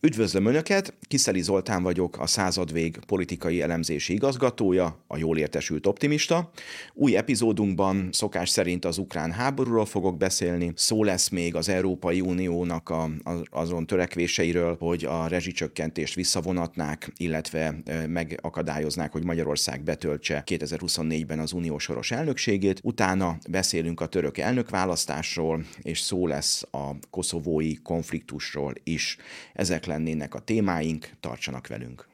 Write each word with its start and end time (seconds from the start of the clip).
Üdvözlöm 0.00 0.46
Önöket, 0.46 0.94
Kiszeli 1.00 1.42
Zoltán 1.42 1.82
vagyok, 1.82 2.18
a 2.18 2.26
századvég 2.26 2.98
politikai 3.06 3.62
elemzési 3.62 4.12
igazgatója, 4.12 5.04
a 5.06 5.16
jól 5.16 5.38
értesült 5.38 5.86
optimista. 5.86 6.50
Új 6.94 7.16
epizódunkban 7.16 8.08
szokás 8.12 8.48
szerint 8.48 8.84
az 8.84 8.98
ukrán 8.98 9.32
háborúról 9.32 9.86
fogok 9.86 10.16
beszélni, 10.16 10.72
szó 10.74 11.04
lesz 11.04 11.28
még 11.28 11.54
az 11.54 11.68
Európai 11.68 12.20
Uniónak 12.20 12.88
a, 12.88 13.10
azon 13.50 13.86
törekvéseiről, 13.86 14.76
hogy 14.78 15.04
a 15.04 15.26
rezsicsökkentést 15.26 16.14
visszavonatnák, 16.14 17.12
illetve 17.16 17.74
megakadályoznák, 18.08 19.12
hogy 19.12 19.24
Magyarország 19.24 19.82
betöltse 19.82 20.42
2024-ben 20.46 21.38
az 21.38 21.52
uniós 21.52 21.82
soros 21.82 22.10
elnökségét. 22.10 22.80
Utána 22.82 23.38
beszélünk 23.50 24.00
a 24.00 24.06
török 24.06 24.38
elnökválasztásról, 24.38 25.64
és 25.82 26.00
szó 26.00 26.26
lesz 26.26 26.62
a 26.70 26.90
koszovói 27.10 27.74
konfliktusról 27.82 28.72
is. 28.84 29.16
Ezek 29.52 29.86
lennének 29.88 30.34
a 30.34 30.38
témáink, 30.38 31.10
tartsanak 31.20 31.66
velünk! 31.66 32.08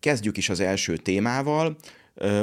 Kezdjük 0.00 0.36
is 0.36 0.48
az 0.48 0.60
első 0.60 0.96
témával. 0.96 1.76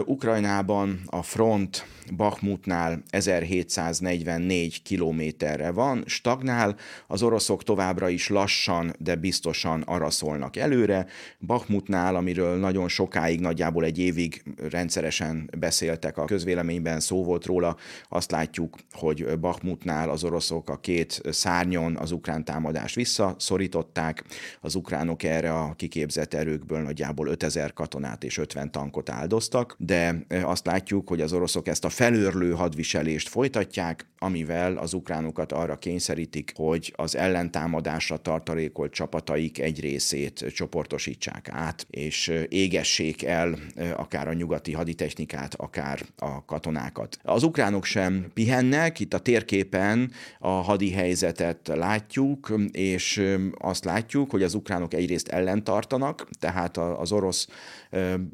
Ukrajnában 0.05 1.01
a 1.05 1.21
front 1.21 1.85
Bakhmutnál 2.15 3.03
1744 3.09 4.81
kilométerre 4.81 5.71
van, 5.71 6.03
stagnál, 6.05 6.75
az 7.07 7.23
oroszok 7.23 7.63
továbbra 7.63 8.09
is 8.09 8.29
lassan, 8.29 8.93
de 8.99 9.15
biztosan 9.15 9.81
araszolnak 9.81 10.55
előre. 10.55 11.05
Bakhmutnál, 11.39 12.15
amiről 12.15 12.57
nagyon 12.57 12.87
sokáig, 12.87 13.39
nagyjából 13.39 13.83
egy 13.83 13.99
évig 13.99 14.43
rendszeresen 14.69 15.49
beszéltek 15.57 16.17
a 16.17 16.25
közvéleményben, 16.25 16.99
szó 16.99 17.23
volt 17.23 17.45
róla, 17.45 17.75
azt 18.09 18.31
látjuk, 18.31 18.77
hogy 18.91 19.39
Bakhmutnál 19.39 20.09
az 20.09 20.23
oroszok 20.23 20.69
a 20.69 20.79
két 20.79 21.21
szárnyon 21.29 21.97
az 21.97 22.11
ukrán 22.11 22.45
támadást 22.45 22.95
visszaszorították, 22.95 24.23
az 24.61 24.75
ukránok 24.75 25.23
erre 25.23 25.53
a 25.53 25.73
kiképzett 25.75 26.33
erőkből 26.33 26.81
nagyjából 26.81 27.27
5000 27.27 27.73
katonát 27.73 28.23
és 28.23 28.37
50 28.37 28.71
tankot 28.71 29.09
áldoztak, 29.09 29.64
de 29.77 30.25
azt 30.43 30.65
látjuk, 30.65 31.09
hogy 31.09 31.21
az 31.21 31.33
oroszok 31.33 31.67
ezt 31.67 31.85
a 31.85 31.89
felőrlő 31.89 32.51
hadviselést 32.51 33.29
folytatják, 33.29 34.05
amivel 34.19 34.77
az 34.77 34.93
ukránokat 34.93 35.51
arra 35.51 35.77
kényszerítik, 35.77 36.51
hogy 36.55 36.93
az 36.95 37.15
ellentámadásra 37.15 38.17
tartalékolt 38.17 38.91
csapataik 38.91 39.59
egy 39.59 39.79
részét 39.79 40.45
csoportosítsák 40.53 41.49
át, 41.51 41.87
és 41.89 42.31
égessék 42.49 43.23
el 43.23 43.57
akár 43.95 44.27
a 44.27 44.33
nyugati 44.33 44.73
haditechnikát, 44.73 45.55
akár 45.55 46.01
a 46.17 46.45
katonákat. 46.45 47.17
Az 47.23 47.43
ukránok 47.43 47.85
sem 47.85 48.31
pihennek, 48.33 48.99
itt 48.99 49.13
a 49.13 49.19
térképen 49.19 50.11
a 50.39 50.49
hadi 50.49 50.91
helyzetet 50.91 51.67
látjuk, 51.67 52.53
és 52.71 53.23
azt 53.57 53.85
látjuk, 53.85 54.31
hogy 54.31 54.43
az 54.43 54.53
ukránok 54.53 54.93
egyrészt 54.93 55.27
ellentartanak, 55.27 56.27
tehát 56.39 56.77
az 56.77 57.11
orosz 57.11 57.47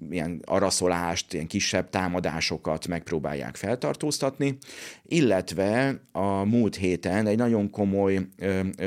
ilyen 0.10 0.42
araszolást, 0.46 1.34
ilyen 1.34 1.48
kisebb 1.48 1.90
támadásokat 1.90 2.88
megpróbálják 2.88 3.56
feltartóztatni, 3.56 4.58
illetve 5.04 6.02
a 6.12 6.44
múlt 6.44 6.76
héten 6.76 7.28
egy 7.28 7.38
nagyon 7.38 7.70
komoly 7.70 8.20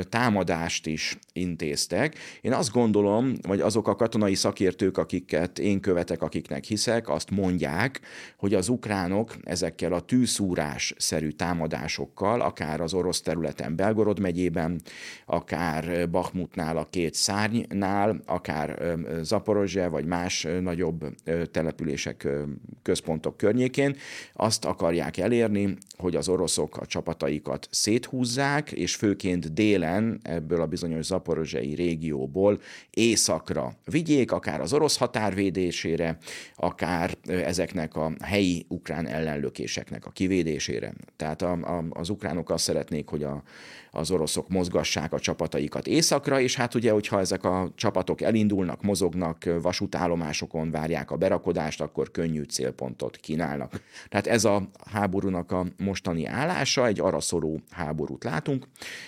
támadást 0.09 0.87
is 0.87 1.17
intéztek. 1.33 2.15
Én 2.41 2.53
azt 2.53 2.71
gondolom, 2.71 3.33
vagy 3.41 3.61
azok 3.61 3.87
a 3.87 3.95
katonai 3.95 4.35
szakértők, 4.35 4.97
akiket 4.97 5.59
én 5.59 5.79
követek, 5.79 6.21
akiknek 6.21 6.63
hiszek, 6.63 7.09
azt 7.09 7.31
mondják, 7.31 7.99
hogy 8.37 8.53
az 8.53 8.69
ukránok 8.69 9.35
ezekkel 9.43 9.93
a 9.93 9.99
tűszúrás-szerű 9.99 11.29
támadásokkal, 11.29 12.41
akár 12.41 12.81
az 12.81 12.93
orosz 12.93 13.21
területen 13.21 13.75
Belgorod 13.75 14.19
megyében, 14.19 14.81
akár 15.25 16.09
Bakhmutnál 16.09 16.77
a 16.77 16.87
két 16.89 17.13
szárnynál, 17.13 18.21
akár 18.25 18.95
Zaporozse, 19.21 19.87
vagy 19.87 20.05
más 20.05 20.47
nagyobb 20.65 21.05
települések, 21.51 22.27
központok 22.81 23.37
környékén, 23.37 23.95
azt 24.33 24.65
akarják 24.65 25.17
elérni, 25.17 25.77
hogy 25.97 26.15
az 26.15 26.29
oroszok 26.29 26.77
a 26.77 26.85
csapataikat 26.85 27.67
széthúzzák, 27.71 28.71
és 28.71 28.95
főként 28.95 29.53
délen 29.53 30.19
ebből 30.23 30.61
a 30.61 30.65
bizonyos 30.65 31.05
zaporozsei 31.05 31.73
régióból 31.73 32.59
északra 32.89 33.73
vigyék, 33.85 34.31
akár 34.31 34.61
az 34.61 34.73
orosz 34.73 34.97
határvédésére, 34.97 36.17
akár 36.55 37.17
ezeknek 37.25 37.95
a 37.95 38.11
helyi 38.21 38.65
ukrán 38.67 39.07
ellenlökéseknek 39.07 40.05
a 40.05 40.09
kivédésére. 40.09 40.93
Tehát 41.15 41.41
a, 41.41 41.51
a, 41.51 41.85
az 41.89 42.09
ukránok 42.09 42.49
azt 42.49 42.63
szeretnék, 42.63 43.07
hogy 43.07 43.23
a, 43.23 43.43
az 43.95 44.11
oroszok 44.11 44.49
mozgassák 44.49 45.13
a 45.13 45.19
csapataikat 45.19 45.87
északra, 45.87 46.39
és 46.39 46.55
hát 46.55 46.75
ugye, 46.75 46.91
hogyha 46.91 47.19
ezek 47.19 47.43
a 47.43 47.71
csapatok 47.75 48.21
elindulnak, 48.21 48.81
mozognak, 48.81 49.49
vasútállomásokon 49.61 50.71
várják 50.71 51.11
a 51.11 51.15
berakodást, 51.15 51.81
akkor 51.81 52.11
könnyű 52.11 52.43
célpontot 52.43 53.17
kínálnak. 53.17 53.81
Tehát 54.09 54.27
ez 54.27 54.45
a 54.45 54.69
háborúnak 54.91 55.51
a 55.51 55.65
mostani 55.77 56.25
állása, 56.25 56.87
egy 56.87 56.99
araszoló 56.99 57.61
háborút 57.69 58.23
látunk, 58.23 58.67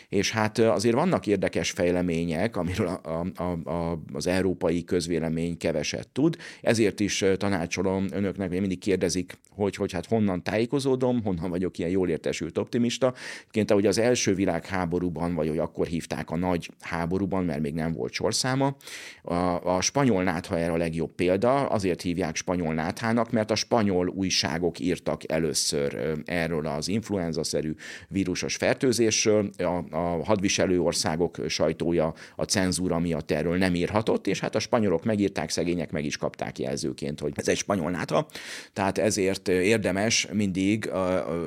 és 0.09 0.31
hát 0.31 0.57
azért 0.57 0.95
vannak 0.95 1.27
érdekes 1.27 1.71
fejlemények, 1.71 2.57
amiről 2.57 2.87
a, 2.87 3.25
a, 3.35 3.69
a, 3.71 3.99
az 4.13 4.27
európai 4.27 4.83
közvélemény 4.83 5.57
keveset 5.57 6.07
tud, 6.07 6.37
ezért 6.61 6.99
is 6.99 7.25
tanácsolom 7.37 8.05
önöknek, 8.11 8.49
hogy 8.49 8.59
mindig 8.59 8.79
kérdezik, 8.79 9.37
hogy, 9.49 9.75
hogy 9.75 9.91
hát 9.91 10.05
honnan 10.05 10.43
tájékozódom, 10.43 11.23
honnan 11.23 11.49
vagyok 11.49 11.77
ilyen 11.77 11.91
jól 11.91 12.09
értesült 12.09 12.57
optimista. 12.57 13.13
Ként 13.49 13.71
ahogy 13.71 13.85
az 13.85 13.97
első 13.97 14.35
világháborúban, 14.77 15.35
vagy 15.35 15.47
hogy 15.47 15.57
akkor 15.57 15.87
hívták 15.87 16.29
a 16.29 16.35
nagy 16.35 16.69
háborúban, 16.79 17.45
mert 17.45 17.59
még 17.59 17.73
nem 17.73 17.93
volt 17.93 18.13
sorszáma, 18.13 18.75
a, 19.23 19.33
a 19.75 19.81
spanyol 19.81 20.23
nátha 20.23 20.57
erre 20.57 20.71
a 20.71 20.77
legjobb 20.77 21.15
példa, 21.15 21.65
azért 21.65 22.01
hívják 22.01 22.35
spanyol 22.35 22.73
náthának, 22.73 23.31
mert 23.31 23.51
a 23.51 23.55
spanyol 23.55 24.07
újságok 24.07 24.79
írtak 24.79 25.31
először 25.31 26.21
erről 26.25 26.67
az 26.67 26.87
influenza-szerű 26.87 27.73
vírusos 28.07 28.55
fertőzésről, 28.55 29.49
a, 29.57 29.95
a 29.95 30.23
hadviselő 30.25 30.81
országok 30.81 31.37
sajtója 31.47 32.13
a 32.35 32.43
cenzúra 32.43 32.99
miatt 32.99 33.31
erről 33.31 33.57
nem 33.57 33.75
írhatott, 33.75 34.27
és 34.27 34.39
hát 34.39 34.55
a 34.55 34.59
spanyolok 34.59 35.03
megírták, 35.03 35.49
szegények 35.49 35.91
meg 35.91 36.05
is 36.05 36.17
kapták 36.17 36.59
jelzőként, 36.59 37.19
hogy 37.19 37.33
ez 37.35 37.47
egy 37.47 37.57
spanyol 37.57 37.91
nátha, 37.91 38.27
tehát 38.73 38.97
ezért 38.97 39.47
érdemes 39.47 40.27
mindig 40.33 40.89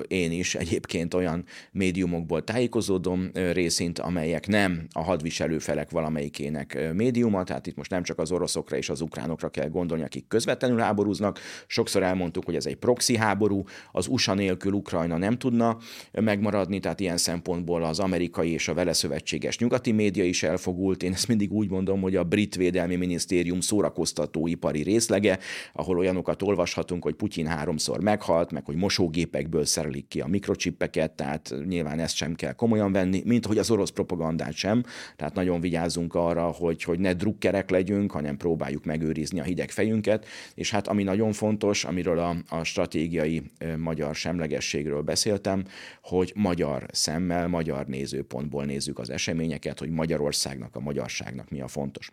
én 0.08 0.32
is 0.32 0.54
egyébként 0.54 1.14
olyan 1.14 1.44
médiumokból 1.72 2.44
tájékozódom 2.44 3.19
részint, 3.32 3.98
amelyek 3.98 4.46
nem 4.46 4.86
a 4.92 5.02
hadviselő 5.02 5.58
felek 5.58 5.90
valamelyikének 5.90 6.92
médiuma, 6.94 7.44
tehát 7.44 7.66
itt 7.66 7.76
most 7.76 7.90
nem 7.90 8.02
csak 8.02 8.18
az 8.18 8.32
oroszokra 8.32 8.76
és 8.76 8.88
az 8.88 9.00
ukránokra 9.00 9.48
kell 9.48 9.68
gondolni, 9.68 10.04
akik 10.04 10.28
közvetlenül 10.28 10.78
háborúznak. 10.78 11.38
Sokszor 11.66 12.02
elmondtuk, 12.02 12.44
hogy 12.44 12.54
ez 12.54 12.66
egy 12.66 12.76
proxy 12.76 13.16
háború, 13.16 13.64
az 13.92 14.06
USA 14.06 14.34
nélkül 14.34 14.72
Ukrajna 14.72 15.16
nem 15.16 15.38
tudna 15.38 15.78
megmaradni, 16.12 16.78
tehát 16.78 17.00
ilyen 17.00 17.16
szempontból 17.16 17.84
az 17.84 17.98
amerikai 17.98 18.50
és 18.50 18.68
a 18.68 18.74
vele 18.74 18.92
szövetséges 18.92 19.58
nyugati 19.58 19.92
média 19.92 20.24
is 20.24 20.42
elfogult. 20.42 21.02
Én 21.02 21.12
ezt 21.12 21.28
mindig 21.28 21.52
úgy 21.52 21.70
mondom, 21.70 22.00
hogy 22.00 22.16
a 22.16 22.24
brit 22.24 22.56
védelmi 22.56 22.96
minisztérium 22.96 23.60
szórakoztató 23.60 24.46
ipari 24.46 24.82
részlege, 24.82 25.38
ahol 25.72 25.98
olyanokat 25.98 26.42
olvashatunk, 26.42 27.02
hogy 27.02 27.14
Putyin 27.14 27.46
háromszor 27.46 28.00
meghalt, 28.00 28.50
meg 28.50 28.64
hogy 28.64 28.76
mosógépekből 28.76 29.64
szerelik 29.64 30.08
ki 30.08 30.20
a 30.20 30.26
mikrocsippeket, 30.26 31.10
tehát 31.10 31.54
nyilván 31.66 31.98
ezt 31.98 32.14
sem 32.14 32.34
kell 32.34 32.52
komolyan 32.52 32.92
venni, 32.92 33.09
mint 33.24 33.46
hogy 33.46 33.58
az 33.58 33.70
orosz 33.70 33.90
propagandát 33.90 34.52
sem. 34.52 34.82
Tehát 35.16 35.34
nagyon 35.34 35.60
vigyázzunk 35.60 36.14
arra, 36.14 36.42
hogy, 36.42 36.82
hogy 36.82 36.98
ne 36.98 37.14
drukkerek 37.14 37.70
legyünk, 37.70 38.10
hanem 38.10 38.36
próbáljuk 38.36 38.84
megőrizni 38.84 39.40
a 39.40 39.44
hideg 39.44 39.70
fejünket. 39.70 40.26
És 40.54 40.70
hát 40.70 40.88
ami 40.88 41.02
nagyon 41.02 41.32
fontos, 41.32 41.84
amiről 41.84 42.18
a, 42.18 42.36
a 42.48 42.64
stratégiai 42.64 43.42
magyar 43.76 44.14
semlegességről 44.14 45.02
beszéltem, 45.02 45.64
hogy 46.02 46.32
magyar 46.34 46.86
szemmel, 46.92 47.48
magyar 47.48 47.86
nézőpontból 47.86 48.64
nézzük 48.64 48.98
az 48.98 49.10
eseményeket, 49.10 49.78
hogy 49.78 49.90
Magyarországnak, 49.90 50.76
a 50.76 50.80
magyarságnak 50.80 51.50
mi 51.50 51.60
a 51.60 51.68
fontos. 51.68 52.10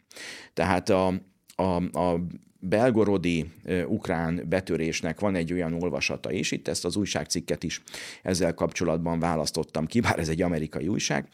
Tehát 0.53 0.89
a, 0.89 1.13
a, 1.55 1.99
a 1.99 2.19
belgorodi 2.59 3.51
ukrán 3.87 4.45
betörésnek 4.49 5.19
van 5.19 5.35
egy 5.35 5.53
olyan 5.53 5.73
olvasata 5.73 6.31
is, 6.31 6.51
itt 6.51 6.67
ezt 6.67 6.85
az 6.85 6.95
újságcikket 6.95 7.63
is 7.63 7.81
ezzel 8.23 8.53
kapcsolatban 8.53 9.19
választottam 9.19 9.85
ki, 9.85 9.99
bár 9.99 10.19
ez 10.19 10.29
egy 10.29 10.41
amerikai 10.41 10.87
újság, 10.87 11.27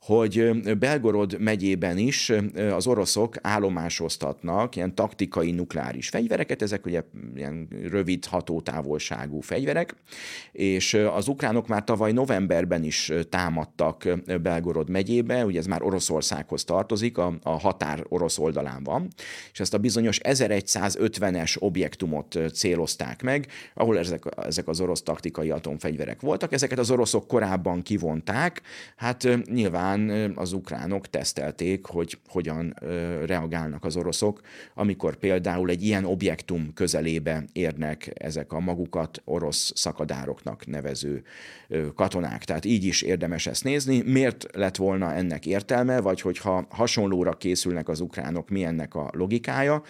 hogy 0.00 0.62
Belgorod 0.78 1.40
megyében 1.40 1.98
is 1.98 2.32
az 2.72 2.86
oroszok 2.86 3.34
állomásoztatnak 3.40 4.76
ilyen 4.76 4.94
taktikai 4.94 5.50
nukleáris 5.50 6.08
fegyvereket, 6.08 6.62
ezek 6.62 6.86
ugye 6.86 7.02
ilyen 7.36 7.68
rövid 7.90 8.24
hatótávolságú 8.24 9.40
fegyverek, 9.40 9.94
és 10.52 10.94
az 10.94 11.28
ukránok 11.28 11.68
már 11.68 11.84
tavaly 11.84 12.12
novemberben 12.12 12.84
is 12.84 13.12
támadtak 13.28 14.08
Belgorod 14.42 14.90
megyébe, 14.90 15.44
ugye 15.44 15.58
ez 15.58 15.66
már 15.66 15.82
Oroszországhoz 15.82 16.64
tartozik, 16.64 17.18
a, 17.18 17.38
a 17.42 17.58
határ 17.58 18.04
orosz 18.08 18.38
oldalán 18.38 18.84
van, 18.84 19.08
és 19.52 19.60
ezt 19.60 19.74
a 19.74 19.78
bizonyos 19.78 20.18
1100 20.18 20.69
150-es 20.72 21.56
objektumot 21.58 22.38
célozták 22.54 23.22
meg, 23.22 23.46
ahol 23.74 23.98
ezek, 23.98 24.22
ezek 24.46 24.68
az 24.68 24.80
orosz 24.80 25.02
taktikai 25.02 25.50
atomfegyverek 25.50 26.20
voltak. 26.20 26.52
Ezeket 26.52 26.78
az 26.78 26.90
oroszok 26.90 27.26
korábban 27.26 27.82
kivonták, 27.82 28.62
hát 28.96 29.28
nyilván 29.44 30.10
az 30.36 30.52
ukránok 30.52 31.06
tesztelték, 31.06 31.86
hogy 31.86 32.18
hogyan 32.28 32.74
reagálnak 33.26 33.84
az 33.84 33.96
oroszok, 33.96 34.40
amikor 34.74 35.16
például 35.16 35.70
egy 35.70 35.82
ilyen 35.82 36.04
objektum 36.04 36.72
közelébe 36.74 37.44
érnek 37.52 38.10
ezek 38.14 38.52
a 38.52 38.60
magukat 38.60 39.22
orosz 39.24 39.72
szakadároknak 39.74 40.66
nevező 40.66 41.22
katonák. 41.94 42.44
Tehát 42.44 42.64
így 42.64 42.84
is 42.84 43.02
érdemes 43.02 43.46
ezt 43.46 43.64
nézni. 43.64 44.02
Miért 44.02 44.46
lett 44.52 44.76
volna 44.76 45.12
ennek 45.14 45.46
értelme, 45.46 46.00
vagy 46.00 46.20
hogyha 46.20 46.66
hasonlóra 46.70 47.32
készülnek 47.32 47.88
az 47.88 48.00
ukránok, 48.00 48.48
mi 48.48 48.64
ennek 48.64 48.94
a 48.94 49.10
logikája, 49.12 49.82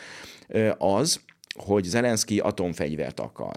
az, 0.79 1.20
hogy 1.58 1.85
Zelenszky 1.85 2.38
atomfegyvert 2.38 3.20
akar. 3.20 3.55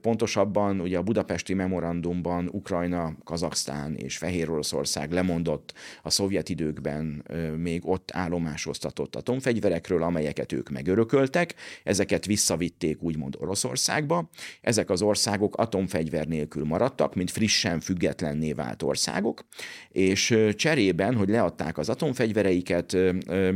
Pontosabban 0.00 0.80
ugye 0.80 0.98
a 0.98 1.02
budapesti 1.02 1.54
memorandumban 1.54 2.48
Ukrajna, 2.52 3.16
Kazaksztán 3.24 3.94
és 3.94 4.16
Fehér 4.16 4.50
Oroszország 4.50 5.12
lemondott 5.12 5.72
a 6.02 6.10
szovjet 6.10 6.48
időkben 6.48 7.24
még 7.56 7.88
ott 7.88 8.10
állomásoztatott 8.12 9.16
atomfegyverekről, 9.16 10.02
amelyeket 10.02 10.52
ők 10.52 10.68
megörököltek, 10.68 11.54
ezeket 11.84 12.26
visszavitték 12.26 13.02
úgymond 13.02 13.36
Oroszországba. 13.40 14.28
Ezek 14.60 14.90
az 14.90 15.02
országok 15.02 15.56
atomfegyver 15.56 16.26
nélkül 16.26 16.64
maradtak, 16.64 17.14
mint 17.14 17.30
frissen 17.30 17.80
függetlenné 17.80 18.52
vált 18.52 18.82
országok, 18.82 19.44
és 19.88 20.38
cserében, 20.54 21.14
hogy 21.14 21.28
leadták 21.28 21.78
az 21.78 21.88
atomfegyvereiket, 21.88 22.96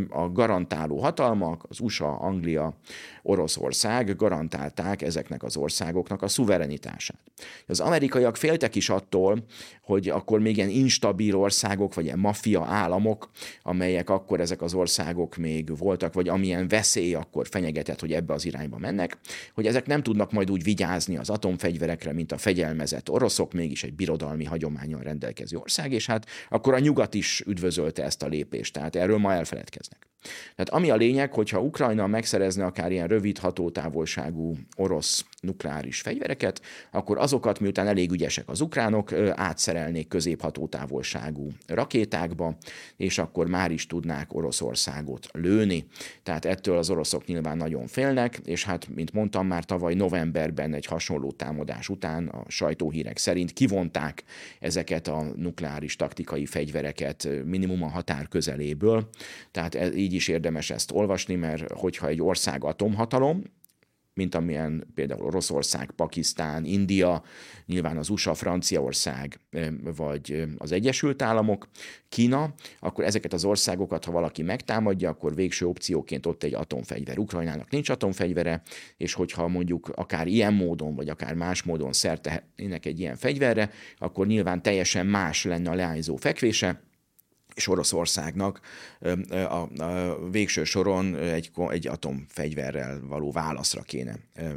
a 0.08 0.28
garantáló 0.32 0.98
hatalmak, 0.98 1.64
az 1.68 1.80
USA, 1.80 2.16
Anglia, 2.16 2.74
Oroszország 3.22 3.78
garantálták 4.16 5.02
ezeknek 5.02 5.42
az 5.42 5.56
országoknak 5.56 6.22
a 6.22 6.28
szuverenitását. 6.28 7.20
Az 7.66 7.80
amerikaiak 7.80 8.36
féltek 8.36 8.74
is 8.74 8.88
attól, 8.88 9.44
hogy 9.82 10.08
akkor 10.08 10.40
még 10.40 10.56
ilyen 10.56 10.68
instabil 10.68 11.36
országok, 11.36 11.94
vagy 11.94 12.04
ilyen 12.04 12.18
maffia 12.18 12.64
államok, 12.64 13.30
amelyek 13.62 14.10
akkor 14.10 14.40
ezek 14.40 14.62
az 14.62 14.74
országok 14.74 15.36
még 15.36 15.78
voltak, 15.78 16.14
vagy 16.14 16.28
amilyen 16.28 16.68
veszély 16.68 17.14
akkor 17.14 17.48
fenyegetett, 17.48 18.00
hogy 18.00 18.12
ebbe 18.12 18.32
az 18.32 18.44
irányba 18.44 18.78
mennek, 18.78 19.18
hogy 19.54 19.66
ezek 19.66 19.86
nem 19.86 20.02
tudnak 20.02 20.32
majd 20.32 20.50
úgy 20.50 20.62
vigyázni 20.62 21.16
az 21.16 21.30
atomfegyverekre, 21.30 22.12
mint 22.12 22.32
a 22.32 22.38
fegyelmezett 22.38 23.10
oroszok, 23.10 23.52
mégis 23.52 23.84
egy 23.84 23.94
birodalmi 23.94 24.44
hagyományon 24.44 25.00
rendelkező 25.00 25.56
ország, 25.56 25.92
és 25.92 26.06
hát 26.06 26.26
akkor 26.48 26.74
a 26.74 26.78
nyugat 26.78 27.14
is 27.14 27.40
üdvözölte 27.46 28.04
ezt 28.04 28.22
a 28.22 28.26
lépést, 28.26 28.72
tehát 28.72 28.96
erről 28.96 29.18
ma 29.18 29.32
elfeledkeznek. 29.32 30.09
Tehát 30.54 30.68
ami 30.68 30.90
a 30.90 30.96
lényeg, 30.96 31.32
hogyha 31.32 31.60
Ukrajna 31.60 32.06
megszerezne 32.06 32.64
akár 32.64 32.92
ilyen 32.92 33.06
rövid 33.06 33.38
hatótávolságú 33.38 34.56
orosz 34.76 35.24
nukleáris 35.40 36.00
fegyvereket, 36.00 36.60
akkor 36.90 37.18
azokat, 37.18 37.60
miután 37.60 37.86
elég 37.86 38.10
ügyesek 38.10 38.48
az 38.48 38.60
ukránok, 38.60 39.12
átszerelnék 39.34 40.08
középhatótávolságú 40.08 41.50
rakétákba, 41.66 42.56
és 42.96 43.18
akkor 43.18 43.46
már 43.46 43.70
is 43.70 43.86
tudnák 43.86 44.34
Oroszországot 44.34 45.28
lőni. 45.32 45.86
Tehát 46.22 46.44
ettől 46.44 46.76
az 46.76 46.90
oroszok 46.90 47.26
nyilván 47.26 47.56
nagyon 47.56 47.86
félnek, 47.86 48.40
és 48.44 48.64
hát, 48.64 48.88
mint 48.88 49.12
mondtam 49.12 49.46
már 49.46 49.64
tavaly 49.64 49.94
novemberben 49.94 50.74
egy 50.74 50.86
hasonló 50.86 51.30
támadás 51.32 51.88
után 51.88 52.28
a 52.28 52.44
sajtóhírek 52.48 53.18
szerint 53.18 53.52
kivonták 53.52 54.24
ezeket 54.60 55.08
a 55.08 55.22
nukleáris 55.36 55.96
taktikai 55.96 56.46
fegyvereket 56.46 57.28
minimum 57.44 57.82
a 57.82 57.88
határ 57.88 58.28
közeléből. 58.28 59.08
Tehát 59.50 59.74
ez, 59.74 59.94
így 59.94 60.09
is 60.12 60.28
érdemes 60.28 60.70
ezt 60.70 60.92
olvasni, 60.92 61.34
mert 61.34 61.70
hogyha 61.72 62.06
egy 62.06 62.22
ország 62.22 62.64
atomhatalom, 62.64 63.42
mint 64.14 64.34
amilyen 64.34 64.86
például 64.94 65.24
Oroszország, 65.24 65.90
Pakisztán, 65.90 66.64
India, 66.64 67.22
nyilván 67.66 67.96
az 67.96 68.08
USA, 68.08 68.34
Franciaország, 68.34 69.40
vagy 69.96 70.44
az 70.56 70.72
Egyesült 70.72 71.22
Államok, 71.22 71.68
Kína, 72.08 72.54
akkor 72.80 73.04
ezeket 73.04 73.32
az 73.32 73.44
országokat, 73.44 74.04
ha 74.04 74.12
valaki 74.12 74.42
megtámadja, 74.42 75.08
akkor 75.08 75.34
végső 75.34 75.66
opcióként 75.66 76.26
ott 76.26 76.42
egy 76.42 76.54
atomfegyver. 76.54 77.18
Ukrajnának 77.18 77.70
nincs 77.70 77.88
atomfegyvere, 77.88 78.62
és 78.96 79.12
hogyha 79.12 79.48
mondjuk 79.48 79.88
akár 79.88 80.26
ilyen 80.26 80.54
módon, 80.54 80.94
vagy 80.94 81.08
akár 81.08 81.34
más 81.34 81.62
módon 81.62 81.92
szertehetnének 81.92 82.86
egy 82.86 83.00
ilyen 83.00 83.16
fegyverre, 83.16 83.70
akkor 83.98 84.26
nyilván 84.26 84.62
teljesen 84.62 85.06
más 85.06 85.44
lenne 85.44 85.70
a 85.70 85.74
leányzó 85.74 86.16
fekvése, 86.16 86.80
és 87.54 87.68
Oroszországnak 87.68 88.60
a, 89.30 89.82
a 89.82 90.18
végső 90.30 90.64
soron 90.64 91.16
egy, 91.16 91.50
egy 91.68 91.86
atomfegyverrel 91.86 93.00
való 93.08 93.32
válaszra 93.32 93.82
kéne 93.82 94.14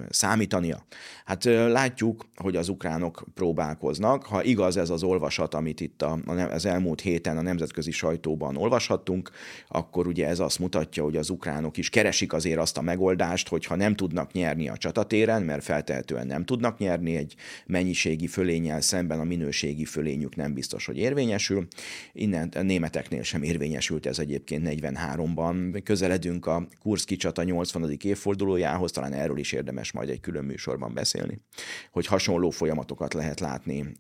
számítania. 0.09 0.85
Hát 1.25 1.43
látjuk, 1.43 2.25
hogy 2.35 2.55
az 2.55 2.69
ukránok 2.69 3.25
próbálkoznak. 3.33 4.23
Ha 4.25 4.43
igaz 4.43 4.77
ez 4.77 4.89
az 4.89 5.03
olvasat, 5.03 5.53
amit 5.53 5.81
itt 5.81 6.01
a, 6.01 6.19
az 6.51 6.65
elmúlt 6.65 7.01
héten 7.01 7.37
a 7.37 7.41
nemzetközi 7.41 7.91
sajtóban 7.91 8.57
olvashattunk, 8.57 9.31
akkor 9.67 10.07
ugye 10.07 10.27
ez 10.27 10.39
azt 10.39 10.59
mutatja, 10.59 11.03
hogy 11.03 11.17
az 11.17 11.29
ukránok 11.29 11.77
is 11.77 11.89
keresik 11.89 12.33
azért 12.33 12.59
azt 12.59 12.77
a 12.77 12.81
megoldást, 12.81 13.47
hogy 13.47 13.65
ha 13.65 13.75
nem 13.75 13.95
tudnak 13.95 14.31
nyerni 14.31 14.69
a 14.69 14.77
csatatéren, 14.77 15.43
mert 15.43 15.63
feltehetően 15.63 16.27
nem 16.27 16.45
tudnak 16.45 16.77
nyerni 16.77 17.15
egy 17.15 17.35
mennyiségi 17.65 18.27
fölényel 18.27 18.81
szemben 18.81 19.19
a 19.19 19.23
minőségi 19.23 19.85
fölényük 19.85 20.35
nem 20.35 20.53
biztos, 20.53 20.85
hogy 20.85 20.97
érvényesül. 20.97 21.67
Innen 22.13 22.49
a 22.55 22.61
németeknél 22.83 23.23
sem 23.23 23.43
érvényesült 23.43 24.05
ez 24.05 24.19
egyébként 24.19 24.67
43-ban. 24.69 25.81
Közeledünk 25.83 26.45
a 26.45 26.67
Kurszki 26.79 27.15
csata 27.15 27.43
80. 27.43 27.97
évfordulójához, 28.01 28.91
talán 28.91 29.13
erről 29.13 29.37
is 29.37 29.51
érdemes 29.51 29.91
majd 29.91 30.09
egy 30.09 30.19
külön 30.19 30.43
műsorban 30.43 30.93
beszélni, 30.93 31.39
hogy 31.91 32.05
hasonló 32.05 32.49
folyamatokat 32.49 33.13
lehet 33.13 33.39
látni 33.39 33.91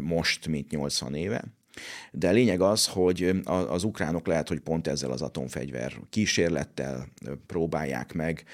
most, 0.00 0.46
mint 0.46 0.70
80 0.70 1.14
éve. 1.14 1.44
De 2.10 2.30
lényeg 2.30 2.60
az, 2.60 2.86
hogy 2.86 3.42
az 3.44 3.84
ukránok 3.84 4.26
lehet, 4.26 4.48
hogy 4.48 4.60
pont 4.60 4.86
ezzel 4.86 5.10
az 5.10 5.22
atomfegyver 5.22 5.92
kísérlettel 6.10 7.08
próbálják 7.46 8.12
meg 8.12 8.44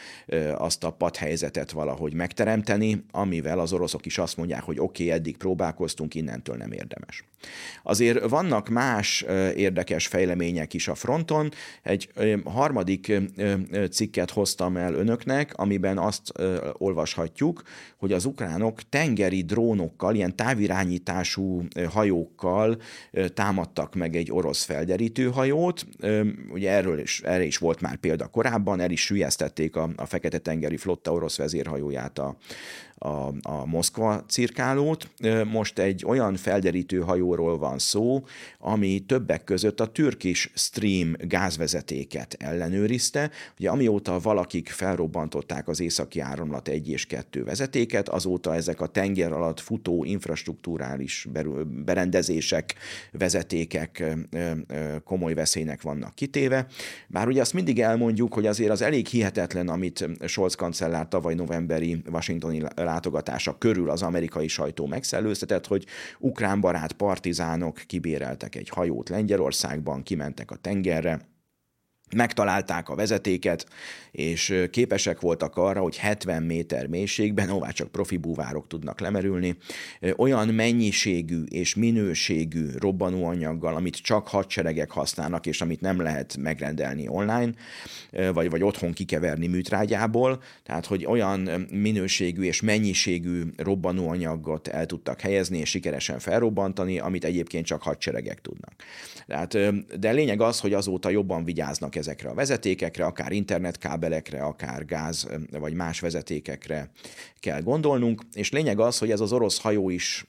azt 0.54 0.84
a 0.84 0.90
padhelyzetet 0.90 1.70
valahogy 1.70 2.14
megteremteni, 2.14 3.04
amivel 3.10 3.58
az 3.58 3.72
oroszok 3.72 4.06
is 4.06 4.18
azt 4.18 4.36
mondják, 4.36 4.62
hogy 4.62 4.78
oké, 4.78 5.04
okay, 5.04 5.16
eddig 5.16 5.36
próbálkoztunk, 5.36 6.14
innentől 6.14 6.56
nem 6.56 6.72
érdemes. 6.72 7.24
Azért 7.82 8.28
vannak 8.28 8.68
más 8.68 9.24
érdekes 9.56 10.06
fejlemények 10.06 10.74
is 10.74 10.88
a 10.88 10.94
fronton. 10.94 11.50
Egy 11.82 12.08
harmadik 12.44 13.12
cikket 13.90 14.30
hoztam 14.30 14.76
el 14.76 14.94
önöknek, 14.94 15.52
amiben 15.54 15.98
azt 15.98 16.32
olvashatjuk, 16.72 17.62
hogy 17.96 18.12
az 18.12 18.24
ukránok 18.24 18.88
tengeri 18.88 19.42
drónokkal, 19.42 20.14
ilyen 20.14 20.36
távirányítású 20.36 21.64
hajókkal 21.90 22.78
támadtak 23.34 23.94
meg 23.94 24.16
egy 24.16 24.32
orosz 24.32 24.64
felderítő 24.64 25.30
hajót. 25.30 25.86
Ugye 26.50 26.70
erről 26.70 26.98
is, 26.98 27.20
erre 27.20 27.44
is 27.44 27.58
volt 27.58 27.80
már 27.80 27.96
példa 27.96 28.26
korábban, 28.26 28.80
el 28.80 28.90
is 28.90 29.04
sülyeztették 29.04 29.76
a, 29.76 29.90
a 29.96 30.06
Fekete-tengeri 30.06 30.76
flotta 30.76 31.12
orosz 31.12 31.36
vezérhajóját 31.36 32.18
a, 32.18 32.36
a, 33.02 33.32
a 33.42 33.66
Moszkva 33.66 34.24
cirkálót. 34.28 35.08
Most 35.50 35.78
egy 35.78 36.04
olyan 36.06 36.36
felderítő 36.36 37.00
hajóról 37.00 37.58
van 37.58 37.78
szó, 37.78 38.24
ami 38.58 39.00
többek 39.06 39.44
között 39.44 39.80
a 39.80 39.86
Turkish 39.86 40.50
Stream 40.54 41.14
gázvezetéket 41.18 42.36
ellenőrizte. 42.38 43.30
Ugye 43.58 43.70
amióta 43.70 44.18
valakik 44.18 44.68
felrobbantották 44.68 45.68
az 45.68 45.80
északi 45.80 46.20
áramlat 46.20 46.68
1 46.68 46.88
és 46.88 47.06
2 47.06 47.44
vezetéket, 47.44 48.08
azóta 48.08 48.54
ezek 48.54 48.80
a 48.80 48.86
tenger 48.86 49.32
alatt 49.32 49.60
futó 49.60 50.04
infrastruktúrális 50.04 51.28
berendezések, 51.84 52.74
vezetékek 53.12 54.04
komoly 55.04 55.34
veszélynek 55.34 55.82
vannak 55.82 56.14
kitéve. 56.14 56.66
Bár 57.08 57.28
ugye 57.28 57.40
azt 57.40 57.52
mindig 57.52 57.80
elmondjuk, 57.80 58.34
hogy 58.34 58.46
azért 58.46 58.70
az 58.70 58.82
elég 58.82 59.06
hihetetlen, 59.06 59.68
amit 59.68 60.08
Scholz 60.26 60.54
kancellár 60.54 61.08
tavaly 61.08 61.34
novemberi 61.34 62.02
washingtoni 62.10 62.62
látogatása 62.92 63.58
körül 63.58 63.90
az 63.90 64.02
amerikai 64.02 64.48
sajtó 64.48 64.86
megszellőztetett, 64.86 65.66
hogy 65.66 65.86
ukrán 66.18 66.60
barát 66.60 66.92
partizánok 66.92 67.82
kibéreltek 67.86 68.54
egy 68.54 68.68
hajót 68.68 69.08
Lengyelországban, 69.08 70.02
kimentek 70.02 70.50
a 70.50 70.56
tengerre, 70.56 71.31
megtalálták 72.14 72.88
a 72.88 72.94
vezetéket, 72.94 73.66
és 74.12 74.54
képesek 74.70 75.20
voltak 75.20 75.56
arra, 75.56 75.80
hogy 75.80 75.96
70 75.96 76.42
méter 76.42 76.86
mélységben, 76.86 77.48
hová 77.62 77.70
csak 77.70 77.90
profi 77.90 78.16
búvárok 78.16 78.66
tudnak 78.66 79.00
lemerülni, 79.00 79.56
olyan 80.16 80.48
mennyiségű 80.48 81.42
és 81.42 81.74
minőségű 81.74 82.66
robbanóanyaggal, 82.78 83.74
amit 83.74 83.96
csak 83.96 84.28
hadseregek 84.28 84.90
használnak, 84.90 85.46
és 85.46 85.60
amit 85.60 85.80
nem 85.80 86.00
lehet 86.00 86.36
megrendelni 86.36 87.08
online, 87.08 87.52
vagy, 88.32 88.50
vagy 88.50 88.62
otthon 88.62 88.92
kikeverni 88.92 89.46
műtrágyából, 89.46 90.42
tehát 90.64 90.86
hogy 90.86 91.06
olyan 91.06 91.40
minőségű 91.70 92.42
és 92.42 92.60
mennyiségű 92.60 93.42
robbanóanyagot 93.56 94.68
el 94.68 94.86
tudtak 94.86 95.20
helyezni, 95.20 95.58
és 95.58 95.68
sikeresen 95.68 96.18
felrobbantani, 96.18 96.98
amit 96.98 97.24
egyébként 97.24 97.66
csak 97.66 97.82
hadseregek 97.82 98.40
tudnak. 98.40 98.72
Tehát, 99.26 99.56
de 100.00 100.10
lényeg 100.10 100.40
az, 100.40 100.60
hogy 100.60 100.72
azóta 100.72 101.10
jobban 101.10 101.44
vigyáznak 101.44 101.96
ezekre 102.02 102.28
a 102.28 102.34
vezetékekre, 102.34 103.04
akár 103.04 103.32
internetkábelekre, 103.32 104.42
akár 104.42 104.84
gáz 104.84 105.28
vagy 105.50 105.74
más 105.74 106.00
vezetékekre 106.00 106.90
kell 107.40 107.60
gondolnunk, 107.60 108.22
és 108.32 108.50
lényeg 108.50 108.80
az, 108.80 108.98
hogy 108.98 109.10
ez 109.10 109.20
az 109.20 109.32
orosz 109.32 109.60
hajó 109.60 109.90
is 109.90 110.24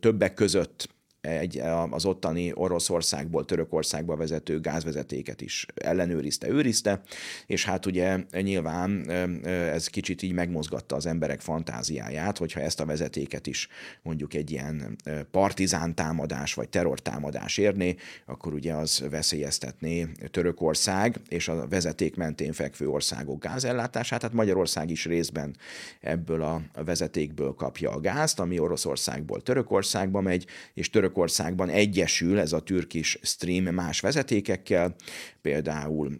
többek 0.00 0.34
között 0.34 0.88
egy, 1.26 1.58
az 1.90 2.04
ottani 2.04 2.52
Oroszországból 2.54 3.44
Törökországba 3.44 4.16
vezető 4.16 4.60
gázvezetéket 4.60 5.40
is 5.40 5.66
ellenőrizte, 5.74 6.48
őrizte, 6.48 7.00
és 7.46 7.64
hát 7.64 7.86
ugye 7.86 8.18
nyilván 8.30 9.10
ez 9.46 9.86
kicsit 9.86 10.22
így 10.22 10.32
megmozgatta 10.32 10.96
az 10.96 11.06
emberek 11.06 11.40
fantáziáját, 11.40 12.38
hogyha 12.38 12.60
ezt 12.60 12.80
a 12.80 12.84
vezetéket 12.84 13.46
is 13.46 13.68
mondjuk 14.02 14.34
egy 14.34 14.50
ilyen 14.50 14.96
partizán 15.30 15.94
támadás 15.94 16.54
vagy 16.54 16.68
terrortámadás 16.68 17.58
érné, 17.58 17.94
akkor 18.26 18.54
ugye 18.54 18.74
az 18.74 19.04
veszélyeztetné 19.10 20.08
Törökország 20.30 21.20
és 21.28 21.48
a 21.48 21.66
vezeték 21.68 22.16
mentén 22.16 22.52
fekvő 22.52 22.88
országok 22.88 23.42
gázellátását, 23.42 24.22
hát 24.22 24.32
Magyarország 24.32 24.90
is 24.90 25.04
részben 25.04 25.56
ebből 26.00 26.42
a 26.42 26.62
vezetékből 26.84 27.54
kapja 27.54 27.90
a 27.90 28.00
gázt, 28.00 28.40
ami 28.40 28.58
Oroszországból 28.58 29.42
Törökországba 29.42 30.20
megy, 30.20 30.46
és 30.74 30.90
Török 30.90 31.15
Törökországban 31.16 31.68
egyesül 31.68 32.38
ez 32.38 32.52
a 32.52 32.60
türkis 32.60 33.18
stream 33.22 33.64
más 33.64 34.00
vezetékekkel, 34.00 34.94
például 35.42 36.18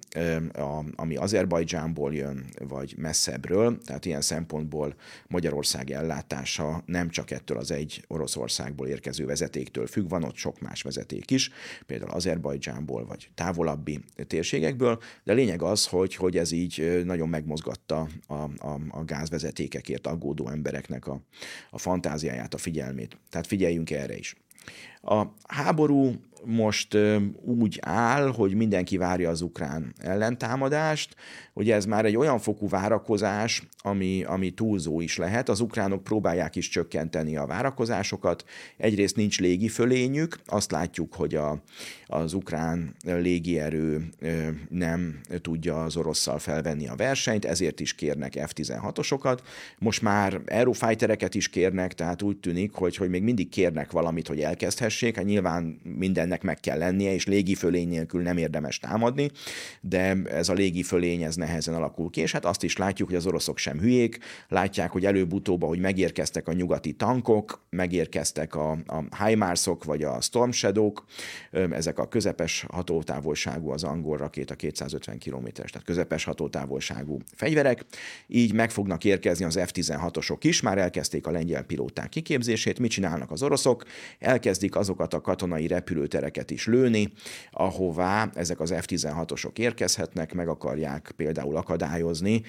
ami 0.94 1.16
Azerbajdzsánból 1.16 2.14
jön, 2.14 2.44
vagy 2.68 2.94
messzebbről, 2.96 3.78
tehát 3.84 4.04
ilyen 4.04 4.20
szempontból 4.20 4.94
Magyarország 5.28 5.90
ellátása 5.90 6.82
nem 6.86 7.10
csak 7.10 7.30
ettől 7.30 7.58
az 7.58 7.70
egy 7.70 8.04
Oroszországból 8.06 8.86
érkező 8.86 9.26
vezetéktől 9.26 9.86
függ, 9.86 10.08
van 10.08 10.22
ott 10.22 10.36
sok 10.36 10.60
más 10.60 10.82
vezeték 10.82 11.30
is, 11.30 11.50
például 11.86 12.10
Azerbajdzsánból, 12.10 13.06
vagy 13.06 13.30
távolabbi 13.34 14.00
térségekből, 14.26 14.98
de 15.24 15.32
lényeg 15.32 15.62
az, 15.62 15.86
hogy, 15.86 16.14
hogy 16.14 16.36
ez 16.36 16.50
így 16.50 17.02
nagyon 17.04 17.28
megmozgatta 17.28 18.08
a, 18.26 18.34
a, 18.34 18.80
a 18.88 19.04
gázvezetékekért 19.04 20.06
aggódó 20.06 20.48
embereknek 20.48 21.06
a, 21.06 21.20
a 21.70 21.78
fantáziáját, 21.78 22.54
a 22.54 22.58
figyelmét. 22.58 23.18
Tehát 23.30 23.46
figyeljünk 23.46 23.90
erre 23.90 24.16
is. 24.16 24.36
A 25.04 25.26
háború 25.48 26.18
most 26.46 26.96
úgy 27.44 27.78
áll, 27.82 28.32
hogy 28.32 28.54
mindenki 28.54 28.96
várja 28.96 29.30
az 29.30 29.40
ukrán 29.40 29.94
ellentámadást. 29.98 31.16
Ugye 31.52 31.74
ez 31.74 31.84
már 31.84 32.04
egy 32.04 32.16
olyan 32.16 32.38
fokú 32.38 32.68
várakozás, 32.68 33.62
ami, 33.78 34.24
ami 34.24 34.50
túlzó 34.50 35.00
is 35.00 35.16
lehet. 35.16 35.48
Az 35.48 35.60
ukránok 35.60 36.04
próbálják 36.04 36.56
is 36.56 36.68
csökkenteni 36.68 37.36
a 37.36 37.46
várakozásokat. 37.46 38.44
Egyrészt 38.76 39.16
nincs 39.16 39.40
légifölényük, 39.40 40.38
azt 40.46 40.70
látjuk, 40.70 41.14
hogy 41.14 41.34
a, 41.34 41.62
az 42.06 42.32
ukrán 42.32 42.94
légierő 43.04 44.08
nem 44.68 45.20
tudja 45.40 45.84
az 45.84 45.96
orosszal 45.96 46.38
felvenni 46.38 46.88
a 46.88 46.94
versenyt, 46.94 47.44
ezért 47.44 47.80
is 47.80 47.94
kérnek 47.94 48.32
F-16-osokat. 48.46 49.38
Most 49.78 50.02
már 50.02 50.40
Eurofightereket 50.44 51.34
is 51.34 51.48
kérnek, 51.48 51.94
tehát 51.94 52.22
úgy 52.22 52.36
tűnik, 52.36 52.72
hogy, 52.72 52.96
hogy 52.96 53.08
még 53.08 53.22
mindig 53.22 53.48
kérnek 53.48 53.90
valamit, 53.90 54.28
hogy 54.28 54.40
elkezdhessék. 54.40 55.16
Hát 55.16 55.24
nyilván 55.24 55.80
mindennek 55.82 56.35
meg 56.42 56.60
kell 56.60 56.78
lennie, 56.78 57.12
és 57.12 57.26
légifölény 57.26 57.88
nélkül 57.88 58.22
nem 58.22 58.36
érdemes 58.36 58.78
támadni, 58.78 59.30
de 59.80 60.16
ez 60.24 60.48
a 60.48 60.52
légifölény 60.52 61.22
ez 61.22 61.36
nehezen 61.36 61.74
alakul 61.74 62.10
ki, 62.10 62.20
és 62.20 62.32
hát 62.32 62.44
azt 62.44 62.62
is 62.62 62.76
látjuk, 62.76 63.08
hogy 63.08 63.16
az 63.16 63.26
oroszok 63.26 63.58
sem 63.58 63.78
hülyék, 63.78 64.18
látják, 64.48 64.90
hogy 64.90 65.04
előbb-utóbb, 65.04 65.64
hogy 65.64 65.78
megérkeztek 65.78 66.48
a 66.48 66.52
nyugati 66.52 66.92
tankok, 66.92 67.64
megérkeztek 67.70 68.54
a, 68.54 68.70
a 68.70 69.24
HIMARS-ok 69.24 69.84
vagy 69.84 70.02
a 70.02 70.20
Storm 70.20 70.50
Shadow-k, 70.50 71.04
ezek 71.50 71.98
a 71.98 72.08
közepes 72.08 72.64
hatótávolságú, 72.68 73.70
az 73.70 73.84
angol 73.84 74.16
rakéta 74.16 74.54
250 74.54 75.18
km, 75.18 75.46
tehát 75.52 75.82
közepes 75.84 76.24
hatótávolságú 76.24 77.18
fegyverek, 77.34 77.84
így 78.26 78.52
meg 78.52 78.70
fognak 78.70 79.04
érkezni 79.04 79.44
az 79.44 79.58
F-16-osok 79.62 80.38
is, 80.40 80.60
már 80.60 80.78
elkezdték 80.78 81.26
a 81.26 81.30
lengyel 81.30 81.62
pilóták 81.62 82.08
kiképzését, 82.08 82.78
mit 82.78 82.90
csinálnak 82.90 83.30
az 83.30 83.42
oroszok? 83.42 83.84
Elkezdik 84.18 84.76
azokat 84.76 85.14
a 85.14 85.20
katonai 85.20 85.66
repülőtereket 85.66 86.25
is 86.48 86.66
lőni, 86.66 87.12
ahová 87.50 88.30
ezek 88.34 88.60
az 88.60 88.74
F-16-osok 88.76 89.58
érkezhetnek, 89.58 90.34
meg 90.34 90.48
akarják 90.48 91.12
például 91.16 91.56
akadályozni, 91.56 92.42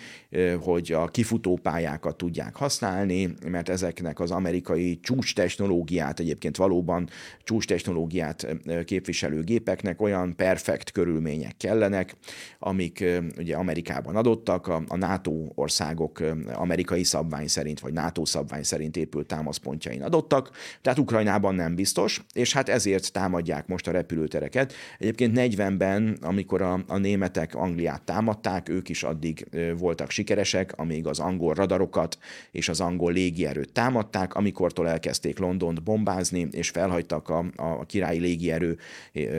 hogy 0.59 0.91
a 0.91 1.07
kifutópályákat 1.07 2.17
tudják 2.17 2.55
használni, 2.55 3.33
mert 3.45 3.69
ezeknek 3.69 4.19
az 4.19 4.31
amerikai 4.31 4.99
csúcs 4.99 5.35
technológiát, 5.35 6.19
egyébként 6.19 6.57
valóban 6.57 7.09
csúcs 7.43 7.67
technológiát 7.67 8.47
képviselő 8.85 9.43
gépeknek 9.43 10.01
olyan 10.01 10.35
perfekt 10.35 10.91
körülmények 10.91 11.57
kellenek, 11.57 12.15
amik 12.59 13.05
ugye 13.37 13.55
Amerikában 13.55 14.15
adottak, 14.15 14.67
a, 14.67 14.83
a 14.87 14.97
NATO 14.97 15.31
országok 15.55 16.19
amerikai 16.53 17.03
szabvány 17.03 17.47
szerint, 17.47 17.79
vagy 17.79 17.93
NATO 17.93 18.25
szabvány 18.25 18.63
szerint 18.63 18.97
épült 18.97 19.27
támaszpontjain 19.27 20.03
adottak, 20.03 20.51
tehát 20.81 20.99
Ukrajnában 20.99 21.55
nem 21.55 21.75
biztos, 21.75 22.25
és 22.33 22.53
hát 22.53 22.69
ezért 22.69 23.11
támadják 23.11 23.56
most 23.67 23.87
a 23.87 23.91
repülőtereket. 23.91 24.73
Egyébként 24.99 25.37
40-ben, 25.37 26.17
amikor 26.21 26.61
a, 26.61 26.83
a 26.87 26.97
németek 26.97 27.55
Angliát 27.55 28.01
támadták, 28.01 28.69
ők 28.69 28.89
is 28.89 29.03
addig 29.03 29.47
voltak 29.77 30.09
sikeresek, 30.09 30.73
amíg 30.75 31.07
az 31.07 31.19
angol 31.19 31.53
radarokat 31.53 32.17
és 32.51 32.69
az 32.69 32.79
angol 32.81 33.11
légierőt 33.11 33.71
támadták, 33.71 34.35
amikortól 34.35 34.87
elkezdték 34.87 35.39
Londont 35.39 35.83
bombázni, 35.83 36.47
és 36.51 36.69
felhagytak 36.69 37.29
a, 37.29 37.45
a 37.55 37.85
királyi 37.85 38.19
légierő 38.19 38.77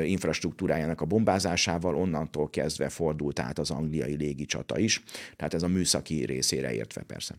infrastruktúrájának 0.04 1.00
a 1.00 1.04
bombázásával, 1.04 1.94
onnantól 1.94 2.50
kezdve 2.50 2.88
fordult 2.88 3.38
át 3.38 3.58
az 3.58 3.70
angliai 3.70 4.16
légicsata 4.16 4.78
is, 4.78 5.02
tehát 5.37 5.54
ez 5.54 5.62
a 5.62 5.68
műszaki 5.68 6.25
részére 6.25 6.72
értve 6.72 7.02
persze. 7.02 7.34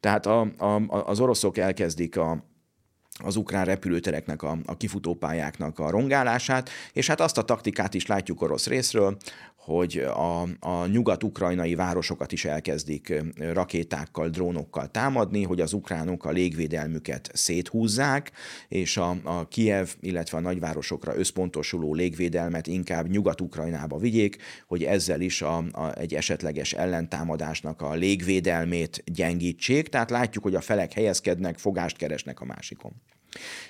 Tehát 0.00 0.26
a, 0.26 0.40
a, 0.40 0.82
az 0.88 1.20
oroszok 1.20 1.58
elkezdik 1.58 2.16
a, 2.16 2.51
az 3.18 3.36
ukrán 3.36 3.64
repülőtereknek, 3.64 4.42
a, 4.42 4.58
a 4.64 4.76
kifutópályáknak 4.76 5.78
a 5.78 5.90
rongálását, 5.90 6.70
és 6.92 7.06
hát 7.06 7.20
azt 7.20 7.38
a 7.38 7.42
taktikát 7.42 7.94
is 7.94 8.06
látjuk 8.06 8.42
orosz 8.42 8.66
részről, 8.66 9.16
hogy 9.64 9.98
a, 9.98 10.42
a 10.60 10.86
nyugat-ukrajnai 10.86 11.74
városokat 11.74 12.32
is 12.32 12.44
elkezdik 12.44 13.22
rakétákkal, 13.38 14.28
drónokkal 14.28 14.90
támadni, 14.90 15.42
hogy 15.42 15.60
az 15.60 15.72
ukránok 15.72 16.24
a 16.24 16.30
légvédelmüket 16.30 17.30
széthúzzák, 17.34 18.32
és 18.68 18.96
a, 18.96 19.16
a 19.24 19.48
Kiev, 19.48 19.88
illetve 20.00 20.38
a 20.38 20.40
nagyvárosokra 20.40 21.16
összpontosuló 21.16 21.94
légvédelmet 21.94 22.66
inkább 22.66 23.08
nyugat-ukrajnába 23.08 23.98
vigyék, 23.98 24.36
hogy 24.66 24.84
ezzel 24.84 25.20
is 25.20 25.42
a, 25.42 25.56
a, 25.56 25.98
egy 25.98 26.14
esetleges 26.14 26.72
ellentámadásnak 26.72 27.82
a 27.82 27.94
légvédelmét 27.94 29.02
gyengítsék. 29.06 29.88
Tehát 29.88 30.10
látjuk, 30.10 30.44
hogy 30.44 30.54
a 30.54 30.60
felek 30.60 30.92
helyezkednek, 30.92 31.58
fogást 31.58 31.96
keresnek 31.96 32.40
a 32.40 32.44
másikon. 32.44 32.92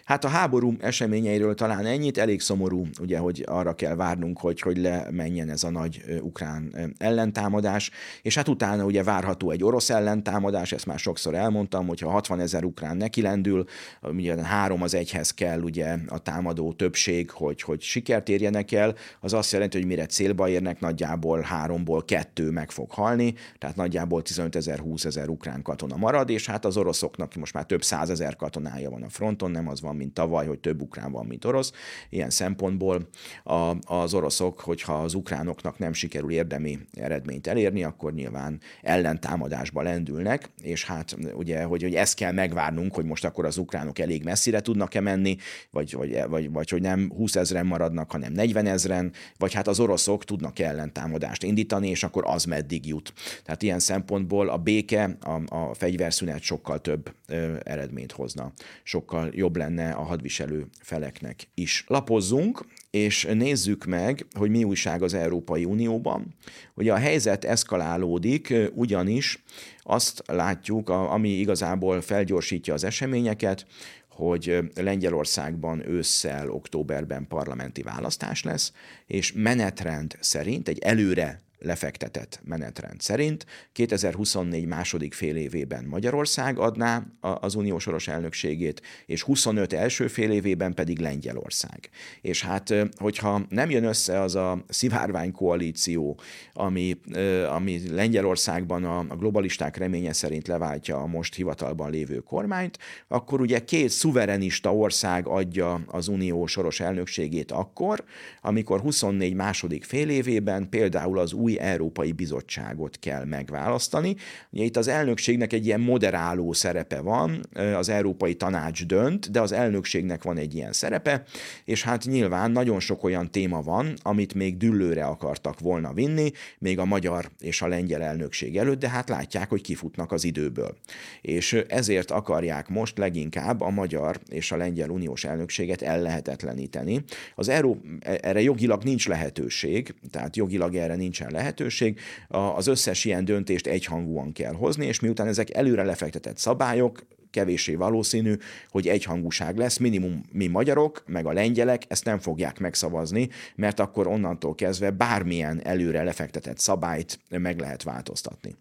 Hát 0.04 0.24
a 0.24 0.28
háború 0.28 0.74
eseményeiről 0.80 1.54
talán 1.54 1.86
ennyit, 1.86 2.18
elég 2.18 2.40
szomorú, 2.40 2.86
ugye, 3.00 3.18
hogy 3.18 3.44
arra 3.46 3.74
kell 3.74 3.94
várnunk, 3.94 4.38
hogy, 4.38 4.60
hogy 4.60 4.76
lemenjen 4.76 5.48
ez 5.50 5.64
a 5.64 5.70
nagy 5.70 6.02
ukrán 6.20 6.94
ellentámadás, 6.98 7.90
és 8.22 8.34
hát 8.34 8.48
utána 8.48 8.84
ugye 8.84 9.02
várható 9.02 9.50
egy 9.50 9.64
orosz 9.64 9.90
ellentámadás, 9.90 10.72
ezt 10.72 10.86
már 10.86 10.98
sokszor 10.98 11.34
elmondtam, 11.34 11.86
hogyha 11.86 12.10
60 12.10 12.40
ezer 12.40 12.64
ukrán 12.64 12.96
nekilendül, 12.96 13.64
ugye 14.02 14.44
három 14.44 14.82
az 14.82 14.94
egyhez 14.94 15.30
kell 15.30 15.60
ugye 15.60 15.96
a 16.08 16.18
támadó 16.18 16.72
többség, 16.72 17.30
hogy, 17.30 17.62
hogy 17.62 17.80
sikert 17.80 18.28
érjenek 18.28 18.72
el, 18.72 18.94
az 19.20 19.32
azt 19.32 19.52
jelenti, 19.52 19.78
hogy 19.78 19.86
mire 19.86 20.06
célba 20.06 20.48
érnek, 20.48 20.80
nagyjából 20.80 21.40
háromból 21.40 22.04
kettő 22.04 22.50
meg 22.50 22.70
fog 22.70 22.90
halni, 22.90 23.34
tehát 23.58 23.76
nagyjából 23.76 24.22
15 24.22 24.56
ezer, 24.56 24.78
20 24.78 25.04
ezer 25.04 25.28
ukrán 25.28 25.62
katona 25.62 25.96
marad, 25.96 26.30
és 26.30 26.46
hát 26.46 26.64
az 26.64 26.76
oroszoknak 26.76 27.34
most 27.34 27.54
már 27.54 27.64
több 27.64 27.82
százezer 27.82 28.36
katonája 28.36 28.90
van 28.90 29.02
a 29.02 29.08
fronton, 29.08 29.51
nem 29.52 29.68
az 29.68 29.80
van, 29.80 29.96
mint 29.96 30.14
tavaly, 30.14 30.46
hogy 30.46 30.58
több 30.58 30.82
ukrán 30.82 31.12
van, 31.12 31.26
mint 31.26 31.44
orosz. 31.44 31.72
Ilyen 32.10 32.30
szempontból 32.30 33.08
a, 33.44 33.76
az 33.94 34.14
oroszok, 34.14 34.60
hogyha 34.60 34.92
az 34.92 35.14
ukránoknak 35.14 35.78
nem 35.78 35.92
sikerül 35.92 36.30
érdemi 36.30 36.78
eredményt 36.92 37.46
elérni, 37.46 37.84
akkor 37.84 38.12
nyilván 38.12 38.60
ellentámadásba 38.82 39.82
lendülnek, 39.82 40.50
és 40.62 40.84
hát 40.84 41.16
ugye, 41.34 41.62
hogy, 41.62 41.82
hogy 41.82 41.94
ezt 41.94 42.14
kell 42.14 42.32
megvárnunk, 42.32 42.94
hogy 42.94 43.04
most 43.04 43.24
akkor 43.24 43.44
az 43.44 43.56
ukránok 43.56 43.98
elég 43.98 44.24
messzire 44.24 44.60
tudnak-e 44.60 45.00
menni, 45.00 45.36
vagy, 45.70 45.92
vagy, 45.92 46.22
vagy, 46.28 46.50
vagy 46.50 46.70
hogy 46.70 46.80
nem 46.80 47.10
20 47.16 47.36
ezeren 47.36 47.66
maradnak, 47.66 48.10
hanem 48.10 48.32
40 48.32 48.66
ezeren, 48.66 49.12
vagy 49.38 49.52
hát 49.52 49.68
az 49.68 49.80
oroszok 49.80 50.24
tudnak 50.24 50.58
ellentámadást 50.58 51.42
indítani, 51.42 51.88
és 51.88 52.02
akkor 52.02 52.22
az 52.26 52.44
meddig 52.44 52.86
jut. 52.86 53.12
Tehát 53.44 53.62
ilyen 53.62 53.78
szempontból 53.78 54.48
a 54.48 54.56
béke, 54.56 55.16
a, 55.20 55.56
a 55.56 55.74
fegyverszünet 55.74 56.42
sokkal 56.42 56.80
több 56.80 57.14
ö, 57.28 57.56
eredményt 57.64 58.12
hozna, 58.12 58.52
sokkal 58.82 59.30
jobb 59.42 59.56
lenne 59.56 59.90
a 59.90 60.02
hadviselő 60.02 60.66
feleknek 60.80 61.48
is. 61.54 61.84
Lapozzunk, 61.86 62.64
és 62.90 63.28
nézzük 63.32 63.84
meg, 63.84 64.26
hogy 64.32 64.50
mi 64.50 64.64
újság 64.64 65.02
az 65.02 65.14
Európai 65.14 65.64
Unióban. 65.64 66.34
Ugye 66.74 66.92
a 66.92 66.96
helyzet 66.96 67.44
eszkalálódik, 67.44 68.54
ugyanis 68.74 69.42
azt 69.78 70.22
látjuk, 70.26 70.88
ami 70.88 71.28
igazából 71.28 72.00
felgyorsítja 72.00 72.74
az 72.74 72.84
eseményeket, 72.84 73.66
hogy 74.08 74.58
Lengyelországban 74.74 75.88
ősszel, 75.88 76.50
októberben 76.50 77.26
parlamenti 77.28 77.82
választás 77.82 78.42
lesz, 78.42 78.72
és 79.06 79.32
menetrend 79.32 80.16
szerint 80.20 80.68
egy 80.68 80.78
előre 80.78 81.40
lefektetett 81.62 82.40
menetrend 82.44 83.00
szerint 83.00 83.46
2024 83.72 84.66
második 84.66 85.14
fél 85.14 85.36
évében 85.36 85.84
Magyarország 85.84 86.58
adná 86.58 87.06
az 87.20 87.54
unió 87.54 87.78
soros 87.78 88.08
elnökségét, 88.08 88.82
és 89.06 89.22
25 89.22 89.72
első 89.72 90.06
fél 90.06 90.30
évében 90.30 90.74
pedig 90.74 90.98
Lengyelország. 90.98 91.90
És 92.20 92.42
hát, 92.42 92.74
hogyha 92.96 93.40
nem 93.48 93.70
jön 93.70 93.84
össze 93.84 94.20
az 94.20 94.34
a 94.34 94.64
szivárvány 94.68 95.32
koalíció, 95.32 96.20
ami, 96.52 97.00
ami 97.48 97.90
Lengyelországban 97.90 98.84
a, 98.84 98.98
a 98.98 99.16
globalisták 99.16 99.76
reménye 99.76 100.12
szerint 100.12 100.48
leváltja 100.48 100.96
a 100.96 101.06
most 101.06 101.34
hivatalban 101.34 101.90
lévő 101.90 102.18
kormányt, 102.18 102.78
akkor 103.08 103.40
ugye 103.40 103.64
két 103.64 103.88
szuverenista 103.88 104.74
ország 104.74 105.26
adja 105.26 105.80
az 105.86 106.08
unió 106.08 106.46
soros 106.46 106.80
elnökségét 106.80 107.52
akkor, 107.52 108.04
amikor 108.40 108.80
24 108.80 109.34
második 109.34 109.84
fél 109.84 110.08
évében 110.08 110.68
például 110.68 111.18
az 111.18 111.32
új 111.32 111.51
új 111.52 111.58
Európai 111.58 112.12
Bizottságot 112.12 112.98
kell 112.98 113.24
megválasztani. 113.24 114.16
Ugye 114.50 114.64
itt 114.64 114.76
az 114.76 114.88
elnökségnek 114.88 115.52
egy 115.52 115.66
ilyen 115.66 115.80
moderáló 115.80 116.52
szerepe 116.52 117.00
van, 117.00 117.40
az 117.76 117.88
Európai 117.88 118.34
Tanács 118.34 118.86
dönt, 118.86 119.30
de 119.30 119.40
az 119.40 119.52
elnökségnek 119.52 120.22
van 120.22 120.36
egy 120.36 120.54
ilyen 120.54 120.72
szerepe, 120.72 121.22
és 121.64 121.82
hát 121.82 122.04
nyilván 122.04 122.50
nagyon 122.50 122.80
sok 122.80 123.04
olyan 123.04 123.30
téma 123.30 123.62
van, 123.62 123.94
amit 124.02 124.34
még 124.34 124.56
düllőre 124.56 125.04
akartak 125.04 125.60
volna 125.60 125.92
vinni, 125.92 126.30
még 126.58 126.78
a 126.78 126.84
magyar 126.84 127.30
és 127.40 127.62
a 127.62 127.66
lengyel 127.66 128.02
elnökség 128.02 128.56
előtt, 128.56 128.78
de 128.78 128.88
hát 128.88 129.08
látják, 129.08 129.48
hogy 129.48 129.60
kifutnak 129.60 130.12
az 130.12 130.24
időből. 130.24 130.76
És 131.20 131.52
ezért 131.68 132.10
akarják 132.10 132.68
most 132.68 132.98
leginkább 132.98 133.60
a 133.60 133.70
magyar 133.70 134.20
és 134.28 134.52
a 134.52 134.56
lengyel 134.56 134.90
uniós 134.90 135.24
elnökséget 135.24 135.82
ellehetetleníteni. 135.82 137.04
Az 137.34 137.48
Euró, 137.48 137.80
erre 138.00 138.40
jogilag 138.40 138.82
nincs 138.82 139.08
lehetőség, 139.08 139.94
tehát 140.10 140.36
jogilag 140.36 140.74
erre 140.74 140.94
nincsen 140.94 141.30
lehetőség, 141.30 141.41
lehetőség, 141.42 142.00
az 142.28 142.66
összes 142.66 143.04
ilyen 143.04 143.24
döntést 143.24 143.66
egyhangúan 143.66 144.32
kell 144.32 144.54
hozni, 144.54 144.86
és 144.86 145.00
miután 145.00 145.26
ezek 145.26 145.54
előre 145.54 145.82
lefektetett 145.82 146.38
szabályok, 146.38 147.06
kevéssé 147.30 147.74
valószínű, 147.74 148.34
hogy 148.68 148.88
egyhangúság 148.88 149.56
lesz, 149.56 149.76
minimum 149.76 150.24
mi 150.32 150.46
magyarok, 150.46 151.02
meg 151.06 151.26
a 151.26 151.32
lengyelek 151.32 151.82
ezt 151.88 152.04
nem 152.04 152.18
fogják 152.18 152.58
megszavazni, 152.58 153.28
mert 153.54 153.80
akkor 153.80 154.06
onnantól 154.06 154.54
kezdve 154.54 154.90
bármilyen 154.90 155.60
előre 155.64 156.02
lefektetett 156.02 156.58
szabályt 156.58 157.18
meg 157.28 157.58
lehet 157.58 157.82
változtatni. 157.82 158.54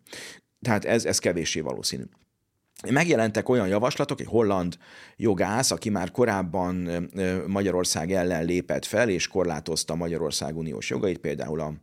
Tehát 0.61 0.85
ez, 0.85 1.05
ez 1.05 1.19
kevéssé 1.19 1.59
valószínű. 1.59 2.03
Megjelentek 2.89 3.49
olyan 3.49 3.67
javaslatok, 3.67 4.19
egy 4.19 4.27
holland 4.27 4.77
jogász, 5.17 5.71
aki 5.71 5.89
már 5.89 6.11
korábban 6.11 6.89
Magyarország 7.47 8.11
ellen 8.11 8.45
lépett 8.45 8.85
fel, 8.85 9.09
és 9.09 9.27
korlátozta 9.27 9.95
Magyarország 9.95 10.57
uniós 10.57 10.89
jogait, 10.89 11.17
például 11.17 11.59
a, 11.59 11.73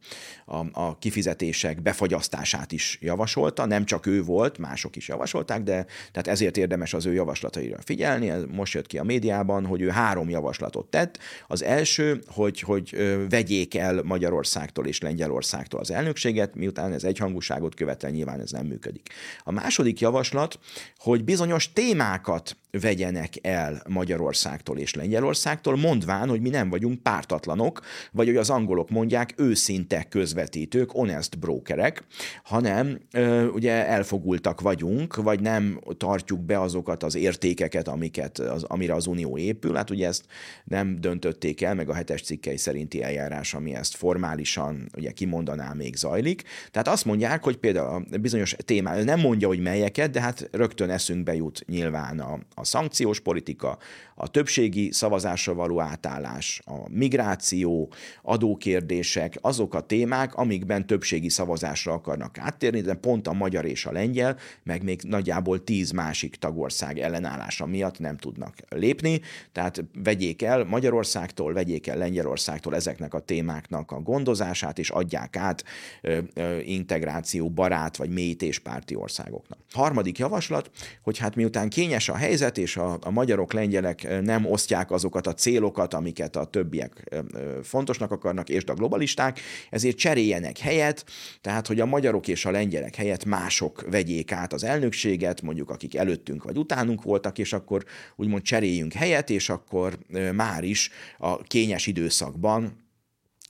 a, 0.47 0.67
a 0.73 0.99
kifizetések 0.99 1.83
befagyasztását 1.83 2.73
is 2.73 2.99
javasolta, 3.01 3.67
nem 3.67 3.85
csak 3.85 4.07
ő 4.07 4.23
volt, 4.23 4.59
mások 4.59 4.97
is 4.97 5.09
javasolták, 5.09 5.63
de 5.63 5.87
tehát 6.13 6.29
ezért 6.29 6.57
érdemes 6.57 6.95
az 6.95 7.07
ő 7.07 7.13
javaslataira 7.13 7.79
figyelni. 7.85 8.33
Most 8.53 8.75
jött 8.75 8.87
ki 8.87 8.99
a 8.99 9.05
médiában, 9.05 9.67
hogy 9.67 9.81
ő 9.81 9.89
három 9.89 10.29
javaslatot 10.29 10.87
tett. 10.87 11.19
Az 11.47 11.63
első, 11.63 12.23
hogy, 12.27 12.61
hogy 12.61 13.17
vegyék 13.29 13.75
el 13.75 14.03
Magyarországtól 14.03 14.87
és 14.87 15.01
Lengyelországtól 15.01 15.81
az 15.81 15.91
elnökséget, 15.91 16.55
miután 16.55 16.93
ez 16.93 17.05
egyhangúságot 17.05 17.75
követel, 17.75 18.11
nyilván 18.11 18.41
ez 18.41 18.51
nem 18.51 18.67
működik. 18.67 19.09
A 19.45 19.53
második 19.53 20.01
javaslat, 20.01 20.59
hogy 20.97 21.25
bizonyos 21.25 21.73
témákat 21.73 22.57
vegyenek 22.71 23.35
el 23.43 23.83
Magyarországtól 23.89 24.79
és 24.79 24.95
Lengyelországtól, 24.95 25.77
mondván, 25.77 26.29
hogy 26.29 26.41
mi 26.41 26.49
nem 26.49 26.71
vagyunk 26.71 27.03
pártatlanok, 27.03 27.81
vagy 28.13 28.27
hogy 28.27 28.37
az 28.37 28.51
angolok 28.51 28.91
mondják, 28.91 29.35
őszinte 29.37 30.03
közvetítők, 30.03 30.91
honest 30.91 31.39
brokerek, 31.39 32.05
hanem 32.43 32.99
ö, 33.13 33.47
ugye 33.47 33.87
elfogultak 33.87 34.61
vagyunk, 34.61 35.17
vagy 35.17 35.41
nem 35.41 35.81
tartjuk 35.97 36.41
be 36.41 36.61
azokat 36.61 37.03
az 37.03 37.15
értékeket, 37.15 37.89
amiket, 37.89 38.39
az, 38.39 38.63
amire 38.63 38.95
az 38.95 39.07
Unió 39.07 39.39
épül. 39.39 39.75
Hát 39.75 39.91
ugye 39.91 40.07
ezt 40.07 40.25
nem 40.65 41.01
döntötték 41.01 41.63
el, 41.63 41.75
meg 41.75 41.89
a 41.89 41.95
hetes 41.95 42.23
cikkei 42.23 42.57
szerinti 42.57 43.03
eljárás, 43.03 43.55
ami 43.55 43.75
ezt 43.75 43.97
formálisan 43.97 44.89
ugye 44.97 45.11
kimondaná, 45.11 45.73
még 45.73 45.97
zajlik. 45.97 46.43
Tehát 46.71 46.89
azt 46.89 47.05
mondják, 47.05 47.45
hogy 47.45 47.57
például 47.57 48.07
bizonyos 48.21 48.57
témá, 48.65 49.03
nem 49.03 49.21
mondja, 49.21 49.49
hogy 49.49 49.61
melyeket, 49.61 50.11
de 50.11 50.21
hát 50.21 50.49
rögtön 50.53 50.78
eszünkbe 50.87 51.35
jut 51.35 51.65
nyilván 51.67 52.21
a, 52.21 52.39
a 52.55 52.65
szankciós 52.65 53.21
politika, 53.21 53.79
a 54.15 54.29
többségi 54.29 54.93
szavazásra 54.93 55.55
való 55.55 55.81
átállás, 55.81 56.63
a 56.65 56.89
migráció, 56.91 57.93
adókérdések, 58.23 59.39
azok 59.41 59.75
a 59.75 59.81
témák, 59.81 60.35
amikben 60.35 60.87
többségi 60.87 61.29
szavazásra 61.29 61.93
akarnak 61.93 62.39
áttérni, 62.39 62.81
de 62.81 62.95
pont 62.95 63.27
a 63.27 63.33
magyar 63.33 63.65
és 63.65 63.87
a 63.87 63.93
lengyel, 63.93 64.37
meg 64.63 64.83
még 64.83 65.01
nagyjából 65.03 65.65
tíz 65.65 65.91
másik 65.91 66.37
tagország 66.37 66.99
ellenállása 66.99 67.67
miatt 67.67 67.99
nem 67.99 68.17
tudnak 68.17 68.55
lépni, 68.69 69.21
tehát 69.53 69.85
vegyék 70.03 70.43
el 70.43 70.65
Magyarországtól, 70.65 71.53
vegyék 71.53 71.87
el 71.87 71.97
Lengyelországtól 71.97 72.75
ezeknek 72.75 73.15
a 73.15 73.21
témáknak 73.21 73.91
a 73.91 74.01
gondozását, 74.01 74.79
és 74.79 74.91
adják 74.91 75.37
át 75.37 75.65
ö, 76.03 76.19
ö, 76.35 76.59
integráció 76.59 77.51
barát 77.51 77.97
vagy 77.97 78.11
mélyítéspárti 78.11 78.95
országoknak. 78.95 79.59
Harmadik 79.73 80.19
javaslat, 80.19 80.68
hogy 81.03 81.19
hát 81.19 81.35
miután 81.35 81.69
kényes 81.69 82.09
a 82.09 82.15
helyzet, 82.15 82.59
és 82.59 82.77
a, 82.77 82.99
a 83.01 83.11
magyarok, 83.11 83.53
lengyelek 83.53 84.21
nem 84.23 84.47
osztják 84.47 84.91
azokat 84.91 85.27
a 85.27 85.35
célokat, 85.35 85.95
amiket 85.95 86.37
a 86.37 86.45
többiek 86.45 87.15
fontosnak 87.63 88.11
akarnak, 88.11 88.49
és 88.49 88.65
a 88.65 88.75
globalisták, 88.75 89.41
ezért 89.71 89.97
cseréljenek 89.97 90.59
helyet, 90.59 91.05
tehát 91.41 91.67
hogy 91.67 91.81
a 91.81 91.87
magyarok 91.87 92.29
és 92.29 92.45
a 92.45 92.51
lengyelek 92.51 92.95
helyett 92.95 93.25
mások 93.25 93.85
vegyék 93.91 94.33
át 94.33 94.53
az 94.53 94.65
elnökséget, 94.65 95.43
mondjuk 95.43 95.71
akik 95.71 95.97
előttünk 95.97 96.43
vagy 96.43 96.57
utánunk 96.57 97.03
voltak, 97.03 97.39
és 97.39 97.53
akkor 97.53 97.85
úgymond 98.17 98.43
cseréljünk 98.43 98.93
helyet, 98.93 99.31
és 99.31 99.49
akkor 99.49 99.99
már 100.33 100.65
is 100.65 100.91
a 101.19 101.43
kényes 101.43 101.87
időszakban 101.87 102.87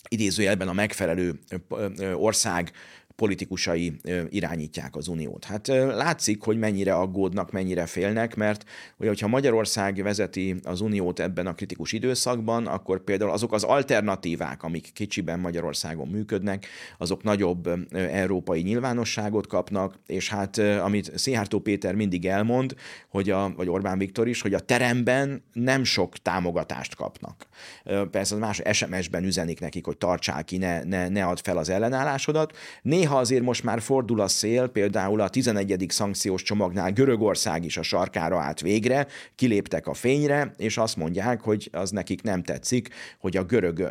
idézőjelben 0.09 0.69
a 0.69 0.73
megfelelő 0.73 1.39
ország 2.15 2.73
politikusai 3.19 3.97
irányítják 4.29 4.97
az 4.97 5.09
uniót. 5.09 5.45
Hát 5.45 5.67
látszik, 5.67 6.43
hogy 6.43 6.59
mennyire 6.59 6.95
aggódnak, 6.95 7.51
mennyire 7.51 7.87
félnek, 7.87 8.35
mert 8.35 8.65
ugye, 8.97 9.09
hogyha 9.09 9.29
Magyarország 9.29 10.03
vezeti 10.03 10.57
az 10.63 10.81
uniót 10.81 11.21
ebben 11.21 11.47
a 11.47 11.55
kritikus 11.55 11.93
időszakban, 11.93 12.67
akkor 12.67 13.05
például 13.05 13.31
azok 13.31 13.53
az 13.53 13.63
alternatívák, 13.63 14.63
amik 14.63 14.91
kicsiben 14.93 15.41
Magyarországon 15.41 16.09
működnek, 16.09 16.67
azok 16.99 17.23
nagyobb 17.23 17.69
európai 17.95 18.63
nyilvánosságot 18.63 19.47
kapnak, 19.47 19.99
és 20.07 20.29
hát 20.29 20.59
amit 20.59 21.19
Szijjártó 21.19 21.59
Péter 21.59 21.95
mindig 21.95 22.27
elmond, 22.27 22.75
hogy 23.09 23.31
a, 23.31 23.53
vagy 23.57 23.69
Orbán 23.69 23.99
Viktor 23.99 24.29
is, 24.29 24.43
hogy 24.43 24.55
a 24.55 24.61
teremben 24.61 25.43
nem 25.53 25.85
sok 25.85 26.17
támogatást 26.17 26.95
kapnak. 26.95 27.47
Persze 28.11 28.37
más 28.37 28.63
SMS-ben 28.73 29.25
üzenik 29.25 29.61
nekik, 29.61 29.85
hogy 29.85 29.97
tartsák 29.97 30.45
ki, 30.45 30.57
ne, 30.57 30.83
ne, 30.83 31.09
ne 31.09 31.25
add 31.25 31.39
fel 31.43 31.57
az 31.57 31.69
ellenállásodat. 31.69 32.57
Néha 32.83 33.08
Néha 33.09 33.21
azért 33.21 33.43
most 33.43 33.65
már 33.65 33.81
fordul 33.81 34.21
a 34.21 34.29
szél, 34.29 34.67
például 34.67 35.21
a 35.21 35.29
11. 35.29 35.85
szankciós 35.89 36.43
csomagnál 36.43 36.93
Görögország 36.93 37.65
is 37.65 37.77
a 37.77 37.83
sarkára 37.83 38.41
állt 38.41 38.61
végre, 38.61 39.07
kiléptek 39.35 39.87
a 39.87 39.95
fényre, 39.95 40.55
és 40.57 40.79
azt 40.79 40.97
mondják, 40.97 41.41
hogy 41.41 41.69
az 41.73 41.91
nekik 41.91 42.23
nem 42.23 42.43
tetszik, 42.43 42.89
hogy 43.21 43.37
a 43.37 43.45
görög 43.45 43.89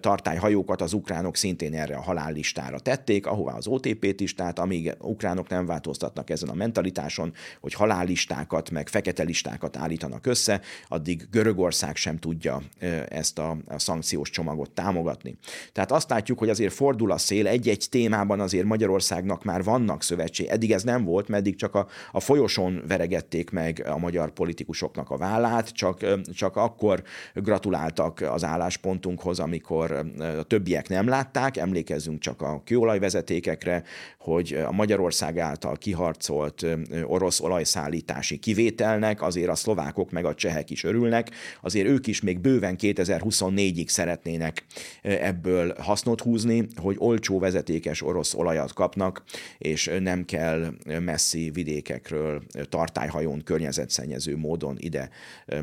tartályhajókat 0.00 0.80
az 0.80 0.92
ukránok 0.92 1.36
szintén 1.36 1.74
erre 1.74 1.96
a 1.96 2.00
halállistára 2.00 2.78
tették, 2.78 3.26
ahová 3.26 3.52
az 3.56 3.66
OTP-t 3.66 4.20
is, 4.20 4.34
tehát 4.34 4.58
amíg 4.58 4.94
ukránok 5.00 5.48
nem 5.48 5.66
változtatnak 5.66 6.30
ezen 6.30 6.48
a 6.48 6.54
mentalitáson, 6.54 7.32
hogy 7.60 7.74
halállistákat, 7.74 8.70
meg 8.70 8.88
fekete 8.88 9.22
listákat 9.22 9.76
állítanak 9.76 10.26
össze, 10.26 10.60
addig 10.88 11.26
Görögország 11.30 11.96
sem 11.96 12.18
tudja 12.18 12.62
ezt 13.08 13.38
a, 13.38 13.56
szankciós 13.76 14.30
csomagot 14.30 14.70
támogatni. 14.70 15.36
Tehát 15.72 15.92
azt 15.92 16.10
látjuk, 16.10 16.38
hogy 16.38 16.48
azért 16.48 16.72
fordul 16.72 17.12
a 17.12 17.18
szél 17.18 17.46
egy-egy 17.46 17.86
témában 17.90 18.40
az 18.40 18.48
azért 18.50 18.66
Magyarországnak 18.66 19.44
már 19.44 19.62
vannak 19.62 20.02
szövetség. 20.02 20.46
Eddig 20.46 20.72
ez 20.72 20.82
nem 20.82 21.04
volt, 21.04 21.28
meddig 21.28 21.56
csak 21.56 21.74
a, 21.74 21.86
a 22.12 22.20
folyosón 22.20 22.82
veregették 22.88 23.50
meg 23.50 23.86
a 23.88 23.98
magyar 23.98 24.30
politikusoknak 24.30 25.10
a 25.10 25.16
vállát, 25.16 25.68
csak, 25.68 26.20
csak 26.34 26.56
akkor 26.56 27.02
gratuláltak 27.34 28.20
az 28.20 28.44
álláspontunkhoz, 28.44 29.38
amikor 29.38 29.92
a 30.38 30.42
többiek 30.42 30.88
nem 30.88 31.08
látták. 31.08 31.56
Emlékezzünk 31.56 32.20
csak 32.20 32.42
a 32.42 32.62
kőolajvezetékekre, 32.64 33.82
hogy 34.18 34.58
a 34.66 34.72
Magyarország 34.72 35.38
által 35.38 35.76
kiharcolt 35.76 36.66
orosz 37.04 37.40
olajszállítási 37.40 38.38
kivételnek 38.38 39.22
azért 39.22 39.48
a 39.48 39.54
szlovákok 39.54 40.10
meg 40.10 40.24
a 40.24 40.34
csehek 40.34 40.70
is 40.70 40.84
örülnek, 40.84 41.30
azért 41.62 41.86
ők 41.86 42.06
is 42.06 42.20
még 42.20 42.38
bőven 42.40 42.76
2024-ig 42.80 43.88
szeretnének 43.88 44.64
ebből 45.02 45.74
hasznot 45.78 46.20
húzni, 46.20 46.66
hogy 46.76 46.96
olcsó 46.98 47.38
vezetékes 47.38 48.02
orosz 48.02 48.34
olajat 48.40 48.72
kapnak, 48.72 49.22
és 49.58 49.90
nem 50.00 50.24
kell 50.24 50.72
messzi 50.84 51.50
vidékekről 51.50 52.42
tartályhajón 52.68 53.42
környezetszennyező 53.44 54.36
módon 54.36 54.76
ide 54.78 55.10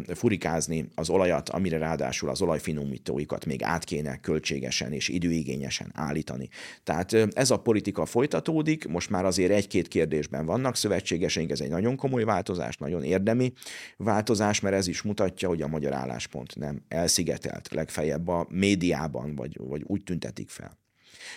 furikázni 0.07 0.89
az 0.95 1.09
olajat, 1.09 1.49
amire 1.49 1.77
ráadásul 1.77 2.29
az 2.29 2.41
olajfinomítóikat 2.41 3.45
még 3.45 3.63
át 3.63 3.83
kéne 3.83 4.19
költségesen 4.19 4.91
és 4.91 5.07
időigényesen 5.07 5.91
állítani. 5.93 6.49
Tehát 6.83 7.13
ez 7.13 7.51
a 7.51 7.59
politika 7.59 8.05
folytatódik, 8.05 8.87
most 8.87 9.09
már 9.09 9.25
azért 9.25 9.51
egy-két 9.51 9.87
kérdésben 9.87 10.45
vannak 10.45 10.75
szövetségeseink, 10.75 11.51
ez 11.51 11.61
egy 11.61 11.69
nagyon 11.69 11.95
komoly 11.95 12.23
változás, 12.23 12.77
nagyon 12.77 13.03
érdemi 13.03 13.53
változás, 13.97 14.59
mert 14.59 14.75
ez 14.75 14.87
is 14.87 15.01
mutatja, 15.01 15.47
hogy 15.47 15.61
a 15.61 15.67
magyar 15.67 15.93
álláspont 15.93 16.55
nem 16.55 16.81
elszigetelt, 16.87 17.69
legfeljebb 17.73 18.27
a 18.27 18.45
médiában, 18.49 19.35
vagy, 19.35 19.57
vagy 19.59 19.83
úgy 19.85 20.03
tüntetik 20.03 20.49
fel. 20.49 20.77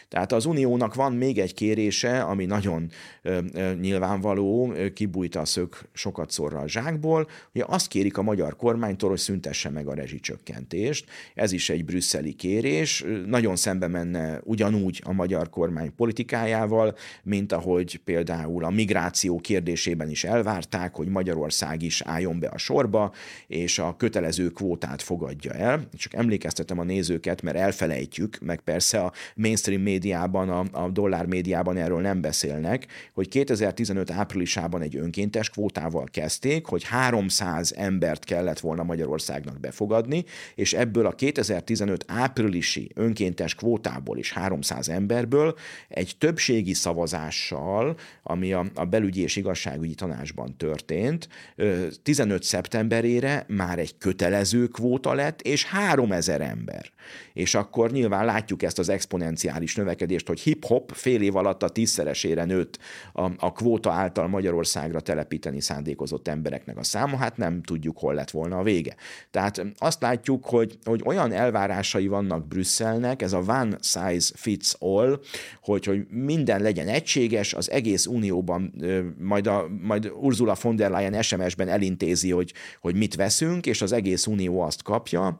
Tehát 0.08 0.32
az 0.32 0.44
Uniónak 0.44 0.94
van 0.94 1.12
még 1.12 1.38
egy 1.38 1.54
kérése, 1.54 2.22
ami 2.22 2.44
nagyon 2.44 2.90
nyilvánvaló, 3.80 4.72
ö, 4.72 4.92
kibújt 4.92 5.36
a 5.36 5.44
szög 5.44 5.74
sokat 5.92 6.30
szorra 6.30 6.58
a 6.58 6.68
zsákból, 6.68 7.28
hogy 7.52 7.64
azt 7.66 7.88
kérik 7.88 8.18
a 8.18 8.22
magyar 8.22 8.56
kormánytól, 8.56 9.08
hogy 9.08 9.18
szüntesse 9.18 9.70
meg 9.70 9.86
a 9.86 9.94
rezsicsökkentést. 9.94 11.08
Ez 11.34 11.52
is 11.52 11.70
egy 11.70 11.84
brüsszeli 11.84 12.32
kérés, 12.32 13.04
nagyon 13.26 13.56
szembe 13.56 13.86
menne 13.86 14.40
ugyanúgy 14.44 15.00
a 15.04 15.12
magyar 15.12 15.50
kormány 15.50 15.94
politikájával, 15.94 16.96
mint 17.22 17.52
ahogy 17.52 18.00
például 18.04 18.64
a 18.64 18.70
migráció 18.70 19.38
kérdésében 19.40 20.10
is 20.10 20.24
elvárták, 20.24 20.94
hogy 20.94 21.08
Magyarország 21.08 21.82
is 21.82 22.00
álljon 22.00 22.38
be 22.38 22.48
a 22.48 22.58
sorba, 22.58 23.12
és 23.46 23.78
a 23.78 23.96
kötelező 23.96 24.48
kvótát 24.48 25.02
fogadja 25.02 25.52
el. 25.52 25.88
Csak 25.94 26.14
emlékeztetem 26.14 26.78
a 26.78 26.84
nézőket, 26.84 27.42
mert 27.42 27.56
elfelejtjük, 27.56 28.38
meg 28.40 28.60
persze 28.60 29.00
a 29.00 29.12
mainstream 29.34 29.79
médiában, 29.82 30.48
a, 30.48 30.84
a 30.84 30.88
dollár 30.88 31.26
médiában 31.26 31.76
erről 31.76 32.00
nem 32.00 32.20
beszélnek, 32.20 32.86
hogy 33.12 33.28
2015 33.28 34.10
áprilisában 34.10 34.82
egy 34.82 34.96
önkéntes 34.96 35.50
kvótával 35.50 36.04
kezdték, 36.10 36.66
hogy 36.66 36.84
300 36.84 37.74
embert 37.76 38.24
kellett 38.24 38.60
volna 38.60 38.82
Magyarországnak 38.82 39.60
befogadni, 39.60 40.24
és 40.54 40.72
ebből 40.72 41.06
a 41.06 41.12
2015 41.12 42.04
áprilisi 42.06 42.90
önkéntes 42.94 43.54
kvótából 43.54 44.18
is 44.18 44.32
300 44.32 44.88
emberből 44.88 45.54
egy 45.88 46.14
többségi 46.18 46.74
szavazással, 46.74 47.96
ami 48.22 48.52
a, 48.52 48.66
a 48.74 48.84
belügyi 48.84 49.22
és 49.22 49.36
igazságügyi 49.36 49.94
tanácsban 49.94 50.56
történt, 50.56 51.28
15 52.02 52.42
szeptemberére 52.42 53.44
már 53.48 53.78
egy 53.78 53.98
kötelező 53.98 54.66
kvóta 54.66 55.12
lett, 55.12 55.42
és 55.42 55.64
3000 55.64 56.40
ember. 56.40 56.90
És 57.32 57.54
akkor 57.54 57.90
nyilván 57.90 58.24
látjuk 58.24 58.62
ezt 58.62 58.78
az 58.78 58.88
exponenciális 58.88 59.69
is 59.70 59.76
növekedést, 59.76 60.26
hogy 60.26 60.40
hip-hop 60.40 60.92
fél 60.94 61.22
év 61.22 61.36
alatt 61.36 61.62
a 61.62 61.68
tízszeresére 61.68 62.44
nőtt 62.44 62.78
a, 63.12 63.30
a 63.36 63.52
kvóta 63.52 63.90
által 63.90 64.28
Magyarországra 64.28 65.00
telepíteni 65.00 65.60
szándékozott 65.60 66.28
embereknek 66.28 66.76
a 66.76 66.82
száma, 66.82 67.16
hát 67.16 67.36
nem 67.36 67.62
tudjuk, 67.62 67.98
hol 67.98 68.14
lett 68.14 68.30
volna 68.30 68.58
a 68.58 68.62
vége. 68.62 68.94
Tehát 69.30 69.64
azt 69.78 70.00
látjuk, 70.00 70.44
hogy, 70.44 70.78
hogy 70.84 71.02
olyan 71.04 71.32
elvárásai 71.32 72.06
vannak 72.06 72.48
Brüsszelnek, 72.48 73.22
ez 73.22 73.32
a 73.32 73.38
one 73.38 73.76
size 73.80 74.32
fits 74.34 74.74
all, 74.78 75.20
hogy, 75.62 75.84
hogy 75.84 76.06
minden 76.08 76.62
legyen 76.62 76.88
egységes, 76.88 77.54
az 77.54 77.70
egész 77.70 78.06
unióban 78.06 78.74
majd, 79.18 79.46
a, 79.46 79.68
majd 79.82 80.12
Ursula 80.20 80.56
von 80.62 80.76
der 80.76 80.90
Leyen 80.90 81.22
SMS-ben 81.22 81.68
elintézi, 81.68 82.30
hogy, 82.30 82.52
hogy 82.80 82.94
mit 82.94 83.14
veszünk, 83.14 83.66
és 83.66 83.82
az 83.82 83.92
egész 83.92 84.26
unió 84.26 84.60
azt 84.60 84.82
kapja, 84.82 85.38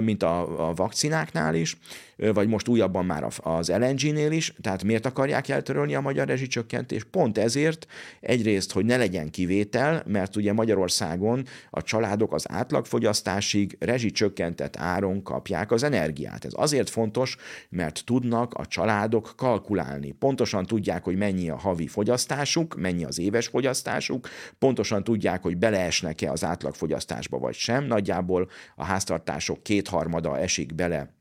mint 0.00 0.22
a, 0.22 0.68
a 0.68 0.74
vakcináknál 0.74 1.54
is, 1.54 1.76
vagy 2.16 2.48
most 2.48 2.68
újabban 2.68 3.04
már 3.04 3.26
az 3.42 3.68
LNG-nél 3.68 4.32
is, 4.32 4.54
tehát 4.60 4.84
miért 4.84 5.06
akarják 5.06 5.48
eltörölni 5.48 5.94
a 5.94 6.00
magyar 6.00 6.26
rezsicsökkentést? 6.26 7.06
Pont 7.06 7.38
ezért 7.38 7.86
egyrészt, 8.20 8.72
hogy 8.72 8.84
ne 8.84 8.96
legyen 8.96 9.30
kivétel, 9.30 10.02
mert 10.06 10.36
ugye 10.36 10.52
Magyarországon 10.52 11.44
a 11.70 11.82
családok 11.82 12.32
az 12.34 12.50
átlagfogyasztásig 12.50 13.76
rezsicsökkentett 13.80 14.76
áron 14.76 15.22
kapják 15.22 15.70
az 15.72 15.82
energiát. 15.82 16.44
Ez 16.44 16.52
azért 16.54 16.90
fontos, 16.90 17.36
mert 17.68 18.02
tudnak 18.04 18.54
a 18.54 18.66
családok 18.66 19.32
kalkulálni. 19.36 20.12
Pontosan 20.12 20.66
tudják, 20.66 21.04
hogy 21.04 21.16
mennyi 21.16 21.50
a 21.50 21.56
havi 21.56 21.86
fogyasztásuk, 21.86 22.74
mennyi 22.74 23.04
az 23.04 23.18
éves 23.18 23.46
fogyasztásuk, 23.46 24.28
pontosan 24.58 25.04
tudják, 25.04 25.42
hogy 25.42 25.56
beleesnek-e 25.56 26.30
az 26.30 26.44
átlagfogyasztásba 26.44 27.38
vagy 27.38 27.54
sem. 27.54 27.84
Nagyjából 27.84 28.50
a 28.74 28.84
háztartások 28.84 29.62
kétharmada 29.62 30.38
esik 30.38 30.74
bele 30.74 31.15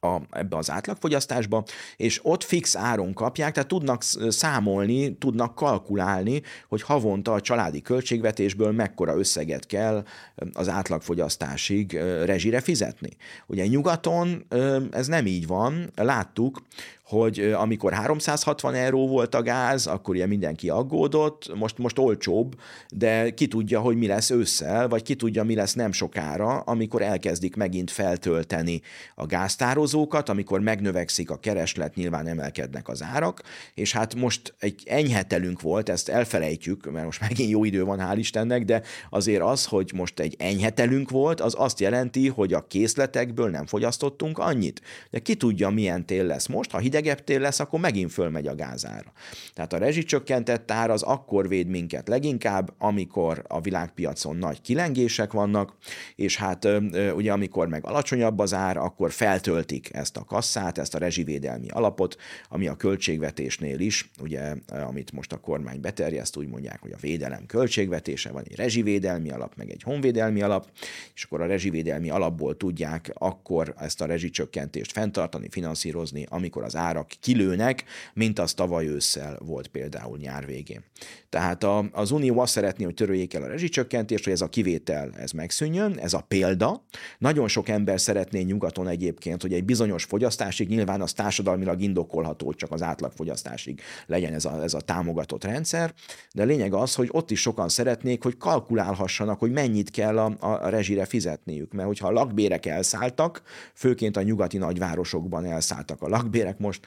a, 0.00 0.16
ebbe 0.30 0.56
az 0.56 0.70
átlagfogyasztásba, 0.70 1.64
és 1.96 2.20
ott 2.22 2.44
fix 2.44 2.76
áron 2.76 3.12
kapják, 3.12 3.52
tehát 3.52 3.68
tudnak 3.68 4.02
számolni, 4.28 5.16
tudnak 5.16 5.54
kalkulálni, 5.54 6.42
hogy 6.68 6.82
havonta 6.82 7.32
a 7.32 7.40
családi 7.40 7.80
költségvetésből 7.80 8.72
mekkora 8.72 9.18
összeget 9.18 9.66
kell 9.66 10.04
az 10.52 10.68
átlagfogyasztásig 10.68 11.92
rezsire 12.24 12.60
fizetni. 12.60 13.10
Ugye 13.46 13.66
nyugaton 13.66 14.46
ez 14.90 15.06
nem 15.06 15.26
így 15.26 15.46
van, 15.46 15.90
láttuk, 15.94 16.62
hogy 17.08 17.40
amikor 17.40 17.92
360 17.92 18.74
euró 18.74 19.08
volt 19.08 19.34
a 19.34 19.42
gáz, 19.42 19.86
akkor 19.86 20.14
ugye 20.14 20.26
mindenki 20.26 20.68
aggódott, 20.68 21.54
most, 21.54 21.78
most 21.78 21.98
olcsóbb, 21.98 22.60
de 22.90 23.30
ki 23.30 23.46
tudja, 23.46 23.80
hogy 23.80 23.96
mi 23.96 24.06
lesz 24.06 24.30
ősszel, 24.30 24.88
vagy 24.88 25.02
ki 25.02 25.14
tudja, 25.14 25.44
mi 25.44 25.54
lesz 25.54 25.74
nem 25.74 25.92
sokára, 25.92 26.58
amikor 26.58 27.02
elkezdik 27.02 27.56
megint 27.56 27.90
feltölteni 27.90 28.80
a 29.14 29.26
gáztározókat, 29.26 30.28
amikor 30.28 30.60
megnövekszik 30.60 31.30
a 31.30 31.36
kereslet, 31.36 31.94
nyilván 31.94 32.26
emelkednek 32.26 32.88
az 32.88 33.02
árak, 33.02 33.42
és 33.74 33.92
hát 33.92 34.14
most 34.14 34.54
egy 34.58 34.82
enyhetelünk 34.86 35.60
volt, 35.60 35.88
ezt 35.88 36.08
elfelejtjük, 36.08 36.90
mert 36.90 37.04
most 37.04 37.20
megint 37.20 37.50
jó 37.50 37.64
idő 37.64 37.84
van, 37.84 37.98
hál' 38.00 38.16
Istennek, 38.16 38.64
de 38.64 38.82
azért 39.10 39.42
az, 39.42 39.64
hogy 39.64 39.90
most 39.94 40.20
egy 40.20 40.34
enyhetelünk 40.38 41.10
volt, 41.10 41.40
az 41.40 41.54
azt 41.58 41.80
jelenti, 41.80 42.28
hogy 42.28 42.52
a 42.52 42.66
készletekből 42.66 43.50
nem 43.50 43.66
fogyasztottunk 43.66 44.38
annyit. 44.38 44.82
De 45.10 45.18
ki 45.18 45.34
tudja, 45.34 45.68
milyen 45.68 46.06
tél 46.06 46.24
lesz 46.24 46.46
most, 46.46 46.70
ha 46.70 46.78
hideg 46.78 46.97
hidegebb 46.98 47.24
tél 47.24 47.40
lesz, 47.40 47.60
akkor 47.60 47.80
megint 47.80 48.12
fölmegy 48.12 48.46
a 48.46 48.54
gázára. 48.54 49.12
Tehát 49.54 49.72
a 49.72 49.78
rezsicsökkentett 49.78 50.70
ár 50.70 50.90
az 50.90 51.02
akkor 51.02 51.48
véd 51.48 51.66
minket 51.66 52.08
leginkább, 52.08 52.74
amikor 52.78 53.44
a 53.48 53.60
világpiacon 53.60 54.36
nagy 54.36 54.60
kilengések 54.60 55.32
vannak, 55.32 55.74
és 56.14 56.36
hát 56.36 56.68
ugye 57.14 57.32
amikor 57.32 57.68
meg 57.68 57.86
alacsonyabb 57.86 58.38
az 58.38 58.54
ár, 58.54 58.76
akkor 58.76 59.12
feltöltik 59.12 59.88
ezt 59.92 60.16
a 60.16 60.24
kasszát, 60.24 60.78
ezt 60.78 60.94
a 60.94 60.98
rezsivédelmi 60.98 61.68
alapot, 61.68 62.16
ami 62.48 62.68
a 62.68 62.76
költségvetésnél 62.76 63.80
is, 63.80 64.10
ugye, 64.20 64.54
amit 64.86 65.12
most 65.12 65.32
a 65.32 65.36
kormány 65.36 65.80
beterjeszt, 65.80 66.36
úgy 66.36 66.48
mondják, 66.48 66.80
hogy 66.80 66.92
a 66.92 66.98
védelem 67.00 67.46
költségvetése, 67.46 68.30
van 68.30 68.42
egy 68.48 68.56
rezsivédelmi 68.56 69.30
alap, 69.30 69.52
meg 69.56 69.70
egy 69.70 69.82
honvédelmi 69.82 70.42
alap, 70.42 70.70
és 71.14 71.24
akkor 71.24 71.40
a 71.40 71.46
rezsivédelmi 71.46 72.10
alapból 72.10 72.56
tudják 72.56 73.10
akkor 73.14 73.74
ezt 73.78 74.00
a 74.00 74.06
rezsicsökkentést 74.06 74.92
fenntartani, 74.92 75.48
finanszírozni, 75.50 76.26
amikor 76.28 76.62
az 76.64 76.76
ár 76.76 76.87
árak 76.88 77.10
kilőnek, 77.20 77.84
mint 78.14 78.38
az 78.38 78.54
tavaly 78.54 78.86
ősszel 78.86 79.38
volt 79.44 79.68
például 79.68 80.18
nyár 80.18 80.46
végén. 80.46 80.84
Tehát 81.28 81.64
a, 81.64 81.88
az 81.92 82.10
Unió 82.10 82.40
azt 82.40 82.52
szeretné, 82.52 82.84
hogy 82.84 82.94
töröljék 82.94 83.34
el 83.34 83.42
a 83.42 83.46
rezsicsökkentést, 83.46 84.24
hogy 84.24 84.32
ez 84.32 84.40
a 84.40 84.48
kivétel 84.48 85.10
ez 85.16 85.30
megszűnjön, 85.30 85.98
ez 85.98 86.12
a 86.12 86.24
példa. 86.28 86.84
Nagyon 87.18 87.48
sok 87.48 87.68
ember 87.68 88.00
szeretné 88.00 88.42
nyugaton 88.42 88.88
egyébként, 88.88 89.42
hogy 89.42 89.52
egy 89.52 89.64
bizonyos 89.64 90.04
fogyasztásig, 90.04 90.68
nyilván 90.68 91.00
az 91.00 91.12
társadalmilag 91.12 91.80
indokolható, 91.80 92.52
csak 92.52 92.72
az 92.72 92.82
átlagfogyasztásig 92.82 93.80
legyen 94.06 94.34
ez 94.34 94.44
a, 94.44 94.62
ez 94.62 94.74
a 94.74 94.80
támogatott 94.80 95.44
rendszer, 95.44 95.94
de 96.32 96.44
lényeg 96.44 96.74
az, 96.74 96.94
hogy 96.94 97.08
ott 97.12 97.30
is 97.30 97.40
sokan 97.40 97.68
szeretnék, 97.68 98.22
hogy 98.22 98.36
kalkulálhassanak, 98.36 99.38
hogy 99.38 99.50
mennyit 99.50 99.90
kell 99.90 100.18
a, 100.18 100.36
a 100.40 100.68
rezsire 100.68 101.04
fizetniük, 101.04 101.72
mert 101.72 101.88
hogyha 101.88 102.08
a 102.08 102.12
lakbérek 102.12 102.66
elszálltak, 102.66 103.42
főként 103.74 104.16
a 104.16 104.22
nyugati 104.22 104.58
nagyvárosokban 104.58 105.44
elszálltak 105.44 106.02
a 106.02 106.08
lakbérek, 106.08 106.58
most 106.58 106.77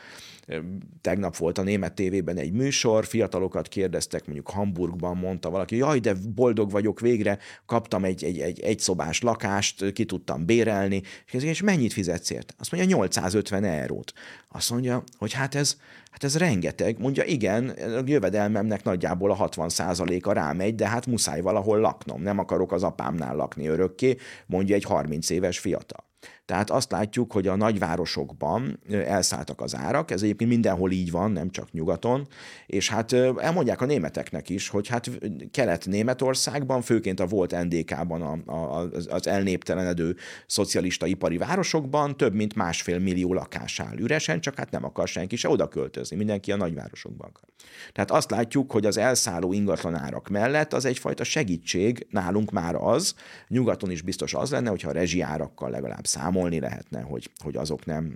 tegnap 1.02 1.36
volt 1.36 1.58
a 1.58 1.64
német 1.64 1.94
tévében 1.94 2.38
egy 2.38 2.52
műsor, 2.52 3.06
fiatalokat 3.06 3.68
kérdeztek, 3.68 4.26
mondjuk 4.26 4.50
Hamburgban 4.50 5.18
mondta 5.18 5.50
valaki, 5.50 5.76
jaj, 5.76 6.00
de 6.00 6.14
boldog 6.36 6.72
vagyok, 6.72 7.00
végre 7.00 7.38
kaptam 7.66 8.04
egy, 8.04 8.24
egy, 8.24 8.40
egy, 8.40 8.60
egy 8.60 8.80
szobás 8.80 9.22
lakást, 9.22 9.94
ki 9.94 10.06
tudtam 10.06 10.46
bérelni, 10.46 11.02
és 11.32 11.62
mennyit 11.62 11.94
fizetsz 11.94 12.30
ért? 12.30 12.56
Azt 12.58 12.72
mondja, 12.72 12.96
850 12.96 13.64
eurót. 13.64 14.14
Azt 14.50 14.72
mondja, 14.72 15.04
hogy 15.18 15.34
hát 15.34 15.56
ez, 15.56 15.78
hát 16.12 16.24
ez 16.24 16.38
rengeteg. 16.38 17.00
Mondja, 17.00 17.24
igen, 17.24 17.70
a 17.70 18.02
jövedelmemnek 18.06 18.84
nagyjából 18.84 19.32
a 19.32 19.34
60 19.34 19.70
a 20.22 20.32
rámegy, 20.32 20.76
de 20.76 20.88
hát 20.88 21.06
muszáj 21.06 21.42
valahol 21.42 21.80
laknom, 21.80 22.22
nem 22.22 22.40
akarok 22.40 22.72
az 22.72 22.84
apámnál 22.84 23.36
lakni 23.36 23.68
örökké, 23.68 24.16
mondja 24.46 24.76
egy 24.76 24.84
30 24.84 25.30
éves 25.30 25.60
fiatal. 25.60 26.11
Tehát 26.46 26.70
azt 26.70 26.92
látjuk, 26.92 27.32
hogy 27.32 27.48
a 27.48 27.56
nagyvárosokban 27.56 28.80
elszálltak 28.90 29.62
az 29.62 29.76
árak, 29.76 30.12
ez 30.12 30.22
egyébként 30.22 30.50
mindenhol 30.50 30.92
így 30.92 31.12
van, 31.12 31.32
nem 31.32 31.50
csak 31.50 31.72
nyugaton, 31.72 32.28
és 32.66 32.90
hát 32.90 33.14
elmondják 33.14 33.82
a 33.82 33.86
németeknek 33.86 34.50
is, 34.50 34.70
hogy 34.70 34.88
hát 34.88 35.10
Kelet-Németországban, 35.52 36.82
főként 36.82 37.20
a 37.20 37.26
volt 37.26 37.64
NDK-ban 37.64 38.22
a, 38.22 38.52
a, 38.52 38.90
az 39.10 39.28
elnéptelenedő 39.28 40.16
szocialista 40.48 41.06
ipari 41.06 41.38
városokban 41.38 42.18
több 42.18 42.34
mint 42.34 42.56
másfél 42.56 43.00
millió 43.00 43.34
lakás 43.34 43.80
áll 43.80 43.98
üresen, 43.98 44.40
csak 44.40 44.56
hát 44.56 44.72
nem 44.72 44.84
akar 44.84 45.08
senki 45.08 45.36
se 45.36 45.50
oda 45.50 45.68
költözni, 45.68 46.16
mindenki 46.16 46.52
a 46.52 46.56
nagyvárosokban 46.56 47.30
akar. 47.30 47.50
Tehát 47.92 48.12
azt 48.12 48.32
látjuk, 48.32 48.72
hogy 48.72 48.86
az 48.86 48.98
elszálló 48.98 49.54
ingatlanárak 49.54 50.30
mellett 50.30 50.74
az 50.74 50.86
egyfajta 50.86 51.24
segítség 51.24 52.08
nálunk 52.10 52.52
már 52.52 52.76
az, 52.76 53.16
nyugaton 53.48 53.92
is 53.92 54.02
biztos 54.02 54.34
az 54.34 54.52
lenne, 54.52 54.70
hogyha 54.70 54.90
a 54.90 54.94
rezsiárakkal 54.94 55.70
legalább 55.70 56.06
számolni 56.42 56.60
lehetne, 56.60 57.02
hogy, 57.02 57.30
hogy 57.44 57.56
azok 57.56 57.86
nem 57.86 58.16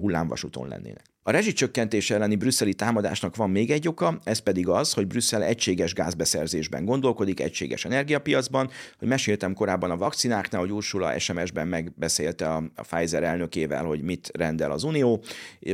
hullámvasúton 0.00 0.68
lennének. 0.68 1.04
A 1.24 1.30
rezsicsökkentés 1.30 2.10
elleni 2.10 2.36
brüsszeli 2.36 2.74
támadásnak 2.74 3.36
van 3.36 3.50
még 3.50 3.70
egy 3.70 3.88
oka, 3.88 4.18
ez 4.24 4.38
pedig 4.38 4.68
az, 4.68 4.92
hogy 4.92 5.06
Brüsszel 5.06 5.42
egységes 5.42 5.94
gázbeszerzésben 5.94 6.84
gondolkodik, 6.84 7.40
egységes 7.40 7.84
energiapiacban, 7.84 8.70
hogy 8.98 9.08
meséltem 9.08 9.54
korábban 9.54 9.90
a 9.90 9.96
vakcináknál, 9.96 10.60
hogy 10.60 10.72
Ursula 10.72 11.18
SMS-ben 11.18 11.68
megbeszélte 11.68 12.48
a, 12.48 12.62
a 12.74 12.82
Pfizer 12.82 13.22
elnökével, 13.22 13.84
hogy 13.84 14.02
mit 14.02 14.30
rendel 14.34 14.70
az 14.70 14.82
Unió. 14.82 15.22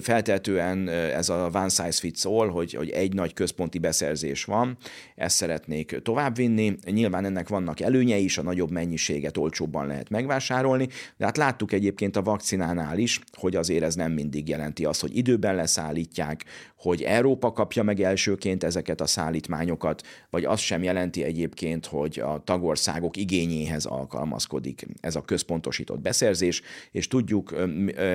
Feltetően 0.01 0.89
ez 0.89 1.29
a 1.29 1.51
one 1.53 1.69
size 1.69 1.93
fits 1.93 2.25
all, 2.25 2.49
hogy, 2.49 2.73
hogy 2.73 2.91
egy 2.91 3.15
nagy 3.15 3.33
központi 3.33 3.79
beszerzés 3.79 4.45
van, 4.45 4.77
ezt 5.15 5.37
szeretnék 5.37 6.01
továbbvinni. 6.03 6.77
Nyilván 6.91 7.25
ennek 7.25 7.49
vannak 7.49 7.81
előnyei 7.81 8.25
is, 8.25 8.39
a 8.39 8.43
nagyobb 8.43 8.71
mennyiséget 8.71 9.37
olcsóbban 9.37 9.87
lehet 9.87 10.09
megvásárolni, 10.09 10.89
de 11.17 11.25
hát 11.25 11.37
láttuk 11.37 11.73
egyébként 11.73 12.17
a 12.17 12.23
vakcinánál 12.23 12.99
is, 12.99 13.21
hogy 13.33 13.57
azért 13.57 13.83
ez 13.83 13.95
nem 13.95 14.13
mindig 14.13 14.49
jelenti 14.49 14.85
azt, 14.85 15.01
hogy 15.01 15.17
idő 15.17 15.37
időben 15.38 15.55
leszállítják, 15.55 16.44
hogy 16.77 17.03
Európa 17.03 17.53
kapja 17.53 17.83
meg 17.83 18.01
elsőként 18.01 18.64
ezeket 18.64 19.01
a 19.01 19.07
szállítmányokat, 19.07 20.03
vagy 20.31 20.44
az 20.44 20.61
sem 20.61 20.83
jelenti 20.83 21.22
egyébként, 21.22 21.87
hogy 21.87 22.18
a 22.18 22.42
tagországok 22.44 23.16
igényéhez 23.16 23.85
alkalmazkodik 23.85 24.87
ez 25.01 25.16
a 25.16 25.20
központosított 25.20 26.01
beszerzés, 26.01 26.62
és 26.90 27.09
tudjuk, 27.09 27.55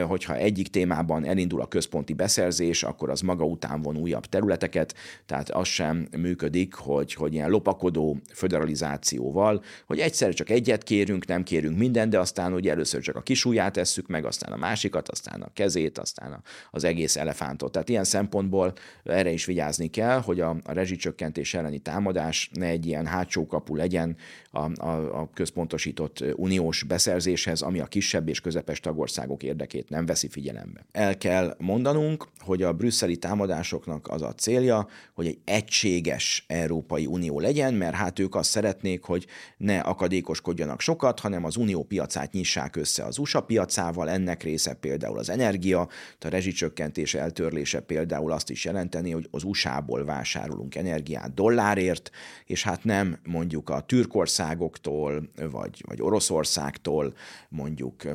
hogyha 0.08 0.36
egyik 0.36 0.68
témában 0.68 1.26
elindul 1.26 1.62
a 1.62 1.68
központi 1.68 2.14
beszerzés, 2.14 2.84
akkor 2.84 3.10
az 3.10 3.22
maga 3.22 3.44
után 3.46 3.82
von 3.82 3.98
újabb 3.98 4.26
területeket, 4.26 4.96
tehát 5.26 5.50
az 5.50 5.68
sem 5.68 6.08
működik, 6.18 6.74
hogy, 6.74 7.14
hogy 7.14 7.34
ilyen 7.34 7.50
lopakodó 7.50 8.20
föderalizációval, 8.34 9.64
hogy 9.86 10.00
egyszer 10.00 10.34
csak 10.34 10.50
egyet 10.50 10.84
kérünk, 10.84 11.26
nem 11.26 11.44
kérünk 11.44 11.78
mindent, 11.78 12.12
de 12.12 12.20
aztán 12.20 12.52
hogy 12.52 12.68
először 12.68 13.02
csak 13.02 13.16
a 13.16 13.22
kisúját 13.22 13.74
tesszük 13.74 14.08
meg, 14.08 14.26
aztán 14.26 14.52
a 14.52 14.58
másikat, 14.58 15.10
aztán 15.10 15.42
a 15.42 15.52
kezét, 15.54 15.98
aztán 15.98 16.44
az 16.72 16.84
egész 16.84 17.13
elefántot. 17.18 17.72
Tehát 17.72 17.90
ilyen 17.90 18.04
szempontból 18.04 18.74
erre 19.04 19.32
is 19.32 19.46
vigyázni 19.46 19.88
kell, 19.88 20.22
hogy 20.22 20.40
a, 20.40 20.50
a 20.64 20.72
rezsicsökkentés 20.72 21.54
elleni 21.54 21.80
támadás 21.80 22.50
ne 22.54 22.66
egy 22.66 22.86
ilyen 22.86 23.06
hátsó 23.06 23.46
kapu 23.46 23.76
legyen 23.76 24.16
a, 24.52 24.82
a, 24.86 25.22
a 25.22 25.30
központosított 25.34 26.24
uniós 26.36 26.84
beszerzéshez, 26.84 27.62
ami 27.62 27.80
a 27.80 27.86
kisebb 27.86 28.30
és 28.30 28.42
közepes 28.42 28.80
tagországok 28.80 29.44
érdekét 29.44 29.90
nem 29.90 30.06
veszi 30.06 30.28
figyelembe. 30.28 30.86
El 30.92 31.18
kell 31.18 31.56
mondanunk, 31.60 32.28
hogy 32.40 32.62
a 32.62 32.74
brüsszeli 32.74 33.18
támadásoknak 33.18 34.08
az 34.08 34.22
a 34.22 34.34
célja, 34.34 34.88
hogy 35.14 35.28
egy 35.28 35.38
egységes 35.46 36.46
Európai 36.48 37.06
Unió 37.06 37.40
legyen, 37.40 37.74
mert 37.74 37.96
hát 37.96 38.20
ők 38.20 38.36
azt 38.36 38.50
szeretnék, 38.50 39.04
hogy 39.04 39.26
ne 39.58 39.80
akadékoskodjanak 39.80 40.82
sokat, 40.82 41.20
hanem 41.20 41.46
az 41.46 41.56
unió 41.56 41.84
piacát 41.84 42.32
nyissák 42.32 42.76
össze 42.76 43.04
az 43.04 43.18
USA 43.18 43.42
piacával, 43.42 44.10
ennek 44.10 44.44
része 44.44 44.74
például 44.74 45.18
az 45.18 45.30
energia, 45.30 45.88
a 46.20 46.30
rezsicsökkentés 46.30 47.03
eltörlése 47.12 47.80
például 47.80 48.32
azt 48.32 48.50
is 48.50 48.66
jelenteni, 48.66 49.12
hogy 49.12 49.28
az 49.32 49.44
USA-ból 49.44 50.06
vásárolunk 50.06 50.76
energiát 50.76 51.34
dollárért, 51.34 52.12
és 52.46 52.64
hát 52.64 52.84
nem 52.84 53.18
mondjuk 53.26 53.70
a 53.70 53.82
Türkországoktól, 53.82 55.30
vagy, 55.52 55.84
vagy 55.88 56.02
Oroszországtól 56.02 57.14
mondjuk 57.50 58.04
ö, 58.04 58.14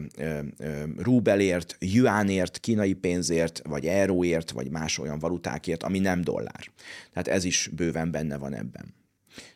ö, 0.58 0.82
rubelért, 0.96 1.76
juánért, 1.80 2.58
kínai 2.58 2.92
pénzért, 2.92 3.62
vagy 3.64 3.86
euróért, 3.86 4.50
vagy 4.50 4.70
más 4.70 4.98
olyan 4.98 5.18
valutákért, 5.18 5.82
ami 5.82 5.98
nem 5.98 6.20
dollár. 6.20 6.70
Tehát 7.12 7.28
ez 7.28 7.44
is 7.44 7.70
bőven 7.72 8.10
benne 8.10 8.38
van 8.38 8.54
ebben. 8.54 8.97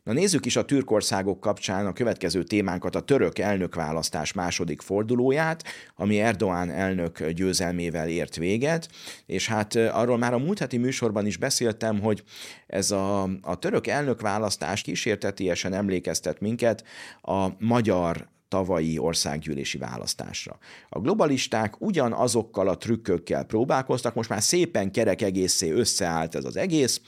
Na 0.02 0.12
nézzük 0.12 0.46
is 0.46 0.56
a 0.56 0.64
türkországok 0.64 1.40
kapcsán 1.40 1.86
a 1.86 1.92
következő 1.92 2.42
témánkat, 2.42 2.94
a 2.94 3.00
török 3.00 3.38
elnökválasztás 3.38 4.32
második 4.32 4.80
fordulóját, 4.80 5.64
ami 5.96 6.16
Erdoğan 6.16 6.70
elnök 6.70 7.28
győzelmével 7.28 8.08
ért 8.08 8.36
véget, 8.36 8.88
és 9.26 9.48
hát 9.48 9.74
arról 9.74 10.18
már 10.18 10.34
a 10.34 10.38
múlt 10.38 10.58
heti 10.58 10.76
műsorban 10.76 11.26
is 11.26 11.36
beszéltem, 11.36 12.00
hogy 12.00 12.22
ez 12.66 12.90
a, 12.90 13.22
a 13.42 13.58
török 13.58 13.86
elnökválasztás 13.86 14.82
kísértetiesen 14.82 15.72
emlékeztet 15.72 16.40
minket 16.40 16.84
a 17.22 17.48
magyar 17.58 18.30
tavalyi 18.52 18.98
országgyűlési 18.98 19.78
választásra. 19.78 20.58
A 20.88 21.00
globalisták 21.00 21.80
ugyanazokkal 21.80 22.68
a 22.68 22.76
trükkökkel 22.76 23.44
próbálkoztak, 23.44 24.14
most 24.14 24.28
már 24.28 24.42
szépen 24.42 24.90
kerek 24.90 25.22
egészé 25.22 25.70
összeállt 25.70 26.34
ez 26.34 26.44
az 26.44 26.56
egész, 26.56 27.00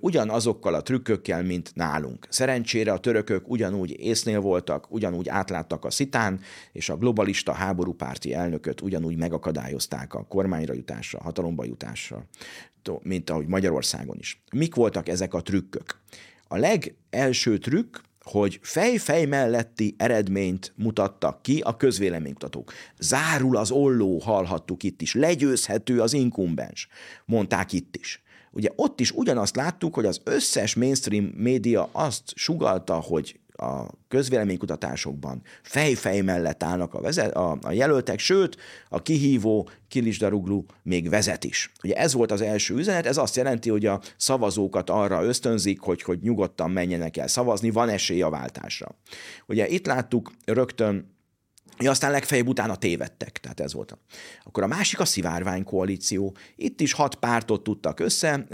ugyanazokkal 0.00 0.74
a 0.74 0.82
trükkökkel, 0.82 1.42
mint 1.42 1.70
nálunk. 1.74 2.26
Szerencsére 2.30 2.92
a 2.92 2.98
törökök 2.98 3.50
ugyanúgy 3.50 4.00
észnél 4.00 4.40
voltak, 4.40 4.92
ugyanúgy 4.92 5.28
átláttak 5.28 5.84
a 5.84 5.90
szitán, 5.90 6.40
és 6.72 6.88
a 6.88 6.96
globalista 6.96 7.52
háborúpárti 7.52 8.34
elnököt 8.34 8.80
ugyanúgy 8.80 9.16
megakadályozták 9.16 10.14
a 10.14 10.24
kormányra 10.24 10.74
jutásra, 10.74 11.22
hatalomba 11.22 11.64
jutásra, 11.64 12.24
mint 13.02 13.30
ahogy 13.30 13.46
Magyarországon 13.46 14.16
is. 14.18 14.42
Mik 14.52 14.74
voltak 14.74 15.08
ezek 15.08 15.34
a 15.34 15.42
trükkök? 15.42 15.98
A 16.48 16.56
legelső 16.56 17.58
trükk 17.58 17.96
hogy 18.24 18.58
fej-fej 18.62 19.24
melletti 19.24 19.94
eredményt 19.98 20.72
mutattak 20.76 21.42
ki 21.42 21.60
a 21.60 21.76
közvéleménykutatók. 21.76 22.72
Zárul 22.98 23.56
az 23.56 23.70
olló, 23.70 24.18
hallhattuk 24.18 24.82
itt 24.82 25.02
is, 25.02 25.14
legyőzhető 25.14 26.00
az 26.00 26.12
inkumbens, 26.12 26.88
mondták 27.24 27.72
itt 27.72 27.96
is. 27.96 28.22
Ugye 28.52 28.68
ott 28.76 29.00
is 29.00 29.10
ugyanazt 29.10 29.56
láttuk, 29.56 29.94
hogy 29.94 30.06
az 30.06 30.20
összes 30.24 30.74
mainstream 30.74 31.24
média 31.24 31.88
azt 31.92 32.32
sugalta, 32.34 32.94
hogy 32.94 33.39
a 33.60 33.90
közvéleménykutatásokban 34.08 35.42
fej-fej 35.62 36.20
mellett 36.20 36.62
állnak 36.62 36.94
a, 36.94 37.00
vezet, 37.00 37.34
a, 37.34 37.58
a 37.62 37.72
jelöltek, 37.72 38.18
sőt, 38.18 38.56
a 38.88 39.02
kihívó 39.02 39.68
Kilisdaruglu 39.88 40.64
még 40.82 41.08
vezet 41.08 41.44
is. 41.44 41.72
Ugye 41.82 41.94
ez 41.94 42.12
volt 42.12 42.32
az 42.32 42.40
első 42.40 42.74
üzenet, 42.74 43.06
ez 43.06 43.16
azt 43.16 43.36
jelenti, 43.36 43.70
hogy 43.70 43.86
a 43.86 44.00
szavazókat 44.16 44.90
arra 44.90 45.24
ösztönzik, 45.24 45.80
hogy, 45.80 46.02
hogy 46.02 46.18
nyugodtan 46.22 46.70
menjenek 46.70 47.16
el 47.16 47.28
szavazni, 47.28 47.70
van 47.70 47.88
esély 47.88 48.22
a 48.22 48.30
váltásra. 48.30 48.94
Ugye 49.46 49.68
itt 49.68 49.86
láttuk 49.86 50.32
rögtön 50.44 51.18
Ja, 51.82 51.90
aztán 51.90 52.10
legfeljebb 52.10 52.48
utána 52.48 52.76
tévedtek, 52.76 53.38
tehát 53.38 53.60
ez 53.60 53.72
volt. 53.72 53.98
Akkor 54.44 54.62
a 54.62 54.66
másik 54.66 55.00
a 55.00 55.04
szivárvány 55.04 55.64
koalíció. 55.64 56.36
Itt 56.56 56.80
is 56.80 56.92
hat 56.92 57.14
pártot 57.14 57.62
tudtak 57.62 58.00
össze 58.00 58.46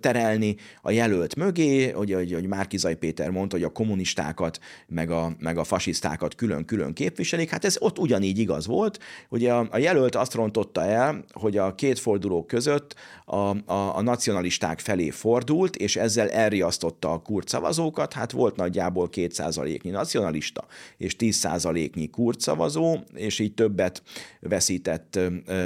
terelni 0.00 0.56
a 0.82 0.90
jelölt 0.90 1.36
mögé, 1.36 1.90
hogy, 1.90 2.12
hogy, 2.12 2.32
hogy 2.32 2.46
Márkizai 2.46 2.94
Péter 2.94 3.30
mondta, 3.30 3.56
hogy 3.56 3.64
a 3.64 3.68
kommunistákat, 3.68 4.58
meg 4.86 5.10
a, 5.10 5.32
meg 5.38 5.58
a 5.58 5.64
fasisztákat 5.64 6.34
külön-külön 6.34 6.92
képviselik. 6.92 7.50
Hát 7.50 7.64
ez 7.64 7.76
ott 7.78 7.98
ugyanígy 7.98 8.38
igaz 8.38 8.66
volt. 8.66 8.98
Ugye 9.28 9.52
a, 9.52 9.68
a 9.70 9.78
jelölt 9.78 10.14
azt 10.14 10.34
rontotta 10.34 10.84
el, 10.84 11.24
hogy 11.32 11.56
a 11.56 11.74
két 11.74 11.98
forduló 11.98 12.44
között 12.44 12.94
a, 13.24 13.36
a, 13.72 13.96
a 13.96 14.02
nacionalisták 14.02 14.80
felé 14.80 15.10
fordult, 15.10 15.76
és 15.76 15.96
ezzel 15.96 16.30
elriasztotta 16.30 17.12
a 17.12 17.18
kurt 17.18 17.48
szavazókat. 17.48 18.12
Hát 18.12 18.32
volt 18.32 18.56
nagyjából 18.56 19.08
2%-nyi 19.12 19.90
nacionalista, 19.90 20.66
és 20.96 21.16
10%-nyi 21.18 22.10
kurt 22.10 22.31
szavazó, 22.40 22.96
és 23.14 23.38
így 23.38 23.54
többet 23.54 24.02
veszített 24.40 25.18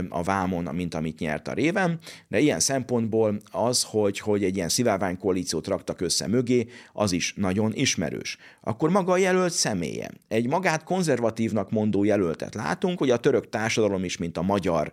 a 0.09 0.23
vámon, 0.23 0.75
mint 0.75 0.95
amit 0.95 1.19
nyert 1.19 1.49
a 1.49 1.53
réven, 1.53 1.99
de 2.29 2.39
ilyen 2.41 2.61
szempontból 2.61 3.41
az, 3.51 3.83
hogy, 3.83 4.19
hogy 4.19 4.45
egy 4.45 4.57
ilyen 4.57 4.69
szivárvány 4.69 5.19
koalíciót 5.19 5.67
raktak 5.67 6.01
össze 6.01 6.27
mögé, 6.27 6.67
az 6.93 7.13
is 7.13 7.35
nagyon 7.37 7.73
ismerős. 7.75 8.39
Akkor 8.61 8.91
maga 8.91 9.13
a 9.13 9.17
jelölt 9.17 9.53
személye. 9.53 10.11
Egy 10.29 10.47
magát 10.47 10.85
konzervatívnak 10.85 11.71
mondó 11.71 12.05
jelöltet 12.05 12.55
látunk, 12.55 12.99
hogy 12.99 13.11
a 13.11 13.17
török 13.17 13.49
társadalom 13.49 14.05
is, 14.05 14.17
mint 14.17 14.37
a 14.37 14.43
magyar 14.43 14.91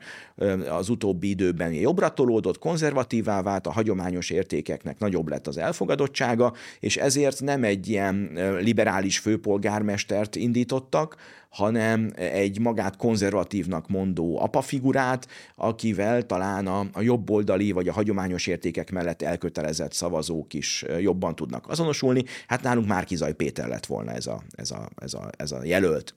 az 0.70 0.90
utóbbi 0.90 1.30
időben 1.30 1.74
jobbra 1.74 2.10
tolódott, 2.10 2.60
konzervatívá 2.60 3.42
vált, 3.42 3.68
a 3.68 3.72
hagyományos 3.72 4.30
értékeknek 4.30 5.00
nagyobb 5.00 5.30
lett 5.30 5.48
az 5.48 5.58
elfogadottsága, 5.58 6.54
és 6.80 6.98
ezért 6.98 7.42
nem 7.42 7.64
egy 7.64 7.88
ilyen 7.90 8.32
liberális 8.60 9.20
főpolgármestert 9.20 10.36
indítottak, 10.36 11.16
hanem 11.54 12.12
egy 12.16 12.60
magát 12.60 12.96
konzervatívnak 12.96 13.90
mondó 13.90 14.40
apafigurát, 14.40 15.28
akivel 15.56 16.26
talán 16.26 16.68
a, 16.68 16.86
a 16.94 17.02
jobboldali 17.02 17.72
vagy 17.72 17.88
a 17.88 17.94
hagyományos 17.94 18.48
értékek 18.48 18.92
mellett 18.92 19.22
elkötelezett 19.22 19.94
szavazók 19.94 20.54
is 20.54 20.86
jobban 21.00 21.36
tudnak 21.36 21.70
azonosulni. 21.70 22.24
Hát 22.48 22.62
nálunk 22.62 22.88
Márkizaj 22.88 23.34
Péter 23.34 23.68
lett 23.68 23.86
volna 23.86 24.12
ez 24.12 24.28
a, 24.28 24.44
ez 24.56 24.72
a, 24.72 24.90
ez 24.96 25.14
a, 25.14 25.30
ez 25.38 25.52
a 25.52 25.64
jelölt. 25.64 26.14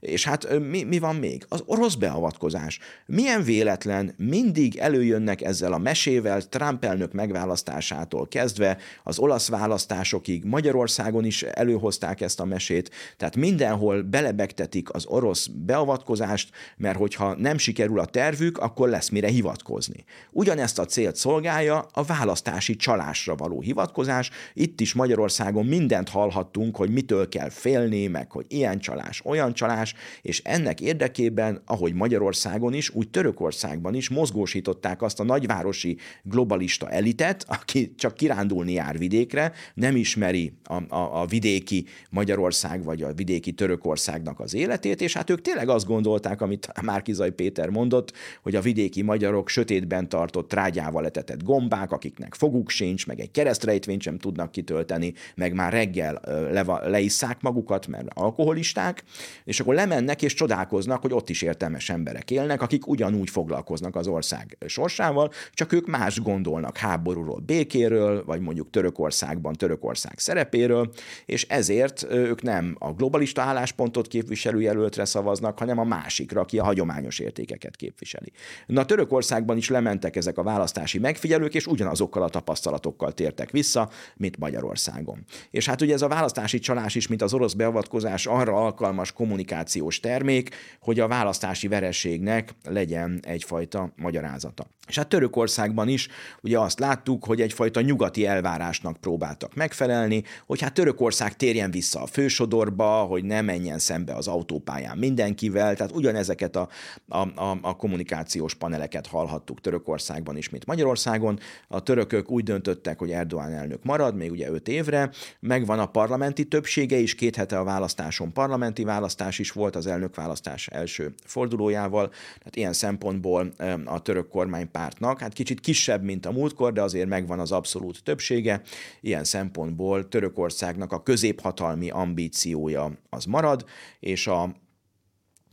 És 0.00 0.24
hát 0.24 0.58
mi, 0.58 0.82
mi 0.82 0.98
van 0.98 1.16
még? 1.16 1.44
Az 1.48 1.62
orosz 1.66 1.94
beavatkozás. 1.94 2.78
Milyen 3.06 3.42
véletlen 3.42 4.14
mindig 4.16 4.76
előjönnek 4.76 5.42
ezzel 5.42 5.72
a 5.72 5.78
mesével 5.78 6.42
Trump 6.42 6.84
elnök 6.84 7.12
megválasztásától 7.12 8.28
kezdve 8.28 8.78
az 9.04 9.18
olasz 9.18 9.48
választásokig 9.48 10.44
Magyarországon 10.44 11.24
is 11.24 11.42
előhozták 11.42 12.20
ezt 12.20 12.40
a 12.40 12.44
mesét, 12.44 12.90
tehát 13.16 13.36
mindenhol 13.36 14.02
belebegtetik 14.02 14.79
az 14.88 15.06
orosz 15.06 15.46
beavatkozást, 15.46 16.50
mert 16.76 16.98
hogyha 16.98 17.34
nem 17.34 17.58
sikerül 17.58 17.98
a 17.98 18.04
tervük, 18.04 18.58
akkor 18.58 18.88
lesz 18.88 19.08
mire 19.08 19.28
hivatkozni. 19.28 20.04
Ugyanezt 20.30 20.78
a 20.78 20.84
célt 20.84 21.16
szolgálja 21.16 21.86
a 21.92 22.02
választási 22.02 22.76
csalásra 22.76 23.34
való 23.34 23.60
hivatkozás. 23.60 24.30
Itt 24.54 24.80
is 24.80 24.94
Magyarországon 24.94 25.66
mindent 25.66 26.08
hallhattunk, 26.08 26.76
hogy 26.76 26.90
mitől 26.90 27.28
kell 27.28 27.48
félni, 27.48 28.06
meg 28.06 28.32
hogy 28.32 28.46
ilyen 28.48 28.78
csalás, 28.78 29.24
olyan 29.24 29.52
csalás, 29.52 29.94
és 30.22 30.42
ennek 30.44 30.80
érdekében, 30.80 31.62
ahogy 31.66 31.94
Magyarországon 31.94 32.72
is, 32.72 32.90
úgy 32.90 33.10
Törökországban 33.10 33.94
is 33.94 34.08
mozgósították 34.08 35.02
azt 35.02 35.20
a 35.20 35.24
nagyvárosi 35.24 35.96
globalista 36.22 36.90
elitet, 36.90 37.44
aki 37.48 37.94
csak 37.96 38.14
kirándulni 38.14 38.72
jár 38.72 38.98
vidékre, 38.98 39.52
nem 39.74 39.96
ismeri 39.96 40.52
a, 40.64 40.94
a, 40.94 41.20
a 41.20 41.26
vidéki 41.26 41.86
Magyarország 42.10 42.84
vagy 42.84 43.02
a 43.02 43.12
vidéki 43.12 43.52
Törökországnak 43.52 44.40
az 44.40 44.54
életét, 44.54 44.69
és 44.78 45.14
hát 45.14 45.30
ők 45.30 45.40
tényleg 45.40 45.68
azt 45.68 45.86
gondolták, 45.86 46.40
amit 46.40 46.82
Márkizai 46.82 47.30
Péter 47.30 47.68
mondott, 47.68 48.12
hogy 48.42 48.54
a 48.54 48.60
vidéki 48.60 49.02
magyarok 49.02 49.48
sötétben 49.48 50.08
tartott 50.08 50.48
trágyával 50.48 51.06
etetett 51.06 51.42
gombák, 51.42 51.92
akiknek 51.92 52.34
foguk 52.34 52.70
sincs, 52.70 53.06
meg 53.06 53.20
egy 53.20 53.30
keresztrejtvényt 53.30 54.02
sem 54.02 54.18
tudnak 54.18 54.50
kitölteni, 54.50 55.12
meg 55.34 55.52
már 55.52 55.72
reggel 55.72 56.20
le, 56.52 56.88
leisszák 56.88 57.40
magukat, 57.40 57.86
mert 57.86 58.08
alkoholisták, 58.14 59.04
és 59.44 59.60
akkor 59.60 59.74
lemennek 59.74 60.22
és 60.22 60.34
csodálkoznak, 60.34 61.00
hogy 61.00 61.12
ott 61.12 61.28
is 61.28 61.42
értelmes 61.42 61.90
emberek 61.90 62.30
élnek, 62.30 62.62
akik 62.62 62.86
ugyanúgy 62.86 63.30
foglalkoznak 63.30 63.96
az 63.96 64.06
ország 64.06 64.56
sorsával, 64.66 65.30
csak 65.52 65.72
ők 65.72 65.86
más 65.86 66.20
gondolnak 66.20 66.76
háborúról, 66.76 67.40
békéről, 67.46 68.24
vagy 68.24 68.40
mondjuk 68.40 68.70
Törökországban 68.70 69.52
Törökország 69.52 70.18
szerepéről, 70.18 70.92
és 71.26 71.46
ezért 71.48 72.06
ők 72.10 72.42
nem 72.42 72.76
a 72.78 72.92
globalista 72.92 73.42
álláspontot 73.42 74.06
képviselő 74.06 74.59
jelöltre 74.60 75.04
szavaznak, 75.04 75.58
hanem 75.58 75.78
a 75.78 75.84
másikra, 75.84 76.40
aki 76.40 76.58
a 76.58 76.64
hagyományos 76.64 77.18
értékeket 77.18 77.76
képviseli. 77.76 78.32
Na 78.66 78.84
Törökországban 78.84 79.56
is 79.56 79.68
lementek 79.68 80.16
ezek 80.16 80.38
a 80.38 80.42
választási 80.42 80.98
megfigyelők, 80.98 81.54
és 81.54 81.66
ugyanazokkal 81.66 82.22
a 82.22 82.28
tapasztalatokkal 82.28 83.12
tértek 83.12 83.50
vissza, 83.50 83.90
mint 84.16 84.38
Magyarországon. 84.38 85.24
És 85.50 85.66
hát 85.66 85.80
ugye 85.80 85.94
ez 85.94 86.02
a 86.02 86.08
választási 86.08 86.58
csalás 86.58 86.94
is, 86.94 87.06
mint 87.06 87.22
az 87.22 87.34
orosz 87.34 87.52
beavatkozás 87.52 88.26
arra 88.26 88.56
alkalmas 88.56 89.12
kommunikációs 89.12 90.00
termék, 90.00 90.54
hogy 90.80 91.00
a 91.00 91.08
választási 91.08 91.68
vereségnek 91.68 92.54
legyen 92.64 93.20
egyfajta 93.22 93.92
magyarázata. 93.96 94.66
És 94.88 94.96
hát 94.96 95.08
Törökországban 95.08 95.88
is 95.88 96.08
ugye 96.42 96.58
azt 96.58 96.78
láttuk, 96.78 97.24
hogy 97.24 97.40
egyfajta 97.40 97.80
nyugati 97.80 98.26
elvárásnak 98.26 98.96
próbáltak 98.96 99.54
megfelelni, 99.54 100.22
hogy 100.46 100.60
hát 100.60 100.74
Törökország 100.74 101.36
térjen 101.36 101.70
vissza 101.70 102.02
a 102.02 102.06
fősodorba, 102.06 103.02
hogy 103.02 103.24
ne 103.24 103.40
menjen 103.40 103.78
szembe 103.78 104.14
az 104.14 104.28
autópályán 104.50 104.98
mindenkivel, 104.98 105.76
tehát 105.76 105.92
ugyanezeket 105.92 106.56
a, 106.56 106.68
a, 107.08 107.18
a, 107.18 107.58
a 107.62 107.76
kommunikációs 107.76 108.54
paneleket 108.54 109.06
hallhattuk 109.06 109.60
Törökországban 109.60 110.36
is, 110.36 110.48
mint 110.48 110.66
Magyarországon. 110.66 111.38
A 111.68 111.80
törökök 111.80 112.30
úgy 112.30 112.44
döntöttek, 112.44 112.98
hogy 112.98 113.10
Erdoğan 113.10 113.52
elnök 113.52 113.84
marad, 113.84 114.16
még 114.16 114.30
ugye 114.30 114.50
öt 114.50 114.68
évre, 114.68 115.10
megvan 115.40 115.78
a 115.78 115.86
parlamenti 115.86 116.44
többsége 116.44 116.96
is, 116.96 117.14
két 117.14 117.36
hete 117.36 117.58
a 117.58 117.64
választáson 117.64 118.32
parlamenti 118.32 118.84
választás 118.84 119.38
is 119.38 119.50
volt 119.50 119.76
az 119.76 119.86
elnökválasztás 119.86 120.66
első 120.68 121.14
fordulójával, 121.24 122.08
tehát 122.08 122.56
ilyen 122.56 122.72
szempontból 122.72 123.52
a 123.84 124.02
török 124.02 124.28
kormánypártnak, 124.28 125.20
hát 125.20 125.32
kicsit 125.32 125.60
kisebb, 125.60 126.02
mint 126.02 126.26
a 126.26 126.32
múltkor, 126.32 126.72
de 126.72 126.82
azért 126.82 127.08
megvan 127.08 127.38
az 127.38 127.52
abszolút 127.52 128.02
többsége, 128.02 128.62
ilyen 129.00 129.24
szempontból 129.24 130.08
Törökországnak 130.08 130.92
a 130.92 131.02
középhatalmi 131.02 131.90
ambíciója 131.90 132.92
az 133.10 133.24
marad, 133.24 133.64
és 134.00 134.26
a 134.30 134.54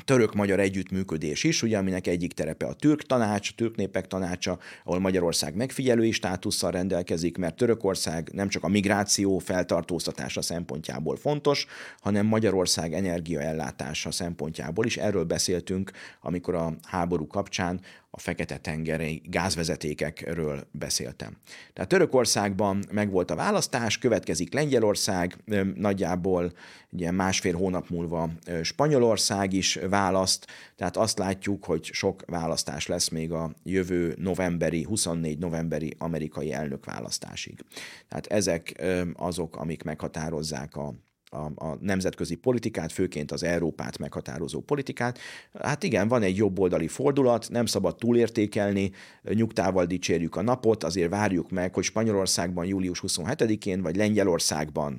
török-magyar 0.06 0.60
együttműködés 0.60 1.44
is, 1.44 1.64
ugye, 1.64 1.78
aminek 1.78 2.08
egyik 2.08 2.34
terepe 2.34 2.66
a 2.66 2.74
türk 2.74 3.02
tanács, 3.02 3.50
a 3.50 3.54
türk 3.56 3.76
népek 3.76 4.08
tanácsa, 4.08 4.60
ahol 4.84 5.00
Magyarország 5.00 5.56
megfigyelői 5.56 6.12
státusszal 6.12 6.72
rendelkezik, 6.72 7.38
mert 7.38 7.56
Törökország 7.56 8.30
nem 8.34 8.48
csak 8.48 8.64
a 8.64 8.68
migráció 8.68 9.38
feltartóztatása 9.38 10.42
szempontjából 10.42 11.16
fontos, 11.16 11.66
hanem 12.00 12.26
Magyarország 12.26 12.94
energiaellátása 12.94 14.12
szempontjából 14.12 14.86
is. 14.86 14.98
Erről 14.98 15.24
beszéltünk, 15.24 15.92
amikor 16.22 16.56
a 16.56 16.74
háború 16.84 17.28
kapcsán 17.28 17.82
a 18.18 18.20
Fekete-tengeri 18.20 19.22
gázvezetékekről 19.26 20.68
beszéltem. 20.72 21.38
Tehát 21.74 21.90
Törökországban 21.90 22.84
megvolt 22.92 23.32
a 23.32 23.36
választás, 23.36 23.98
következik 23.98 24.54
Lengyelország, 24.54 25.38
nagyjából 25.76 26.54
ugye 26.90 27.12
másfél 27.12 27.56
hónap 27.56 27.90
múlva 27.90 28.30
Spanyolország 28.62 29.54
is 29.54 29.80
választ, 29.90 30.48
tehát 30.76 30.98
azt 30.98 31.18
látjuk, 31.18 31.66
hogy 31.66 31.84
sok 31.84 32.24
választás 32.26 32.88
lesz 32.88 33.10
még 33.10 33.32
a 33.32 33.52
jövő 33.64 34.16
novemberi, 34.18 34.84
24 34.84 35.38
novemberi 35.38 35.96
amerikai 35.98 36.54
elnökválasztásig. 36.54 37.66
Tehát 38.08 38.28
ezek 38.28 38.84
azok, 39.14 39.56
amik 39.56 39.84
meghatározzák 39.84 40.76
a 40.76 40.94
a, 41.30 41.66
a 41.66 41.78
nemzetközi 41.80 42.36
politikát, 42.36 42.92
főként 42.92 43.32
az 43.32 43.44
Európát 43.44 43.98
meghatározó 43.98 44.60
politikát. 44.60 45.20
Hát 45.62 45.84
igen, 45.84 46.08
van 46.08 46.22
egy 46.22 46.38
jobboldali 46.38 46.88
fordulat, 46.88 47.50
nem 47.50 47.66
szabad 47.66 47.96
túlértékelni, 47.96 48.92
nyugtával 49.24 49.86
dicsérjük 49.86 50.36
a 50.36 50.42
napot, 50.42 50.84
azért 50.84 51.10
várjuk 51.10 51.50
meg, 51.50 51.74
hogy 51.74 51.84
Spanyolországban 51.84 52.66
július 52.66 53.04
27-én, 53.08 53.82
vagy 53.82 53.96
Lengyelországban 53.96 54.98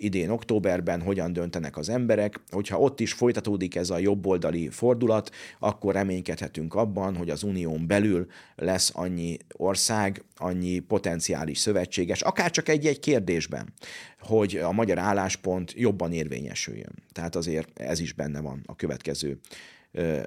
idén 0.00 0.30
októberben 0.30 1.02
hogyan 1.02 1.32
döntenek 1.32 1.76
az 1.76 1.88
emberek. 1.88 2.40
Hogyha 2.50 2.78
ott 2.78 3.00
is 3.00 3.12
folytatódik 3.12 3.74
ez 3.74 3.90
a 3.90 3.98
jobboldali 3.98 4.68
fordulat, 4.68 5.30
akkor 5.58 5.94
reménykedhetünk 5.94 6.74
abban, 6.74 7.16
hogy 7.16 7.30
az 7.30 7.42
unión 7.42 7.86
belül 7.86 8.26
lesz 8.56 8.90
annyi 8.94 9.36
ország, 9.52 10.24
annyi 10.36 10.78
potenciális 10.78 11.58
szövetséges, 11.58 12.22
akár 12.22 12.50
csak 12.50 12.68
egy-egy 12.68 13.00
kérdésben, 13.00 13.72
hogy 14.20 14.56
a 14.56 14.72
magyar 14.72 14.98
álláspont 14.98 15.72
jobban 15.76 16.12
érvényesüljön. 16.12 16.92
Tehát 17.12 17.36
azért 17.36 17.80
ez 17.80 18.00
is 18.00 18.12
benne 18.12 18.40
van 18.40 18.62
a 18.66 18.76
következő 18.76 19.38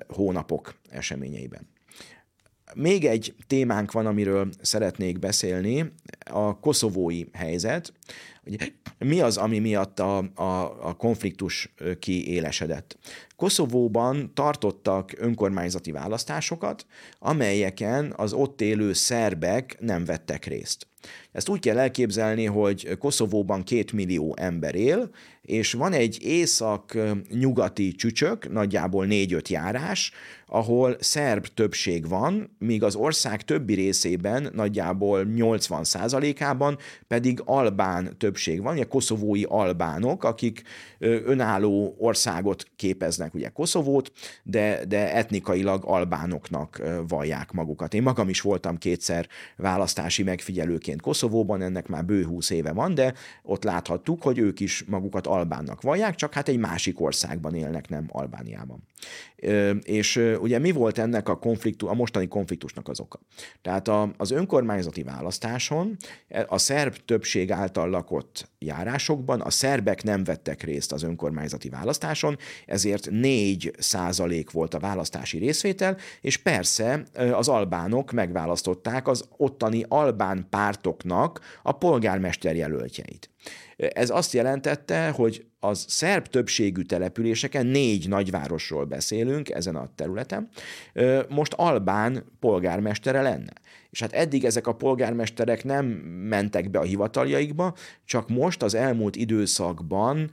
hónapok 0.07 0.75
eseményeiben. 0.89 1.67
Még 2.75 3.05
egy 3.05 3.35
témánk 3.47 3.91
van, 3.91 4.05
amiről 4.05 4.49
szeretnék 4.61 5.19
beszélni, 5.19 5.91
a 6.31 6.59
koszovói 6.59 7.23
helyzet. 7.33 7.93
Mi 8.97 9.21
az, 9.21 9.37
ami 9.37 9.59
miatt 9.59 9.99
a, 9.99 10.17
a, 10.35 10.87
a 10.87 10.93
konfliktus 10.93 11.73
kiélesedett? 11.99 12.97
Koszovóban 13.35 14.33
tartottak 14.33 15.13
önkormányzati 15.17 15.91
választásokat, 15.91 16.85
amelyeken 17.19 18.13
az 18.15 18.33
ott 18.33 18.61
élő 18.61 18.93
szerbek 18.93 19.77
nem 19.79 20.05
vettek 20.05 20.45
részt. 20.45 20.87
Ezt 21.31 21.49
úgy 21.49 21.59
kell 21.59 21.79
elképzelni, 21.79 22.45
hogy 22.45 22.97
Koszovóban 22.97 23.63
két 23.63 23.91
millió 23.91 24.35
ember 24.37 24.75
él, 24.75 25.09
és 25.43 25.73
van 25.73 25.93
egy 25.93 26.17
észak-nyugati 26.21 27.91
csücsök, 27.91 28.51
nagyjából 28.51 29.05
négy-öt 29.05 29.47
járás, 29.47 30.11
ahol 30.53 30.95
szerb 30.99 31.45
többség 31.45 32.07
van, 32.07 32.55
míg 32.59 32.83
az 32.83 32.95
ország 32.95 33.41
többi 33.41 33.73
részében, 33.73 34.49
nagyjából 34.53 35.25
80% 35.35 36.35
ában 36.39 36.77
pedig 37.07 37.41
albán 37.45 38.17
többség 38.17 38.61
van, 38.61 38.73
ugye 38.73 38.83
koszovói 38.83 39.43
albánok, 39.43 40.23
akik 40.23 40.61
önálló 40.99 41.95
országot 41.97 42.65
képeznek, 42.75 43.33
ugye 43.33 43.49
Koszovót, 43.49 44.11
de, 44.43 44.85
de 44.87 45.13
etnikailag 45.13 45.83
albánoknak 45.85 46.81
vallják 47.07 47.51
magukat. 47.51 47.93
Én 47.93 48.03
magam 48.03 48.29
is 48.29 48.41
voltam 48.41 48.77
kétszer 48.77 49.27
választási 49.57 50.23
megfigyelőként 50.23 51.01
Koszovóban, 51.01 51.61
ennek 51.61 51.87
már 51.87 52.05
bő 52.05 52.23
húsz 52.25 52.49
éve 52.49 52.71
van, 52.71 52.93
de 52.93 53.13
ott 53.43 53.63
láthattuk, 53.63 54.21
hogy 54.21 54.37
ők 54.37 54.59
is 54.59 54.83
magukat 54.87 55.27
albánnak 55.33 55.81
vallják, 55.81 56.15
csak 56.15 56.33
hát 56.33 56.47
egy 56.47 56.57
másik 56.57 57.01
országban 57.01 57.55
élnek, 57.55 57.89
nem 57.89 58.05
Albániában. 58.11 58.83
És 59.81 60.15
ugye 60.39 60.59
mi 60.59 60.71
volt 60.71 60.97
ennek 60.97 61.29
a 61.29 61.39
konfliktus, 61.39 61.89
a 61.89 61.93
mostani 61.93 62.27
konfliktusnak 62.27 62.87
az 62.87 62.99
oka? 62.99 63.19
Tehát 63.61 63.87
az 64.17 64.31
önkormányzati 64.31 65.03
választáson 65.03 65.97
a 66.47 66.57
szerb 66.57 66.95
többség 67.05 67.51
által 67.51 67.89
lakott 67.89 68.49
járásokban. 68.59 69.41
A 69.41 69.49
szerbek 69.49 70.03
nem 70.03 70.23
vettek 70.23 70.63
részt 70.63 70.91
az 70.91 71.03
önkormányzati 71.03 71.69
választáson, 71.69 72.37
ezért 72.65 73.09
4 73.09 73.71
százalék 73.77 74.51
volt 74.51 74.73
a 74.73 74.79
választási 74.79 75.37
részvétel, 75.37 75.97
és 76.21 76.37
persze 76.37 77.03
az 77.33 77.47
albánok 77.47 78.11
megválasztották 78.11 79.07
az 79.07 79.25
ottani 79.37 79.85
albán 79.87 80.47
pártoknak 80.49 81.39
a 81.63 81.71
polgármester 81.71 82.55
jelöltjeit. 82.55 83.31
Ez 83.75 84.09
azt 84.09 84.33
jelentette, 84.33 85.09
hogy 85.09 85.45
az 85.59 85.85
szerb 85.87 86.27
többségű 86.27 86.81
településeken, 86.81 87.65
négy 87.65 88.07
nagyvárosról 88.07 88.85
beszélünk 88.85 89.49
ezen 89.49 89.75
a 89.75 89.89
területen, 89.95 90.49
most 91.29 91.53
albán 91.53 92.25
polgármestere 92.39 93.21
lenne. 93.21 93.53
És 93.93 93.99
hát 93.99 94.13
eddig 94.13 94.45
ezek 94.45 94.67
a 94.67 94.75
polgármesterek 94.75 95.63
nem 95.63 95.85
mentek 96.29 96.69
be 96.69 96.79
a 96.79 96.83
hivataljaikba, 96.83 97.73
csak 98.05 98.29
most 98.29 98.63
az 98.63 98.73
elmúlt 98.73 99.15
időszakban 99.15 100.31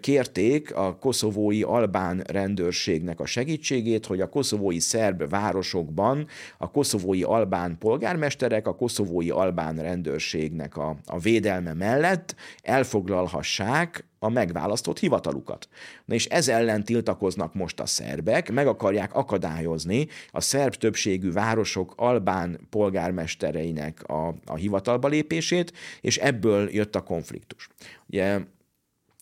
kérték 0.00 0.74
a 0.74 0.96
koszovói 0.96 1.62
albán 1.62 2.22
rendőrségnek 2.26 3.20
a 3.20 3.26
segítségét, 3.26 4.06
hogy 4.06 4.20
a 4.20 4.28
koszovói 4.28 4.78
szerb 4.78 5.28
városokban 5.28 6.26
a 6.58 6.70
koszovói 6.70 7.22
albán 7.22 7.78
polgármesterek 7.78 8.66
a 8.66 8.76
koszovói 8.76 9.30
albán 9.30 9.76
rendőrségnek 9.76 10.76
a, 10.76 10.96
a 11.06 11.18
védelme 11.18 11.72
mellett 11.72 12.34
elfoglalhassák 12.62 14.04
a 14.22 14.28
megválasztott 14.28 14.98
hivatalukat. 14.98 15.68
Na 16.04 16.14
és 16.14 16.26
ez 16.26 16.48
ellen 16.48 16.84
tiltakoznak 16.84 17.54
most 17.54 17.80
a 17.80 17.86
szerbek, 17.86 18.52
meg 18.52 18.66
akarják 18.66 19.14
akadályozni 19.14 20.06
a 20.30 20.40
szerb 20.40 20.74
többségű 20.74 21.32
városok 21.32 21.92
albán 21.96 22.60
polgármestereinek 23.00 24.02
a, 24.02 24.34
a 24.46 24.54
hivatalba 24.54 25.08
lépését, 25.08 25.72
és 26.00 26.16
ebből 26.16 26.68
jött 26.72 26.94
a 26.94 27.02
konfliktus. 27.02 27.68
Ugye 28.06 28.38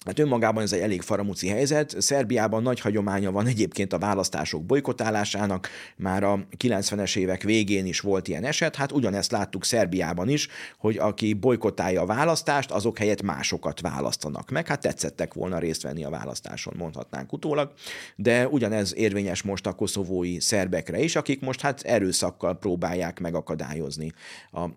Hát 0.06 0.18
önmagában 0.18 0.62
ez 0.62 0.72
egy 0.72 0.80
elég 0.80 1.00
faramuci 1.00 1.48
helyzet. 1.48 2.00
Szerbiában 2.00 2.62
nagy 2.62 2.80
hagyománya 2.80 3.30
van 3.30 3.46
egyébként 3.46 3.92
a 3.92 3.98
választások 3.98 4.64
bolykotálásának, 4.64 5.68
már 5.96 6.22
a 6.22 6.46
90-es 6.56 7.16
évek 7.16 7.42
végén 7.42 7.86
is 7.86 8.00
volt 8.00 8.28
ilyen 8.28 8.44
eset, 8.44 8.76
hát 8.76 8.92
ugyanezt 8.92 9.32
láttuk 9.32 9.64
Szerbiában 9.64 10.28
is, 10.28 10.48
hogy 10.78 10.98
aki 10.98 11.32
bolykotálja 11.32 12.00
a 12.02 12.06
választást, 12.06 12.70
azok 12.70 12.98
helyett 12.98 13.22
másokat 13.22 13.80
választanak 13.80 14.50
meg. 14.50 14.66
Hát 14.66 14.80
tetszettek 14.80 15.34
volna 15.34 15.58
részt 15.58 15.82
venni 15.82 16.04
a 16.04 16.10
választáson, 16.10 16.74
mondhatnánk 16.76 17.32
utólag, 17.32 17.72
de 18.16 18.48
ugyanez 18.48 18.94
érvényes 18.96 19.42
most 19.42 19.66
a 19.66 19.72
koszovói 19.72 20.40
szerbekre 20.40 20.98
is, 20.98 21.16
akik 21.16 21.40
most 21.40 21.60
hát 21.60 21.80
erőszakkal 21.80 22.58
próbálják 22.58 23.20
megakadályozni 23.20 24.12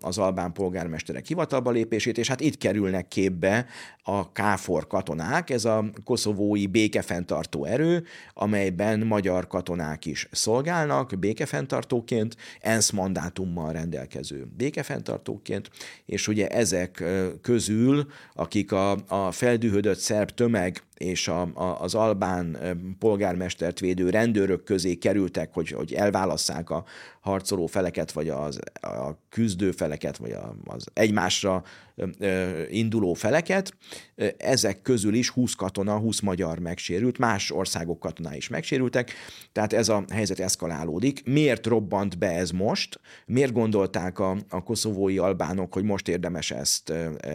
az 0.00 0.18
albán 0.18 0.52
polgármesterek 0.52 1.26
hivatalba 1.26 1.70
lépését, 1.70 2.18
és 2.18 2.28
hát 2.28 2.40
itt 2.40 2.58
kerülnek 2.58 3.08
képbe 3.08 3.66
a 4.02 4.32
KFOR 4.32 4.86
katonák, 5.12 5.50
ez 5.50 5.64
a 5.64 5.84
koszovói 6.04 6.66
békefenntartó 6.66 7.64
erő, 7.64 8.04
amelyben 8.34 9.00
magyar 9.00 9.46
katonák 9.46 10.06
is 10.06 10.28
szolgálnak 10.30 11.18
békefenntartóként, 11.18 12.36
ENSZ 12.60 12.90
mandátummal 12.90 13.72
rendelkező 13.72 14.46
békefenntartóként, 14.56 15.70
és 16.06 16.28
ugye 16.28 16.48
ezek 16.48 17.04
közül, 17.42 18.06
akik 18.34 18.72
a, 18.72 18.96
a 19.08 19.30
feldühödött 19.30 19.98
szerb 19.98 20.30
tömeg 20.30 20.82
és 21.02 21.28
a, 21.28 21.40
a, 21.40 21.80
az 21.80 21.94
albán 21.94 22.56
polgármestert 22.98 23.80
védő 23.80 24.10
rendőrök 24.10 24.64
közé 24.64 24.94
kerültek, 24.94 25.52
hogy, 25.52 25.68
hogy 25.68 25.92
elválasszák 25.92 26.70
a 26.70 26.84
harcoló 27.20 27.66
feleket, 27.66 28.12
vagy 28.12 28.28
az, 28.28 28.58
a 28.80 29.18
küzdő 29.28 29.70
feleket, 29.70 30.16
vagy 30.16 30.32
a, 30.32 30.56
az 30.64 30.86
egymásra 30.92 31.62
induló 32.70 33.14
feleket. 33.14 33.74
Ezek 34.36 34.82
közül 34.82 35.14
is 35.14 35.28
20 35.28 35.54
katona, 35.54 35.98
20 35.98 36.20
magyar 36.20 36.58
megsérült, 36.58 37.18
más 37.18 37.50
országok 37.50 37.98
katonái 37.98 38.36
is 38.36 38.48
megsérültek, 38.48 39.12
tehát 39.52 39.72
ez 39.72 39.88
a 39.88 40.04
helyzet 40.12 40.40
eszkalálódik. 40.40 41.24
Miért 41.24 41.66
robbant 41.66 42.18
be 42.18 42.30
ez 42.30 42.50
most? 42.50 43.00
Miért 43.26 43.52
gondolták 43.52 44.18
a, 44.18 44.36
a 44.48 44.62
koszovói 44.62 45.18
albánok, 45.18 45.72
hogy 45.72 45.84
most 45.84 46.08
érdemes 46.08 46.50
ezt 46.50 46.90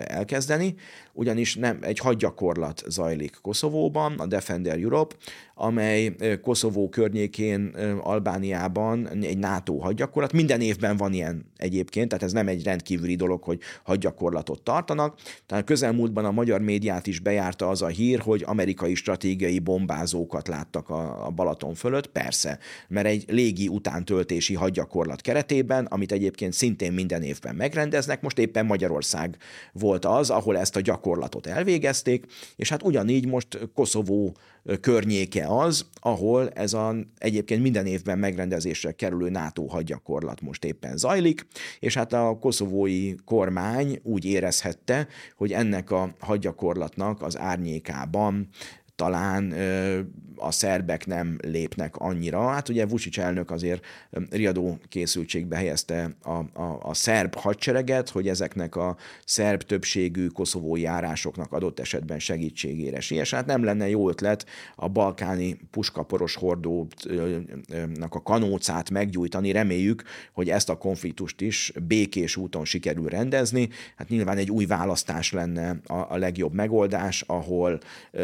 elkezdeni? 0.05 0.75
Ugyanis 1.17 1.55
nem 1.55 1.77
egy 1.81 1.99
hadgyakorlat 1.99 2.83
zajlik 2.87 3.37
Koszovóban, 3.41 4.19
a 4.19 4.25
Defender 4.25 4.79
Europe, 4.79 5.15
amely 5.59 6.15
Koszovó 6.41 6.89
környékén, 6.89 7.75
Albániában 8.01 9.07
egy 9.07 9.37
NATO 9.37 9.77
hadgyakorlat. 9.77 10.33
Minden 10.33 10.61
évben 10.61 10.97
van 10.97 11.13
ilyen 11.13 11.45
egyébként, 11.57 12.09
tehát 12.09 12.23
ez 12.23 12.31
nem 12.31 12.47
egy 12.47 12.63
rendkívüli 12.63 13.15
dolog, 13.15 13.43
hogy 13.43 13.59
hadgyakorlatot 13.83 14.61
tartanak. 14.61 15.19
Tehát 15.45 15.65
közelmúltban 15.65 16.25
a 16.25 16.31
magyar 16.31 16.61
médiát 16.61 17.07
is 17.07 17.19
bejárta 17.19 17.69
az 17.69 17.81
a 17.81 17.87
hír, 17.87 18.19
hogy 18.19 18.43
amerikai 18.45 18.95
stratégiai 18.95 19.59
bombázókat 19.59 20.47
láttak 20.47 20.89
a, 20.89 21.31
Balaton 21.35 21.73
fölött. 21.73 22.07
Persze, 22.07 22.59
mert 22.87 23.07
egy 23.07 23.25
légi 23.27 23.67
utántöltési 23.67 24.53
hadgyakorlat 24.53 25.21
keretében, 25.21 25.85
amit 25.85 26.11
egyébként 26.11 26.53
szintén 26.53 26.91
minden 26.93 27.21
évben 27.21 27.55
megrendeznek, 27.55 28.21
most 28.21 28.39
éppen 28.39 28.65
Magyarország 28.65 29.37
volt 29.73 30.05
az, 30.05 30.29
ahol 30.29 30.57
ezt 30.57 30.75
a 30.75 30.81
gyakorlatot 30.81 31.47
elvégezték, 31.47 32.25
és 32.55 32.69
hát 32.69 32.83
ugyanígy 32.83 33.27
most 33.27 33.59
Koszovó 33.73 34.35
környéke 34.81 35.45
az, 35.47 35.85
ahol 35.99 36.49
ez 36.49 36.73
a 36.73 36.95
egyébként 37.17 37.61
minden 37.61 37.85
évben 37.85 38.19
megrendezésre 38.19 38.91
kerülő 38.91 39.29
NATO 39.29 39.65
hadgyakorlat 39.65 40.41
most 40.41 40.63
éppen 40.63 40.97
zajlik, 40.97 41.47
és 41.79 41.93
hát 41.93 42.13
a 42.13 42.37
koszovói 42.39 43.15
kormány 43.25 43.99
úgy 44.03 44.25
érezhette, 44.25 45.07
hogy 45.35 45.51
ennek 45.51 45.91
a 45.91 46.15
hadgyakorlatnak 46.19 47.21
az 47.21 47.37
árnyékában 47.37 48.47
talán 48.95 49.53
a 50.39 50.51
szerbek 50.51 51.05
nem 51.05 51.37
lépnek 51.41 51.95
annyira. 51.95 52.47
Hát 52.47 52.69
ugye 52.69 52.85
Vucic 52.85 53.17
elnök 53.17 53.51
azért 53.51 53.85
riadó 54.29 54.79
készültségbe 54.89 55.55
helyezte 55.55 56.15
a, 56.23 56.61
a, 56.61 56.79
a 56.81 56.93
szerb 56.93 57.35
hadsereget, 57.35 58.09
hogy 58.09 58.27
ezeknek 58.27 58.75
a 58.75 58.97
szerb 59.25 59.61
többségű 59.61 60.27
koszovói 60.27 60.81
járásoknak 60.81 61.51
adott 61.51 61.79
esetben 61.79 62.19
segítségére 62.19 62.99
siess. 62.99 63.33
Hát 63.33 63.45
nem 63.45 63.63
lenne 63.63 63.89
jó 63.89 64.09
ötlet 64.09 64.45
a 64.75 64.87
balkáni 64.87 65.59
puskaporos 65.71 66.35
hordónak 66.35 66.87
a 68.09 68.21
kanócát 68.23 68.89
meggyújtani. 68.89 69.51
Reméljük, 69.51 70.03
hogy 70.33 70.49
ezt 70.49 70.69
a 70.69 70.77
konfliktust 70.77 71.41
is 71.41 71.73
békés 71.87 72.35
úton 72.35 72.65
sikerül 72.65 73.09
rendezni. 73.09 73.69
Hát 73.95 74.09
nyilván 74.09 74.37
egy 74.37 74.51
új 74.51 74.65
választás 74.65 75.31
lenne 75.31 75.79
a, 75.85 75.93
a 75.93 76.17
legjobb 76.17 76.53
megoldás, 76.53 77.21
ahol 77.27 77.79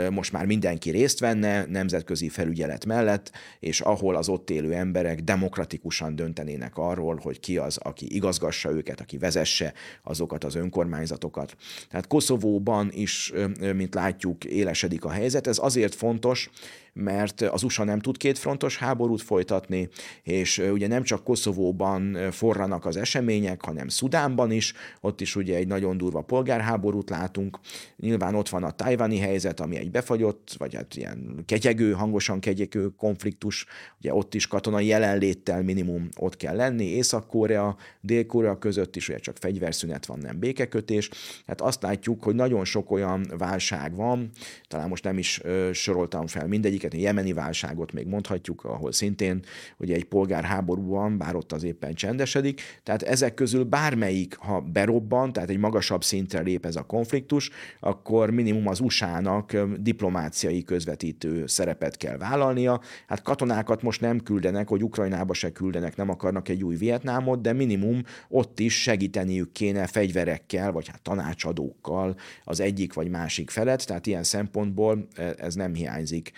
most 0.10 0.32
már 0.32 0.46
mindenki 0.46 0.90
részt 0.90 1.20
venne, 1.20 1.66
nemzet 1.66 2.03
nemzetközi 2.04 2.30
felügyelet 2.30 2.86
mellett, 2.86 3.32
és 3.60 3.82
ahol 3.82 4.16
az 4.16 4.30
ott 4.30 4.50
élő 4.50 4.74
emberek 4.74 5.22
demokratikusan 5.22 6.16
döntenének 6.16 6.78
arról, 6.78 7.20
hogy 7.22 7.40
ki 7.40 7.58
az, 7.58 7.78
aki 7.78 8.16
igazgassa 8.16 8.72
őket, 8.72 9.02
aki 9.02 9.18
vezesse 9.18 9.74
azokat 10.04 10.44
az 10.44 10.56
önkormányzatokat. 10.56 11.56
Tehát 11.90 12.08
Koszovóban 12.08 12.90
is, 12.92 13.34
mint 13.76 13.94
látjuk, 13.94 14.44
élesedik 14.44 15.06
a 15.06 15.10
helyzet. 15.10 15.48
Ez 15.48 15.58
azért 15.62 15.96
fontos, 15.96 16.50
mert 16.94 17.42
az 17.42 17.64
USA 17.64 17.84
nem 17.84 18.00
tud 18.00 18.18
kétfrontos 18.18 18.78
háborút 18.78 19.22
folytatni, 19.22 19.90
és 20.24 20.58
ugye 20.58 20.88
nem 20.88 21.04
csak 21.04 21.24
Koszovóban 21.24 22.32
forranak 22.32 22.86
az 22.86 22.98
események, 22.98 23.62
hanem 23.62 23.88
Szudánban 23.88 24.52
is, 24.52 24.74
ott 25.02 25.22
is 25.22 25.36
ugye 25.36 25.56
egy 25.56 25.68
nagyon 25.68 25.98
durva 25.98 26.22
polgárháborút 26.22 27.10
látunk. 27.10 27.60
Nyilván 27.98 28.36
ott 28.36 28.50
van 28.50 28.64
a 28.64 28.72
tajvani 28.72 29.18
helyzet, 29.18 29.60
ami 29.60 29.78
egy 29.78 29.92
befagyott, 29.92 30.56
vagy 30.58 30.76
hát 30.76 30.96
ilyen 30.96 31.44
kegyegő, 31.46 31.92
hangosan 31.92 32.40
kegyegő 32.40 32.90
konfliktus, 32.90 33.66
ugye 34.00 34.14
ott 34.14 34.34
is 34.34 34.48
katonai 34.48 34.86
jelenléttel 34.86 35.64
minimum 35.64 36.10
ott 36.18 36.38
kell 36.38 36.56
lenni, 36.56 36.86
Észak-Korea, 36.86 37.78
Dél-Korea 38.02 38.58
között 38.58 38.96
is 38.96 39.10
ugye 39.10 39.18
csak 39.18 39.38
fegyverszünet 39.40 40.06
van, 40.06 40.20
nem 40.20 40.40
békekötés. 40.40 41.10
Hát 41.48 41.62
azt 41.62 41.82
látjuk, 41.82 42.24
hogy 42.24 42.36
nagyon 42.36 42.66
sok 42.66 42.92
olyan 42.92 43.26
válság 43.38 43.96
van, 43.96 44.30
talán 44.68 44.88
most 44.88 45.04
nem 45.04 45.18
is 45.18 45.40
ö, 45.44 45.70
soroltam 45.74 46.28
fel 46.28 46.48
mindegyik, 46.48 46.83
a 46.84 46.98
jemeni 46.98 47.34
válságot 47.34 47.94
még 47.94 48.08
mondhatjuk, 48.08 48.64
ahol 48.64 48.92
szintén 48.92 49.44
ugye 49.78 49.96
egy 49.96 50.04
polgárháború 50.04 50.88
van, 50.88 51.18
bár 51.18 51.36
ott 51.36 51.52
az 51.52 51.64
éppen 51.64 51.94
csendesedik. 51.94 52.62
Tehát 52.84 53.02
ezek 53.02 53.34
közül 53.34 53.64
bármelyik, 53.64 54.36
ha 54.36 54.62
berobban, 54.62 55.34
tehát 55.34 55.50
egy 55.50 55.58
magasabb 55.58 56.04
szintre 56.04 56.42
lép 56.42 56.66
ez 56.66 56.76
a 56.76 56.84
konfliktus, 56.84 57.50
akkor 57.80 58.30
minimum 58.30 58.68
az 58.68 58.80
USA-nak 58.80 59.58
diplomáciai 59.80 60.64
közvetítő 60.64 61.48
szerepet 61.48 61.98
kell 61.98 62.18
vállalnia. 62.18 62.82
Hát 63.08 63.22
katonákat 63.22 63.82
most 63.82 64.02
nem 64.02 64.20
küldenek, 64.20 64.68
hogy 64.68 64.84
Ukrajnába 64.84 65.34
se 65.34 65.52
küldenek, 65.52 65.96
nem 65.96 66.10
akarnak 66.10 66.50
egy 66.50 66.64
új 66.64 66.76
Vietnámot, 66.76 67.42
de 67.42 67.54
minimum 67.54 68.02
ott 68.30 68.60
is 68.60 68.82
segíteniük 68.82 69.52
kéne 69.52 69.88
fegyverekkel, 69.88 70.72
vagy 70.72 70.88
hát 70.88 71.02
tanácsadókkal 71.02 72.16
az 72.44 72.60
egyik 72.60 72.94
vagy 72.94 73.10
másik 73.10 73.50
felet, 73.50 73.88
tehát 73.88 74.08
ilyen 74.08 74.24
szempontból 74.24 75.08
ez 75.38 75.56
nem 75.56 75.74
hiányzik 75.74 76.32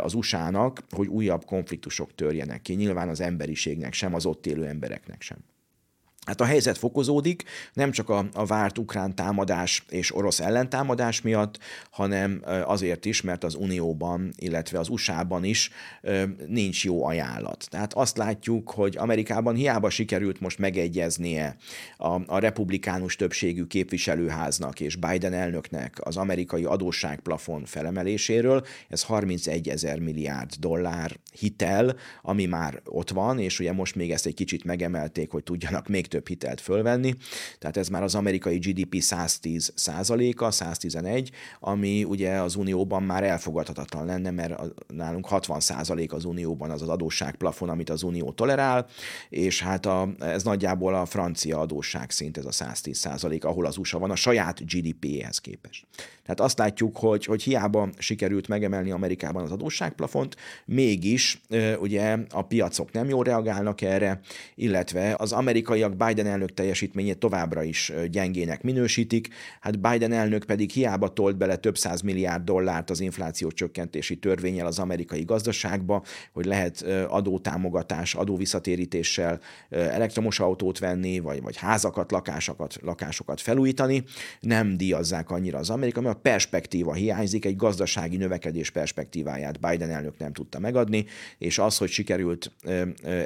az 0.00 0.14
USA-nak, 0.14 0.80
hogy 0.90 1.06
újabb 1.06 1.44
konfliktusok 1.44 2.14
törjenek 2.14 2.62
ki. 2.62 2.74
Nyilván 2.74 3.08
az 3.08 3.20
emberiségnek 3.20 3.92
sem, 3.92 4.14
az 4.14 4.26
ott 4.26 4.46
élő 4.46 4.66
embereknek 4.66 5.22
sem. 5.22 5.38
Hát 6.26 6.40
a 6.40 6.44
helyzet 6.44 6.78
fokozódik, 6.78 7.44
nem 7.72 7.90
csak 7.90 8.08
a, 8.08 8.28
a 8.32 8.44
várt 8.44 8.78
ukrán 8.78 9.14
támadás 9.14 9.84
és 9.88 10.14
orosz 10.14 10.40
ellentámadás 10.40 11.20
miatt, 11.20 11.58
hanem 11.90 12.42
azért 12.64 13.04
is, 13.04 13.22
mert 13.22 13.44
az 13.44 13.54
Unióban, 13.54 14.32
illetve 14.36 14.78
az 14.78 14.88
USA-ban 14.88 15.44
is 15.44 15.70
nincs 16.46 16.84
jó 16.84 17.04
ajánlat. 17.04 17.66
Tehát 17.70 17.92
azt 17.94 18.16
látjuk, 18.16 18.70
hogy 18.70 18.96
Amerikában 18.96 19.54
hiába 19.54 19.90
sikerült 19.90 20.40
most 20.40 20.58
megegyeznie 20.58 21.56
a, 21.96 22.34
a 22.34 22.38
republikánus 22.38 23.16
többségű 23.16 23.64
képviselőháznak 23.64 24.80
és 24.80 24.96
Biden 24.96 25.32
elnöknek 25.32 25.96
az 26.00 26.16
amerikai 26.16 26.64
adósságplafon 26.64 27.64
felemeléséről, 27.64 28.66
ez 28.88 29.02
31 29.02 29.68
ezer 29.68 29.98
milliárd 29.98 30.54
dollár 30.58 31.16
hitel, 31.38 31.96
ami 32.22 32.46
már 32.46 32.80
ott 32.84 33.10
van, 33.10 33.38
és 33.38 33.60
ugye 33.60 33.72
most 33.72 33.94
még 33.94 34.10
ezt 34.10 34.26
egy 34.26 34.34
kicsit 34.34 34.64
megemelték, 34.64 35.30
hogy 35.30 35.42
tudjanak 35.42 35.88
még 35.88 36.06
több 36.06 36.15
hitelt 36.24 36.60
fölvenni, 36.60 37.14
tehát 37.58 37.76
ez 37.76 37.88
már 37.88 38.02
az 38.02 38.14
amerikai 38.14 38.58
GDP 38.58 39.00
110 39.00 39.72
százaléka, 39.74 40.50
111, 40.50 41.30
ami 41.60 42.04
ugye 42.04 42.40
az 42.40 42.54
Unióban 42.54 43.02
már 43.02 43.24
elfogadhatatlan 43.24 44.06
lenne, 44.06 44.30
mert 44.30 44.60
nálunk 44.88 45.26
60 45.26 45.60
százalék 45.60 46.12
az 46.12 46.24
Unióban 46.24 46.70
az 46.70 46.82
az 46.82 46.88
adósságplafon, 46.88 47.68
amit 47.68 47.90
az 47.90 48.02
Unió 48.02 48.32
tolerál, 48.32 48.86
és 49.28 49.62
hát 49.62 49.86
a, 49.86 50.08
ez 50.18 50.42
nagyjából 50.42 50.94
a 50.94 51.06
francia 51.06 51.60
adósság 51.60 52.10
szint, 52.10 52.38
ez 52.38 52.44
a 52.44 52.52
110 52.52 52.98
százalék, 52.98 53.44
ahol 53.44 53.66
az 53.66 53.76
USA 53.76 53.98
van 53.98 54.10
a 54.10 54.16
saját 54.16 54.64
GDP-hez 54.64 55.38
képest. 55.38 55.86
Tehát 56.22 56.40
azt 56.40 56.58
látjuk, 56.58 56.96
hogy, 56.96 57.24
hogy 57.24 57.42
hiába 57.42 57.88
sikerült 57.98 58.48
megemelni 58.48 58.90
Amerikában 58.90 59.42
az 59.42 59.52
adósságplafont, 59.52 60.36
mégis 60.64 61.40
ugye 61.78 62.18
a 62.30 62.42
piacok 62.42 62.92
nem 62.92 63.08
jól 63.08 63.24
reagálnak 63.24 63.80
erre, 63.80 64.20
illetve 64.54 65.14
az 65.18 65.32
amerikaiak 65.32 65.96
Biden 66.06 66.26
elnök 66.26 66.54
teljesítményét 66.54 67.18
továbbra 67.18 67.62
is 67.62 67.92
gyengének 68.10 68.62
minősítik, 68.62 69.28
hát 69.60 69.80
Biden 69.80 70.12
elnök 70.12 70.44
pedig 70.44 70.70
hiába 70.70 71.12
tolt 71.12 71.36
bele 71.36 71.56
több 71.56 71.78
száz 71.78 72.00
milliárd 72.00 72.44
dollárt 72.44 72.90
az 72.90 73.00
infláció 73.00 73.50
csökkentési 73.50 74.16
törvényel 74.16 74.66
az 74.66 74.78
amerikai 74.78 75.24
gazdaságba, 75.24 76.02
hogy 76.32 76.44
lehet 76.44 76.82
adótámogatás, 77.08 78.14
adóvisszatérítéssel 78.14 79.40
elektromos 79.70 80.40
autót 80.40 80.78
venni, 80.78 81.18
vagy, 81.18 81.42
vagy 81.42 81.56
házakat, 81.56 82.10
lakásokat, 82.10 82.76
lakásokat 82.82 83.40
felújítani, 83.40 84.04
nem 84.40 84.76
díjazzák 84.76 85.30
annyira 85.30 85.58
az 85.58 85.70
amerikai, 85.70 86.02
mert 86.02 86.16
a 86.16 86.20
perspektíva 86.20 86.92
hiányzik, 86.92 87.44
egy 87.44 87.56
gazdasági 87.56 88.16
növekedés 88.16 88.70
perspektíváját 88.70 89.60
Biden 89.60 89.90
elnök 89.90 90.18
nem 90.18 90.32
tudta 90.32 90.58
megadni, 90.58 91.04
és 91.38 91.58
az, 91.58 91.76
hogy 91.78 91.88
sikerült 91.88 92.52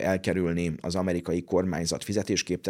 elkerülni 0.02 0.74
az 0.80 0.94
amerikai 0.94 1.42
kormányzat 1.42 2.04
fizetésképtelenségét, 2.04 2.68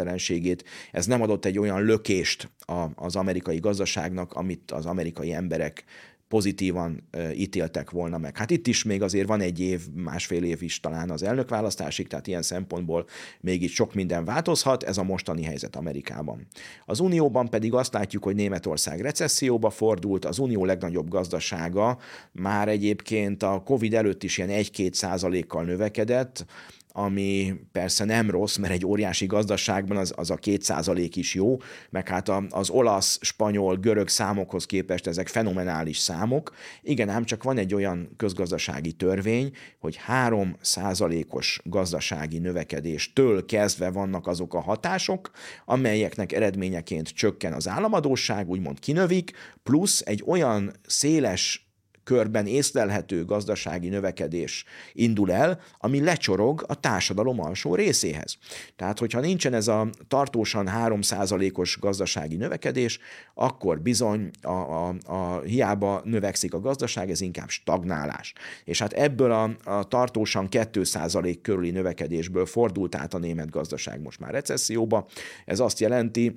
ez 0.91 1.05
nem 1.05 1.21
adott 1.21 1.45
egy 1.45 1.59
olyan 1.59 1.83
lökést 1.83 2.49
az 2.95 3.15
amerikai 3.15 3.59
gazdaságnak, 3.59 4.33
amit 4.33 4.71
az 4.71 4.85
amerikai 4.85 5.33
emberek 5.33 5.83
pozitívan 6.27 7.07
ítéltek 7.33 7.89
volna 7.89 8.17
meg. 8.17 8.37
Hát 8.37 8.51
itt 8.51 8.67
is 8.67 8.83
még 8.83 9.01
azért 9.01 9.27
van 9.27 9.41
egy 9.41 9.59
év, 9.59 9.81
másfél 9.93 10.43
év 10.43 10.61
is 10.61 10.79
talán 10.79 11.09
az 11.09 11.23
elnökválasztásig, 11.23 12.07
tehát 12.07 12.27
ilyen 12.27 12.41
szempontból 12.41 13.05
még 13.41 13.63
itt 13.63 13.71
sok 13.71 13.93
minden 13.93 14.25
változhat, 14.25 14.83
ez 14.83 14.97
a 14.97 15.03
mostani 15.03 15.43
helyzet 15.43 15.75
Amerikában. 15.75 16.47
Az 16.85 16.99
Unióban 16.99 17.49
pedig 17.49 17.73
azt 17.73 17.93
látjuk, 17.93 18.23
hogy 18.23 18.35
Németország 18.35 19.01
recesszióba 19.01 19.69
fordult, 19.69 20.25
az 20.25 20.39
Unió 20.39 20.65
legnagyobb 20.65 21.07
gazdasága 21.07 21.97
már 22.31 22.67
egyébként 22.67 23.43
a 23.43 23.61
Covid 23.65 23.93
előtt 23.93 24.23
is 24.23 24.37
ilyen 24.37 24.49
1-2 24.51 24.93
százalékkal 24.93 25.63
növekedett, 25.63 26.45
ami 26.93 27.53
persze 27.71 28.05
nem 28.05 28.29
rossz, 28.29 28.57
mert 28.57 28.73
egy 28.73 28.85
óriási 28.85 29.25
gazdaságban 29.25 29.97
az, 29.97 30.13
az 30.15 30.29
a 30.29 30.35
két 30.35 30.61
százalék 30.61 31.15
is 31.15 31.33
jó, 31.33 31.57
meg 31.89 32.07
hát 32.07 32.31
az 32.49 32.69
olasz, 32.69 33.17
spanyol, 33.21 33.75
görög 33.75 34.07
számokhoz 34.07 34.65
képest 34.65 35.07
ezek 35.07 35.27
fenomenális 35.27 35.97
számok. 35.97 36.55
Igen, 36.81 37.09
ám 37.09 37.23
csak 37.23 37.43
van 37.43 37.57
egy 37.57 37.73
olyan 37.73 38.13
közgazdasági 38.17 38.91
törvény, 38.91 39.51
hogy 39.79 39.95
három 39.95 40.57
százalékos 40.61 41.61
gazdasági 41.63 42.37
növekedéstől 42.37 43.45
kezdve 43.45 43.89
vannak 43.89 44.27
azok 44.27 44.53
a 44.53 44.61
hatások, 44.61 45.31
amelyeknek 45.65 46.31
eredményeként 46.31 47.09
csökken 47.09 47.53
az 47.53 47.67
államadóság, 47.67 48.49
úgymond 48.49 48.79
kinövik, 48.79 49.31
plusz 49.63 50.01
egy 50.05 50.23
olyan 50.25 50.71
széles 50.87 51.70
körben 52.03 52.45
észlelhető 52.45 53.25
gazdasági 53.25 53.89
növekedés 53.89 54.65
indul 54.93 55.31
el, 55.31 55.59
ami 55.77 56.03
lecsorog 56.03 56.63
a 56.67 56.79
társadalom 56.79 57.41
alsó 57.41 57.75
részéhez. 57.75 58.37
Tehát, 58.75 58.99
hogyha 58.99 59.19
nincsen 59.19 59.53
ez 59.53 59.67
a 59.67 59.89
tartósan 60.07 60.69
3%-os 60.71 61.79
gazdasági 61.79 62.35
növekedés, 62.35 62.99
akkor 63.33 63.81
bizony 63.81 64.29
a, 64.41 64.49
a, 64.49 64.95
a 65.05 65.39
hiába 65.39 66.01
növekszik 66.03 66.53
a 66.53 66.59
gazdaság, 66.59 67.09
ez 67.09 67.21
inkább 67.21 67.49
stagnálás. 67.49 68.33
És 68.63 68.79
hát 68.79 68.93
ebből 68.93 69.31
a, 69.31 69.55
a 69.63 69.83
tartósan 69.83 70.47
2% 70.51 71.37
körüli 71.41 71.71
növekedésből 71.71 72.45
fordult 72.45 72.95
át 72.95 73.13
a 73.13 73.17
német 73.17 73.49
gazdaság 73.49 74.01
most 74.01 74.19
már 74.19 74.31
recesszióba. 74.31 75.07
Ez 75.45 75.59
azt 75.59 75.79
jelenti, 75.79 76.35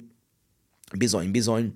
bizony, 0.99 1.31
bizony, 1.31 1.73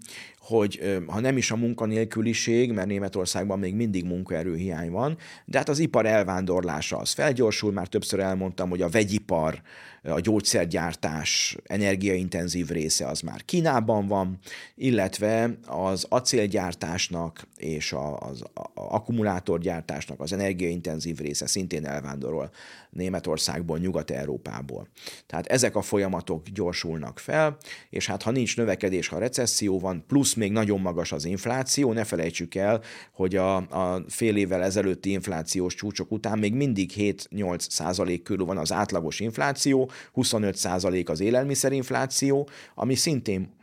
hogy 0.48 1.00
ha 1.06 1.20
nem 1.20 1.36
is 1.36 1.50
a 1.50 1.56
munkanélküliség, 1.56 2.72
mert 2.72 2.88
Németországban 2.88 3.58
még 3.58 3.74
mindig 3.74 4.04
munkaerőhiány 4.04 4.90
van, 4.90 5.16
de 5.44 5.58
hát 5.58 5.68
az 5.68 5.78
ipar 5.78 6.06
elvándorlása 6.06 6.96
az 6.96 7.12
felgyorsul, 7.12 7.72
már 7.72 7.86
többször 7.86 8.20
elmondtam, 8.20 8.68
hogy 8.68 8.82
a 8.82 8.88
vegyipar, 8.88 9.62
a 10.02 10.20
gyógyszergyártás 10.20 11.56
energiaintenzív 11.64 12.68
része 12.68 13.06
az 13.06 13.20
már 13.20 13.44
Kínában 13.44 14.06
van, 14.06 14.38
illetve 14.74 15.58
az 15.66 16.06
acélgyártásnak 16.08 17.48
és 17.56 17.94
az 18.18 18.42
akkumulátorgyártásnak 18.74 20.20
az 20.20 20.32
energiaintenzív 20.32 21.18
része 21.18 21.46
szintén 21.46 21.86
elvándorol 21.86 22.50
Németországból, 22.90 23.78
Nyugat-Európából. 23.78 24.88
Tehát 25.26 25.46
ezek 25.46 25.76
a 25.76 25.82
folyamatok 25.82 26.48
gyorsulnak 26.48 27.18
fel, 27.18 27.56
és 27.90 28.06
hát 28.06 28.22
ha 28.22 28.30
nincs 28.30 28.56
növekedés, 28.56 29.08
ha 29.08 29.18
recesszió 29.18 29.78
van, 29.78 30.04
plusz 30.06 30.34
még 30.38 30.52
nagyon 30.52 30.80
magas 30.80 31.12
az 31.12 31.24
infláció, 31.24 31.92
ne 31.92 32.04
felejtsük 32.04 32.54
el, 32.54 32.82
hogy 33.12 33.36
a, 33.36 33.56
a 33.56 34.04
fél 34.08 34.36
évvel 34.36 34.62
ezelőtti 34.62 35.10
inflációs 35.10 35.74
csúcsok 35.74 36.12
után 36.12 36.38
még 36.38 36.54
mindig 36.54 36.90
7-8 36.96 37.58
százalék 37.58 38.22
körül 38.22 38.46
van 38.46 38.58
az 38.58 38.72
átlagos 38.72 39.20
infláció, 39.20 39.90
25 40.12 40.56
százalék 40.56 41.08
az 41.08 41.20
élelmiszerinfláció, 41.20 42.48
ami 42.74 42.94
szintén, 42.94 43.56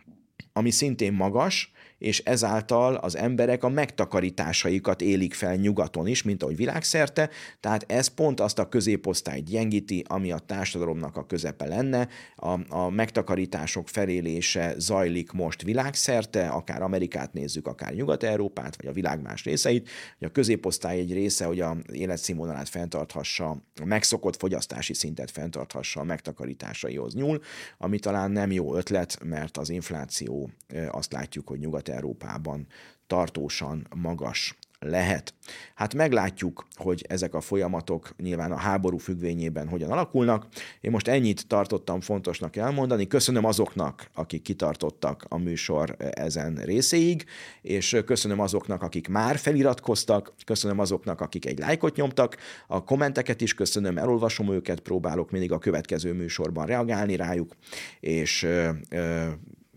ami 0.53 0.71
szintén 0.71 1.13
magas, 1.13 1.71
és 2.05 2.19
ezáltal 2.19 2.95
az 2.95 3.17
emberek 3.17 3.63
a 3.63 3.69
megtakarításaikat 3.69 5.01
élik 5.01 5.33
fel 5.33 5.55
nyugaton 5.55 6.07
is, 6.07 6.23
mint 6.23 6.43
ahogy 6.43 6.55
világszerte, 6.55 7.29
tehát 7.59 7.91
ez 7.91 8.07
pont 8.07 8.39
azt 8.39 8.59
a 8.59 8.69
középosztályt 8.69 9.45
gyengíti, 9.45 10.03
ami 10.07 10.31
a 10.31 10.37
társadalomnak 10.37 11.17
a 11.17 11.25
közepe 11.25 11.67
lenne. 11.67 12.07
A, 12.35 12.75
a 12.75 12.89
megtakarítások 12.89 13.87
felélése 13.89 14.73
zajlik 14.77 15.31
most 15.31 15.61
világszerte, 15.61 16.47
akár 16.47 16.81
Amerikát 16.81 17.33
nézzük, 17.33 17.67
akár 17.67 17.93
Nyugat-Európát, 17.93 18.75
vagy 18.75 18.87
a 18.87 18.93
világ 18.93 19.21
más 19.21 19.43
részeit, 19.43 19.89
a 20.19 20.27
középosztály 20.31 20.99
egy 20.99 21.13
része, 21.13 21.45
hogy 21.45 21.59
a 21.59 21.77
életszínvonalát 21.91 22.69
fenntarthassa, 22.69 23.49
a 23.81 23.85
megszokott 23.85 24.37
fogyasztási 24.37 24.93
szintet 24.93 25.31
fenntarthassa 25.31 25.99
a 25.99 26.03
megtakarításaihoz 26.03 27.13
nyúl, 27.13 27.41
ami 27.77 27.99
talán 27.99 28.31
nem 28.31 28.51
jó 28.51 28.75
ötlet, 28.75 29.17
mert 29.23 29.57
az 29.57 29.69
infláció 29.69 30.49
azt 30.91 31.13
látjuk, 31.13 31.47
hogy 31.47 31.59
nyugat 31.59 31.93
Nyugat-Európában 31.95 32.67
tartósan 33.07 33.87
magas 33.95 34.57
lehet. 34.79 35.33
Hát 35.75 35.93
meglátjuk, 35.93 36.67
hogy 36.75 37.05
ezek 37.09 37.33
a 37.33 37.41
folyamatok 37.41 38.15
nyilván 38.17 38.51
a 38.51 38.57
háború 38.57 38.97
függvényében 38.97 39.67
hogyan 39.67 39.91
alakulnak. 39.91 40.47
Én 40.81 40.91
most 40.91 41.07
ennyit 41.07 41.47
tartottam 41.47 42.01
fontosnak 42.01 42.55
elmondani. 42.55 43.07
Köszönöm 43.07 43.45
azoknak, 43.45 44.09
akik 44.13 44.41
kitartottak 44.41 45.25
a 45.29 45.37
műsor 45.37 45.95
ezen 45.97 46.55
részéig, 46.55 47.25
és 47.61 48.01
köszönöm 48.05 48.39
azoknak, 48.39 48.81
akik 48.81 49.07
már 49.07 49.37
feliratkoztak, 49.37 50.33
köszönöm 50.45 50.79
azoknak, 50.79 51.21
akik 51.21 51.45
egy 51.45 51.59
lájkot 51.59 51.95
nyomtak, 51.95 52.37
a 52.67 52.83
kommenteket 52.83 53.41
is 53.41 53.53
köszönöm, 53.53 53.97
elolvasom 53.97 54.51
őket, 54.51 54.79
próbálok 54.79 55.31
mindig 55.31 55.51
a 55.51 55.59
következő 55.59 56.13
műsorban 56.13 56.65
reagálni 56.65 57.15
rájuk, 57.15 57.55
és 57.99 58.47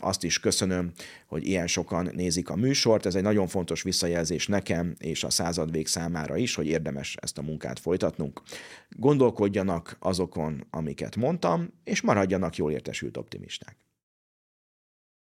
azt 0.01 0.25
is 0.25 0.41
köszönöm, 0.41 0.93
hogy 1.27 1.47
ilyen 1.47 1.67
sokan 1.67 2.11
nézik 2.15 2.49
a 2.49 2.57
műsort. 2.57 3.07
Ez 3.07 3.15
egy 3.15 3.23
nagyon 3.23 3.47
fontos 3.47 3.83
visszajelzés 3.83 4.47
nekem 4.47 4.95
és 4.99 5.25
a 5.25 5.31
századvég 5.31 5.87
számára 5.87 6.37
is, 6.37 6.55
hogy 6.55 6.67
érdemes 6.67 7.17
ezt 7.21 7.39
a 7.39 7.43
munkát 7.43 7.79
folytatnunk. 7.79 8.43
Gondolkodjanak 8.89 9.97
azokon, 10.01 10.67
amiket 10.71 11.17
mondtam, 11.17 11.73
és 11.85 12.01
maradjanak 12.01 12.57
jól 12.57 12.73
értesült 12.73 13.17
optimisták. 13.17 13.88